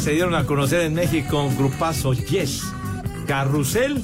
Se 0.09 0.15
dieron 0.15 0.35
a 0.35 0.45
conocer 0.45 0.81
en 0.81 0.95
México 0.95 1.43
un 1.45 1.55
grupazo 1.55 2.15
Yes. 2.15 2.63
Carrusel, 3.27 4.03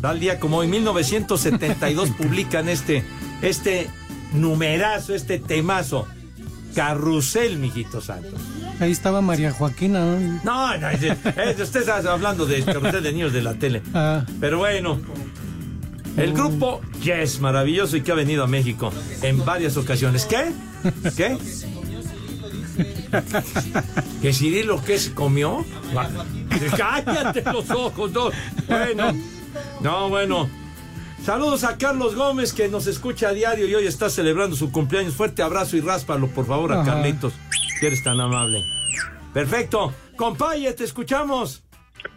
tal 0.00 0.18
día 0.18 0.40
como 0.40 0.56
hoy, 0.56 0.66
1972, 0.66 2.10
publican 2.18 2.68
este, 2.68 3.04
este 3.40 3.88
numerazo, 4.32 5.14
este 5.14 5.38
temazo. 5.38 6.08
Carrusel, 6.74 7.56
mijito 7.58 8.00
santo. 8.00 8.30
Ahí 8.80 8.90
estaba 8.90 9.20
María 9.20 9.52
Joaquina. 9.52 10.00
¿no? 10.18 10.40
No, 10.42 10.76
no, 10.76 10.90
es- 10.90 11.04
es- 11.04 11.60
usted 11.60 11.82
está 11.82 11.98
hablando 12.12 12.46
del 12.46 12.64
carrusel 12.64 13.04
de 13.04 13.12
niños 13.12 13.32
de 13.32 13.42
la 13.42 13.54
tele. 13.54 13.80
Ah. 13.94 14.24
Pero 14.40 14.58
bueno. 14.58 14.98
El 16.16 16.32
grupo 16.32 16.80
Yes, 17.00 17.38
maravilloso 17.40 17.96
y 17.96 18.00
que 18.00 18.10
ha 18.10 18.16
venido 18.16 18.42
a 18.42 18.48
México 18.48 18.92
en 19.22 19.44
varias 19.44 19.76
ocasiones. 19.76 20.26
¿Qué? 20.26 20.50
¿Qué? 21.16 21.38
¿Que 24.22 24.32
Cirilo 24.32 24.82
qué 24.84 24.98
se 24.98 25.12
comió? 25.12 25.64
Cállate 26.76 27.42
los 27.52 27.70
ojos, 27.70 28.12
no. 28.12 28.30
Bueno, 28.66 29.12
no, 29.80 30.08
bueno. 30.08 30.48
Saludos 31.24 31.64
a 31.64 31.78
Carlos 31.78 32.14
Gómez 32.14 32.52
que 32.52 32.68
nos 32.68 32.86
escucha 32.86 33.28
a 33.28 33.32
diario 33.32 33.66
y 33.66 33.74
hoy 33.74 33.86
está 33.86 34.10
celebrando 34.10 34.56
su 34.56 34.70
cumpleaños. 34.70 35.14
Fuerte 35.14 35.42
abrazo 35.42 35.76
y 35.76 35.80
ráspalo, 35.80 36.28
por 36.28 36.46
favor, 36.46 36.72
a 36.72 36.82
Ajá. 36.82 36.94
Carlitos, 36.94 37.32
que 37.80 37.86
eres 37.86 38.02
tan 38.04 38.20
amable. 38.20 38.62
Perfecto. 39.32 39.92
Compaye, 40.16 40.72
te 40.74 40.84
escuchamos. 40.84 41.62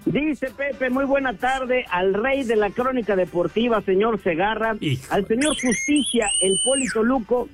Dice 0.05 0.51
Pepe, 0.51 0.89
muy 0.89 1.05
buena 1.05 1.33
tarde 1.33 1.85
al 1.89 2.13
rey 2.13 2.43
de 2.43 2.57
la 2.57 2.69
crónica 2.69 3.15
deportiva, 3.15 3.81
señor 3.81 4.21
Segarra, 4.21 4.75
al 5.09 5.27
señor 5.27 5.55
Justicia, 5.61 6.29
el 6.41 6.53
Polito 6.65 7.03
Luco, 7.03 7.47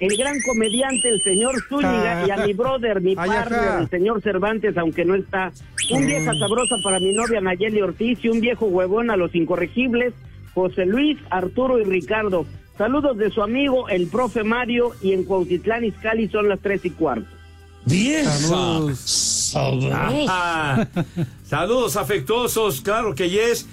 el 0.00 0.16
gran 0.16 0.40
comediante, 0.40 1.08
el 1.08 1.22
señor 1.22 1.54
Zúñiga, 1.68 2.22
Ah. 2.22 2.26
y 2.26 2.30
a 2.30 2.46
mi 2.46 2.52
brother, 2.54 3.00
mi 3.00 3.14
partner, 3.14 3.80
el 3.82 3.88
señor 3.90 4.22
Cervantes, 4.22 4.76
aunque 4.78 5.04
no 5.04 5.14
está. 5.14 5.52
Un 5.90 6.06
vieja 6.06 6.32
sabrosa 6.38 6.76
para 6.82 6.98
mi 6.98 7.12
novia 7.12 7.40
Nayeli 7.40 7.82
Ortiz 7.82 8.18
y 8.22 8.28
un 8.28 8.40
viejo 8.40 8.66
huevón 8.66 9.10
a 9.10 9.16
los 9.16 9.34
incorregibles, 9.34 10.14
José 10.54 10.86
Luis, 10.86 11.18
Arturo 11.30 11.78
y 11.78 11.84
Ricardo. 11.84 12.46
Saludos 12.78 13.18
de 13.18 13.30
su 13.30 13.42
amigo, 13.42 13.88
el 13.88 14.06
profe 14.06 14.42
Mario, 14.42 14.92
y 15.02 15.12
en 15.12 15.24
Cuautitlán, 15.24 15.84
Izcalli 15.84 16.28
son 16.28 16.48
las 16.48 16.60
tres 16.60 16.84
y 16.84 16.90
cuarto. 16.90 17.26
Saludos. 17.86 19.39
Ajá. 19.56 20.88
Saludos 21.48 21.96
afectuosos, 21.96 22.80
claro 22.80 23.14
que 23.14 23.28
yes. 23.30 23.66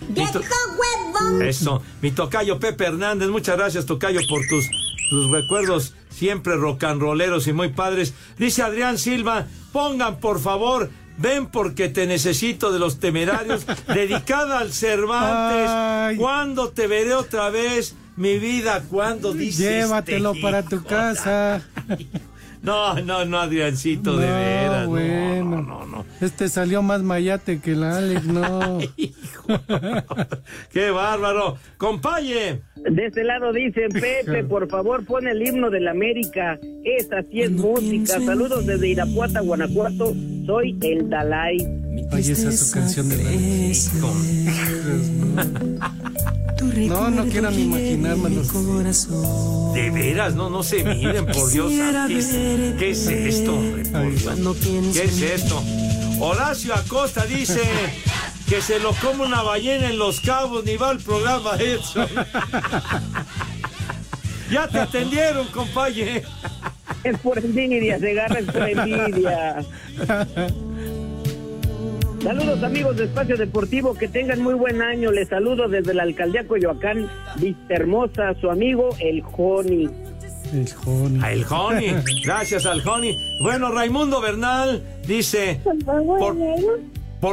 Eso, 1.42 1.82
mi 2.02 2.12
tocayo 2.12 2.60
Pepe 2.60 2.86
Hernández, 2.86 3.30
muchas 3.30 3.58
gracias 3.58 3.86
tocayo 3.86 4.20
por 4.28 4.42
tus, 4.48 4.66
tus 5.10 5.32
recuerdos 5.32 5.94
siempre 6.18 6.56
rocanroleros 6.56 7.48
y 7.48 7.54
muy 7.54 7.70
padres. 7.70 8.14
Dice 8.38 8.64
Adrián 8.64 8.98
Silva, 8.98 9.46
pongan 9.72 10.20
por 10.20 10.40
favor, 10.40 10.90
ven 11.18 11.48
porque 11.48 11.90
te 11.90 12.08
necesito 12.08 12.72
de 12.72 12.80
los 12.80 13.00
temerarios, 13.00 13.66
dedicada 13.88 14.60
al 14.60 14.74
Cervantes. 14.74 16.18
¿Cuándo 16.18 16.70
te 16.70 16.88
veré 16.88 17.14
otra 17.14 17.50
vez? 17.50 17.96
Mi 18.16 18.40
vida, 18.40 18.84
¿cuándo 18.90 19.32
dices? 19.32 19.86
Llévatelo 19.86 20.34
para 20.42 20.64
tu 20.64 20.84
casa. 20.84 21.62
No, 22.62 22.96
no, 23.02 23.24
no, 23.26 23.40
Adriancito, 23.40 24.18
de 24.18 24.28
No, 24.28 24.34
veras. 24.36 24.84
no, 24.84 24.90
bueno. 24.90 25.62
no, 25.62 25.86
no. 25.86 26.06
Este 26.22 26.50
salió 26.50 26.82
más 26.82 27.02
mayate 27.02 27.60
que 27.60 27.72
el 27.74 27.84
Alex, 27.84 28.26
no. 28.26 28.80
¡Qué 30.72 30.92
bárbaro! 30.92 31.58
¡Compaye! 31.78 32.62
De 32.90 33.06
este 33.06 33.24
lado 33.24 33.52
dicen, 33.52 33.90
Pepe, 33.92 34.44
por 34.44 34.68
favor, 34.70 35.06
pon 35.06 35.28
el 35.28 35.46
himno 35.46 35.70
de 35.70 35.82
la 35.82 35.92
América. 35.92 36.60
Esa 36.84 37.22
sí 37.24 37.42
es 37.42 37.52
música. 37.52 38.20
Saludos 38.22 38.66
desde 38.66 38.88
Irapuata, 38.88 39.42
Guanajuato. 39.42 40.14
Soy 40.46 40.78
el 40.82 41.10
Dalai. 41.10 41.58
Oye, 42.12 42.32
esa 42.32 42.50
es 42.50 42.60
su 42.60 42.74
canción 42.74 43.10
de 43.10 43.18
la... 43.18 43.24
No, 46.88 47.10
no 47.10 47.26
quiero 47.26 47.52
ni 47.52 47.64
imaginármelo. 47.64 48.42
De 49.74 49.90
veras, 49.90 50.36
no, 50.36 50.50
no 50.50 50.64
se 50.64 50.84
miren, 50.84 51.26
por 51.26 51.52
Dios. 51.52 51.72
¿Qué 52.08 52.18
es, 52.18 52.28
qué 52.78 52.90
es 52.92 53.08
esto, 53.08 53.56
hombre? 53.56 53.84
¿Qué 54.94 55.04
es 55.04 55.22
esto? 55.22 55.62
Horacio 56.20 56.74
Acosta 56.74 57.26
dice 57.26 57.62
que 58.48 58.62
se 58.62 58.80
lo 58.80 58.94
come 58.94 59.26
una 59.26 59.42
ballena 59.42 59.90
en 59.90 60.00
los 60.00 60.22
cabos, 60.22 60.64
ni 60.64 60.78
va 60.78 60.90
al 60.90 61.00
programa 61.00 61.56
Edson. 61.60 62.08
ya 64.52 64.68
te 64.68 64.80
atendieron, 64.80 65.48
compañero. 65.48 66.28
Es 67.04 67.18
por 67.20 67.38
envidia, 67.38 68.00
se 68.00 68.12
agarra 68.12 68.40
es 68.40 68.46
por 68.46 68.70
envidia. 68.70 69.66
Saludos 72.24 72.64
amigos 72.64 72.98
de 72.98 73.04
Espacio 73.04 73.38
Deportivo, 73.38 73.94
que 73.94 74.08
tengan 74.08 74.42
muy 74.42 74.54
buen 74.54 74.82
año. 74.82 75.12
Les 75.12 75.28
saludo 75.28 75.68
desde 75.68 75.94
la 75.94 76.04
alcaldía 76.04 76.48
Coyoacán, 76.48 77.10
Vista 77.36 77.76
Hermosa, 77.76 78.34
su 78.40 78.50
amigo 78.50 78.96
el 79.00 79.22
Joni. 79.22 79.90
El 80.54 80.74
Joni. 80.74 81.20
A 81.22 81.34
el 81.34 81.44
Joni. 81.44 81.94
Gracias 82.24 82.66
al 82.66 82.82
Joni. 82.82 83.18
Bueno, 83.42 83.72
Raimundo 83.72 84.22
Bernal 84.22 84.82
dice, 85.06 85.60
por, 85.64 86.06
por 86.06 86.36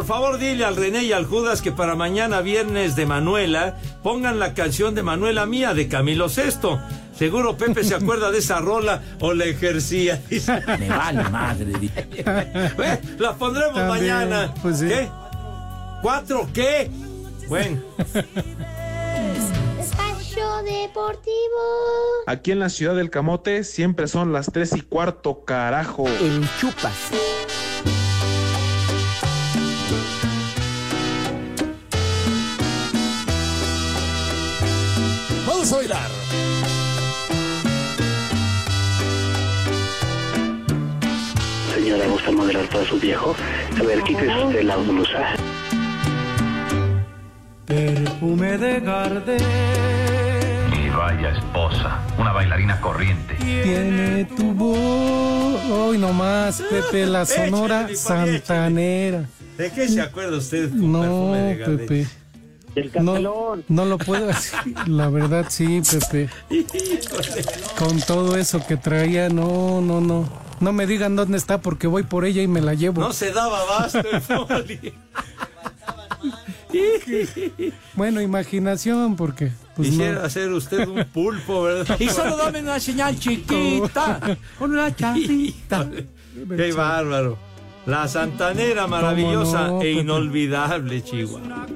favor 0.05 0.39
dile 0.39 0.65
al 0.65 0.77
René 0.77 1.05
y 1.05 1.13
al 1.13 1.27
Judas 1.27 1.61
que 1.61 1.71
para 1.71 1.95
mañana 1.95 2.41
viernes 2.41 2.97
de 2.97 3.05
Manuela 3.07 3.77
pongan 4.03 4.39
la 4.39 4.55
canción 4.55 4.95
de 4.95 5.03
Manuela 5.03 5.45
mía 5.47 5.75
de 5.75 5.89
Camilo 5.89 6.29
Sesto. 6.29 6.81
Seguro 7.17 7.57
Pepe 7.57 7.85
se 7.85 7.95
acuerda 7.97 8.31
de 8.31 8.39
esa 8.39 8.61
rola 8.61 9.03
o 9.21 9.35
la 9.35 9.45
ejercía. 9.45 10.23
Me 10.79 10.89
vale 10.89 11.23
madre. 11.25 11.73
Ve, 12.77 12.99
La 13.19 13.35
pondremos 13.35 13.75
También, 13.75 14.15
mañana. 14.15 14.55
pues 14.63 14.79
sí. 14.79 14.89
¿Qué? 14.89 15.09
¿Cuatro 16.03 16.49
qué? 16.53 16.91
Bueno. 17.49 17.83
Espacio 19.79 20.47
Deportivo. 20.65 21.61
Aquí 22.27 22.53
en 22.53 22.59
la 22.59 22.69
ciudad 22.71 22.95
del 22.97 23.11
Camote 23.11 23.65
siempre 23.65 24.09
son 24.09 24.33
las 24.33 24.51
tres 24.51 24.75
y 24.75 24.81
cuarto, 24.81 25.45
carajo. 25.45 26.09
El 26.09 26.47
chupas. 26.59 26.95
Vamos 35.65 35.73
a 35.73 35.77
bailar. 35.79 36.11
Señora, 41.75 42.07
¿gusta 42.07 42.31
modelar 42.31 42.69
para 42.69 42.85
su 42.85 42.99
viejo? 42.99 43.35
A 43.79 43.83
ver, 43.83 44.03
quítese 44.03 44.45
usted 44.45 44.63
la 44.63 44.77
blusa. 44.77 45.35
Perfume 47.67 48.59
de 48.59 48.81
Gardel 48.81 49.43
Y 50.85 50.89
vaya 50.91 51.31
esposa, 51.31 51.99
una 52.19 52.33
bailarina 52.33 52.81
corriente. 52.81 53.35
tiene 53.37 54.25
tu 54.37 54.53
voz. 54.53 55.65
Hoy 55.71 55.99
nomás, 55.99 56.63
Pepe, 56.63 57.07
la 57.07 57.25
sonora 57.27 57.89
Échale, 57.89 57.93
mi 57.93 57.97
padre, 57.97 58.39
santanera. 58.39 59.25
¿De 59.57 59.73
qué 59.73 59.89
se 59.89 60.01
acuerda 60.01 60.37
usted? 60.37 60.69
con 60.71 60.93
No, 60.93 61.01
perfume 61.01 61.39
de 61.39 61.57
Gardel? 61.57 61.79
Pepe. 61.79 62.07
El 62.75 62.91
No, 63.03 63.57
no 63.69 63.85
lo 63.85 63.99
puedo 63.99 64.27
decir. 64.27 64.59
La 64.87 65.09
verdad, 65.09 65.47
sí, 65.49 65.81
Pepe. 65.89 66.29
Con 67.79 68.01
todo 68.01 68.37
eso 68.37 68.65
que 68.67 68.77
traía, 68.77 69.29
no, 69.29 69.81
no, 69.81 70.01
no. 70.01 70.29
No 70.61 70.73
me 70.73 70.87
digan 70.87 71.17
dónde 71.17 71.37
está 71.37 71.61
porque 71.61 71.87
voy 71.87 72.05
por 72.05 72.25
ella 72.25 72.43
y 72.43 72.49
me 72.49 72.61
la 72.61 72.75
llevo. 72.75 73.01
No 73.01 73.13
se 73.13 73.33
daba 73.33 73.61
abasto 73.61 73.99
el 73.99 74.21
Poli. 74.23 74.95
Bueno, 77.95 78.21
imaginación, 78.21 79.17
porque 79.17 79.53
pues 79.77 79.91
Quisiera 79.91 80.23
no. 80.23 80.31
ser 80.31 80.53
usted 80.53 80.89
un 80.89 81.05
pulpo, 81.05 81.63
¿verdad? 81.63 81.97
Y 82.01 82.09
solo 82.09 82.37
dame 82.37 82.61
una 82.61 82.81
señal 82.81 83.19
chiquita. 83.19 84.37
Con 84.59 84.73
una 84.73 84.95
chavita. 84.95 85.89
Qué 86.57 86.73
bárbaro. 86.73 87.39
La 87.87 88.09
santanera 88.09 88.87
maravillosa 88.87 89.69
no, 89.69 89.83
e 89.83 89.93
inolvidable, 89.93 91.05
Chihuahua. 91.05 91.67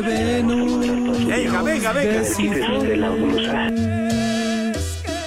De 0.00 0.24
Venus. 0.24 1.26
Venga, 1.26 1.62
venga, 1.62 1.92
venga. 1.92 1.92
de 1.92 2.34
Quítese 2.34 2.72
usted 2.72 2.96
la 2.96 3.08
blusa. 3.10 3.68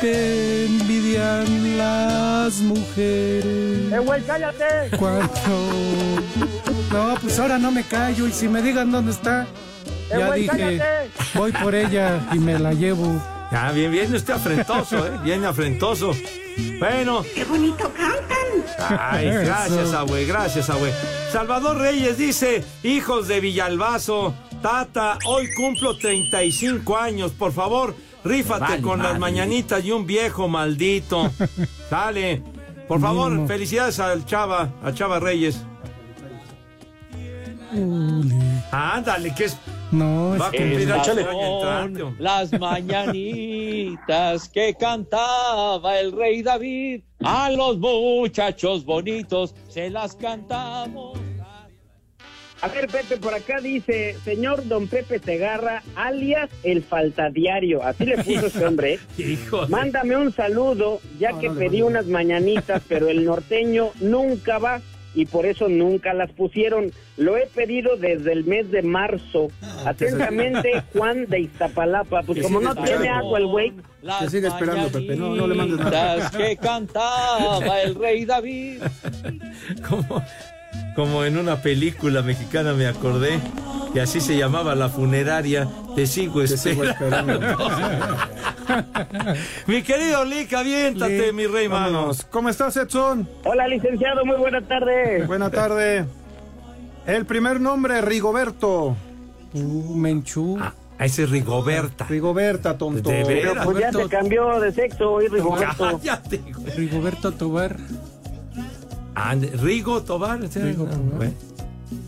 que 0.02 0.66
envidian 0.66 1.78
las 1.78 2.56
mujeres. 2.62 3.46
¡Eh, 3.94 4.00
güey, 4.04 4.22
cállate! 4.24 4.98
Cuando. 4.98 5.30
No, 6.92 7.16
pues 7.22 7.40
ahora 7.40 7.58
no 7.58 7.72
me 7.72 7.84
callo. 7.84 8.28
Y 8.28 8.32
si 8.32 8.48
me 8.48 8.62
digan 8.62 8.92
dónde 8.92 9.12
está, 9.12 9.44
¡Eh, 10.10 10.18
ya 10.18 10.28
güey, 10.28 10.42
dije, 10.44 10.58
cállate! 10.58 11.10
voy 11.36 11.52
por 11.52 11.76
ella 11.76 12.20
y 12.34 12.40
me 12.40 12.58
la 12.60 12.74
llevo. 12.74 13.22
Ya, 13.52 13.72
bien, 13.72 13.92
bien, 13.92 14.14
usted 14.14 14.34
afrentoso, 14.34 15.06
¿eh? 15.06 15.12
Bien 15.24 15.46
afrentoso. 15.46 16.12
Bueno. 16.80 17.24
¡Qué 17.36 17.44
bonito 17.46 17.92
cantan! 17.96 19.00
Ay, 19.00 19.28
gracias, 19.30 19.94
abue, 19.94 20.26
gracias, 20.26 20.70
abue. 20.70 20.92
Salvador 21.32 21.78
Reyes 21.78 22.18
dice, 22.18 22.64
hijos 22.84 23.28
de 23.28 23.40
Villalbazo, 23.40 24.34
Tata, 24.64 25.20
hoy 25.26 25.54
cumplo 25.54 25.98
35 25.98 26.96
años, 26.98 27.34
por 27.34 27.52
favor, 27.52 27.94
rífate 28.24 28.62
Vale, 28.62 28.82
con 28.82 29.04
las 29.04 29.20
mañanitas 29.20 29.84
y 29.84 29.92
un 29.92 30.08
viejo 30.08 30.48
maldito. 30.48 31.30
Dale. 31.92 32.42
Por 32.88 33.02
favor, 33.02 33.34
Mimo. 33.34 33.46
felicidades 33.48 34.00
al 34.00 34.26
Chava, 34.26 34.72
a 34.82 34.94
Chava 34.94 35.20
Reyes. 35.20 35.62
Ándale, 38.72 39.36
que 39.36 39.46
es 39.46 39.58
No, 39.92 40.38
Va 40.40 40.48
a 40.48 40.52
cumplir 40.52 40.88
las 42.20 42.54
mañanitas 42.58 44.48
que 44.48 44.76
cantaba 44.76 46.00
el 46.00 46.14
rey 46.14 46.42
David. 46.42 47.02
A 47.22 47.50
los 47.52 47.78
muchachos 47.80 48.86
bonitos 48.86 49.54
se 49.68 49.90
las 49.90 50.16
cantamos. 50.16 51.20
A 52.64 52.70
ver, 52.70 52.88
Pepe, 52.88 53.18
por 53.18 53.34
acá 53.34 53.60
dice, 53.60 54.16
señor 54.24 54.66
don 54.70 54.88
Pepe 54.88 55.20
Segarra, 55.20 55.84
alias 55.96 56.50
el 56.64 56.82
faltadiario. 56.82 57.84
Así 57.84 58.06
le 58.06 58.24
puso 58.24 58.46
ese 58.46 58.66
hombre. 58.66 59.00
Hijo. 59.18 59.68
Mándame 59.68 60.16
un 60.16 60.32
saludo, 60.32 61.02
ya 61.20 61.38
que 61.40 61.50
pedí 61.50 61.82
unas 61.82 62.06
mañanitas, 62.06 62.82
pero 62.88 63.10
el 63.10 63.26
norteño 63.26 63.92
nunca 64.00 64.60
va 64.60 64.80
y 65.14 65.26
por 65.26 65.46
eso 65.46 65.68
nunca 65.68 66.14
las 66.14 66.32
pusieron. 66.32 66.94
Lo 67.18 67.36
he 67.36 67.48
pedido 67.48 67.98
desde 67.98 68.32
el 68.32 68.46
mes 68.46 68.72
de 68.72 68.82
marzo. 68.82 69.50
Atentamente, 69.86 70.84
Juan 70.94 71.26
de 71.26 71.42
Iztapalapa. 71.42 72.24
Pues 72.24 72.42
como 72.42 72.62
no 72.62 72.74
tiene 72.76 73.10
agua 73.10 73.40
el 73.40 73.48
güey. 73.48 73.74
Que 74.22 74.30
siga 74.30 74.48
esperando, 74.48 74.90
Pepe. 74.90 75.18
No, 75.18 75.36
no 75.36 75.48
le 75.48 75.56
mandes 75.56 75.80
nada. 75.80 76.16
Mañanitas 76.16 76.32
que 76.32 76.56
cantaba 76.56 77.82
el 77.82 77.96
rey 77.96 78.24
David. 78.24 78.84
Como, 79.88 80.24
como 80.96 81.24
en 81.24 81.38
una 81.38 81.62
película 81.62 82.22
mexicana 82.22 82.74
me 82.74 82.88
acordé 82.88 83.40
que 83.94 84.02
así 84.02 84.22
se 84.22 84.38
llamaba 84.38 84.76
la 84.76 84.90
funeraria. 84.90 85.68
Te 85.96 86.08
sigo 86.08 86.46
sigo 86.48 86.84
esperando. 86.84 87.40
mi 89.68 89.84
querido 89.84 90.26
Lick, 90.26 90.54
aviéntate, 90.54 91.28
Lick, 91.28 91.34
mi 91.34 91.46
rey 91.46 91.70
mano. 91.70 91.94
vámonos. 91.94 92.26
¿Cómo 92.30 92.50
estás, 92.50 92.76
Edson? 92.78 93.28
Hola, 93.44 93.68
licenciado, 93.68 94.26
muy 94.26 94.38
buena 94.38 94.62
tarde. 94.62 95.26
Buena 95.28 95.50
tarde. 95.50 96.06
El 97.06 97.26
primer 97.26 97.60
nombre, 97.60 98.02
Rigoberto. 98.02 98.96
Uh, 99.54 99.96
Menchú. 99.96 100.58
Ah, 100.60 100.74
ese 101.00 101.24
es 101.24 101.30
Rigoberta. 101.30 102.06
Rigoberta, 102.06 102.78
tonto. 102.78 103.10
De 103.10 103.24
veras. 103.24 103.66
Pues 103.66 103.78
ya 103.78 103.92
se 103.92 104.08
cambió 104.08 104.60
de 104.60 104.72
sexo 104.72 105.12
hoy, 105.12 105.28
Rigoberto. 105.28 106.00
Cállate, 106.00 106.38
güey. 106.38 106.76
Rigoberto 106.76 107.32
Tobar. 107.34 107.78
Ah, 109.16 109.36
Rigo 109.36 110.02
Tobar. 110.02 110.40
ah. 110.44 111.30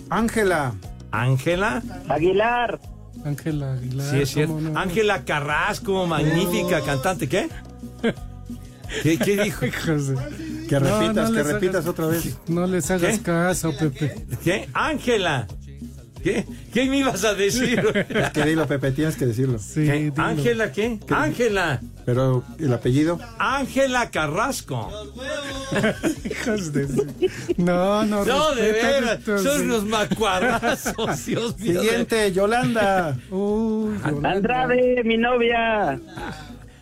Ángela. 0.10 0.74
Ángela. 1.12 1.82
Aguilar. 2.10 2.80
Ángela 3.24 3.74
Aguilar. 3.74 4.10
Sí, 4.12 4.22
es 4.22 4.30
cierto. 4.30 4.60
Ángela 4.76 5.24
Carrasco, 5.26 6.06
magnífica 6.06 6.82
cantante. 6.82 7.28
¿Qué? 7.28 7.50
¿Qué, 9.04 9.18
qué 9.18 9.44
dijo? 9.44 9.62
Que 9.62 10.80
repitas, 10.80 11.30
no 11.30 11.36
que 11.36 11.44
repitas 11.44 11.76
hagas- 11.76 11.88
otra 11.88 12.08
vez. 12.08 12.38
No 12.48 12.66
les 12.68 12.90
hagas 12.92 13.18
¿Qué? 13.18 13.24
caso, 13.24 13.72
Pepe. 13.78 14.16
¿Qué? 14.44 14.70
Ángela. 14.74 15.48
¿Qué? 16.26 16.44
¿Qué 16.74 16.86
me 16.90 16.98
ibas 16.98 17.24
a 17.24 17.36
decir? 17.36 17.80
Es 18.10 18.32
que 18.32 18.44
dilo, 18.46 18.66
Pepe, 18.66 18.90
tienes 18.92 19.16
que 19.16 19.28
decirlo. 19.28 19.60
Sí. 19.60 19.88
¿Ángela 20.18 20.72
qué? 20.72 21.00
Ángela. 21.12 21.82
Pero, 22.04 22.44
¿el 22.58 22.74
apellido? 22.74 23.20
Ángela 23.38 24.10
Carrasco. 24.10 24.90
Hijos 26.26 26.74
de 26.74 26.88
No, 27.58 28.04
no. 28.06 28.26
No, 28.26 28.56
de 28.56 28.72
veras. 28.72 29.20
Son 29.24 29.62
unos 29.62 29.86
macuarrazos, 29.86 31.26
Dios 31.28 31.60
mío. 31.60 31.82
Siguiente, 31.84 32.32
Yolanda. 32.34 33.16
Uy, 33.30 33.96
Yolanda. 34.04 34.32
Andrade, 34.32 35.04
mi 35.04 35.18
novia. 35.18 36.00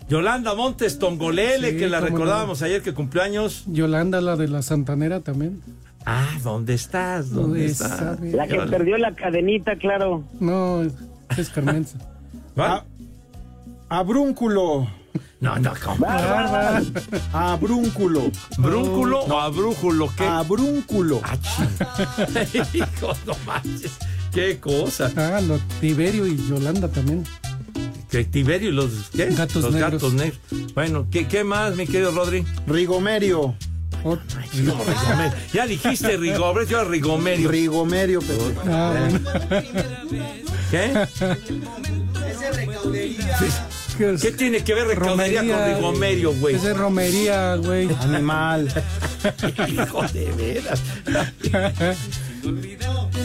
Yolanda 0.08 0.54
Montes 0.56 1.00
Tongolele, 1.00 1.72
Sí, 1.72 1.78
que 1.78 1.88
la 1.90 2.00
no. 2.00 2.06
recordábamos 2.08 2.62
ayer 2.62 2.82
que 2.82 2.94
cumplió 2.94 3.24
años. 3.24 3.64
Yolanda, 3.68 4.22
la 4.22 4.38
de 4.38 4.48
la 4.48 4.62
Santanera 4.62 5.20
también. 5.20 5.62
Ah, 6.06 6.28
¿dónde 6.44 6.74
estás? 6.74 7.32
¿Dónde 7.32 7.60
No, 7.60 7.66
estás? 7.66 8.20
La 8.22 8.48
que 8.48 8.60
perdió 8.60 8.98
la 8.98 9.14
cadenita, 9.14 9.76
claro. 9.78 10.24
No, 10.40 10.82
es 11.38 11.50
Carmenza. 11.50 11.98
¿Va? 12.60 12.86
Abrúnculo. 13.90 14.88
No, 15.40 15.58
no, 15.60 15.74
¿cómo? 15.84 15.98
Bárbara. 16.06 16.82
Abrúnculo. 17.34 18.32
¿Brúnculo 18.58 19.20
o 19.22 19.40
abrújulo? 19.40 20.10
¿Qué? 20.18 20.24
Abrúnculo. 20.26 21.22
Ah. 21.24 21.38
Hijo, 22.74 23.14
no 23.26 23.34
manches. 23.46 23.98
Qué 24.34 24.60
cosa. 24.60 25.12
Ah, 25.16 25.42
lo 25.42 25.60
Tiberio 25.82 26.26
y 26.28 26.38
Yolanda 26.48 26.88
también. 26.88 27.24
Que 28.10 28.24
Tiberio 28.24 28.70
y 28.70 28.74
los, 28.74 29.10
¿qué? 29.12 29.26
Gatos 29.32 29.64
los 29.64 29.74
negros. 29.74 29.92
gatos 29.94 30.14
negros. 30.14 30.40
Bueno, 30.74 31.08
¿qué, 31.12 31.28
qué 31.28 31.44
más, 31.44 31.76
mi 31.76 31.86
querido 31.88 32.12
Rodri? 32.12 32.46
Rigomerio. 32.66 33.54
Ot- 34.04 34.20
No, 34.64 34.76
Rigomerio. 34.84 35.34
Ya 35.54 35.66
dijiste 35.68 36.18
Rigomerio, 36.18 36.68
yo 36.70 36.84
Rigomerio. 36.84 37.50
Rigomerio. 37.50 38.20
Ah, 38.68 38.94
bueno. 38.98 39.20
¿Qué? 40.72 41.08
¿Qué 44.22 44.32
tiene 44.32 44.64
que 44.64 44.74
ver 44.74 44.88
recaudería 44.88 45.42
con 45.42 45.76
Rigomerio, 45.76 46.34
güey? 46.34 46.56
Esa 46.56 46.72
es 46.72 46.78
romería, 46.78 47.56
güey. 47.58 47.88
Animal. 48.02 48.68
Hijo 49.70 50.02
de 50.12 50.32
veras. 50.34 50.82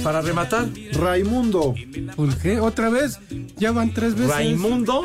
Para 0.05 0.20
rematar, 0.22 0.66
Raimundo. 0.93 1.74
¿Por 2.14 2.37
qué? 2.37 2.61
¿Otra 2.61 2.89
vez? 2.91 3.18
Ya 3.57 3.72
van 3.72 3.93
tres 3.93 4.14
veces. 4.14 4.29
Raimundo. 4.31 5.03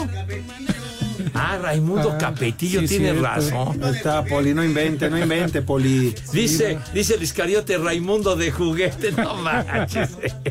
Ah, 1.33 1.57
Raimundo 1.61 2.11
Ah, 2.13 2.17
Capetillo 2.17 2.81
sí, 2.81 2.87
tiene 2.87 3.11
cierto. 3.11 3.23
razón. 3.23 3.83
Ahí 3.83 3.95
está, 3.95 4.23
Poli, 4.23 4.53
no 4.53 4.63
invente, 4.63 5.09
no 5.09 5.17
invente, 5.17 5.61
Poli. 5.61 6.13
Dice, 6.31 6.77
dice 6.93 7.15
el 7.15 7.23
Iscariote 7.23 7.77
Raimundo 7.77 8.35
de 8.35 8.51
juguete, 8.51 9.11
no 9.13 9.35
manches. 9.35 10.09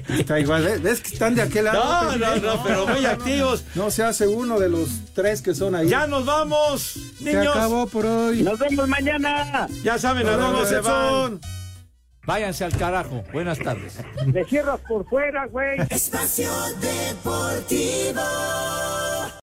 Está 0.08 0.40
igual, 0.40 0.64
¿ves? 0.64 0.82
¿Ves 0.82 1.00
que 1.00 1.12
están 1.12 1.34
de 1.34 1.42
aquel 1.42 1.66
lado? 1.66 2.16
No, 2.16 2.16
no, 2.16 2.36
no, 2.36 2.62
pero 2.64 2.86
muy 2.86 3.06
activos. 3.06 3.64
No 3.74 3.90
se 3.90 4.02
hace 4.02 4.26
uno 4.26 4.58
de 4.58 4.68
los 4.68 4.88
tres 5.14 5.40
que 5.42 5.54
son 5.54 5.74
ahí. 5.74 5.88
Ya 5.88 6.06
nos 6.06 6.24
vamos, 6.26 6.98
Se 7.18 7.24
niños. 7.24 7.54
acabó 7.56 7.86
por 7.86 8.04
hoy. 8.06 8.42
Nos 8.42 8.58
vemos 8.58 8.88
mañana. 8.88 9.68
Ya 9.84 9.98
saben 9.98 10.26
a 10.26 10.36
dónde 10.36 10.66
se 10.66 10.80
van. 10.80 10.82
Edson. 11.34 11.40
Váyanse 12.24 12.64
al 12.64 12.76
carajo. 12.76 13.24
Buenas 13.32 13.58
tardes. 13.58 13.94
Me 14.26 14.44
cierras 14.44 14.78
por 14.88 15.04
fuera, 15.08 15.46
güey. 15.46 15.78
Espacio 15.90 16.50
Deportivo. 16.80 18.20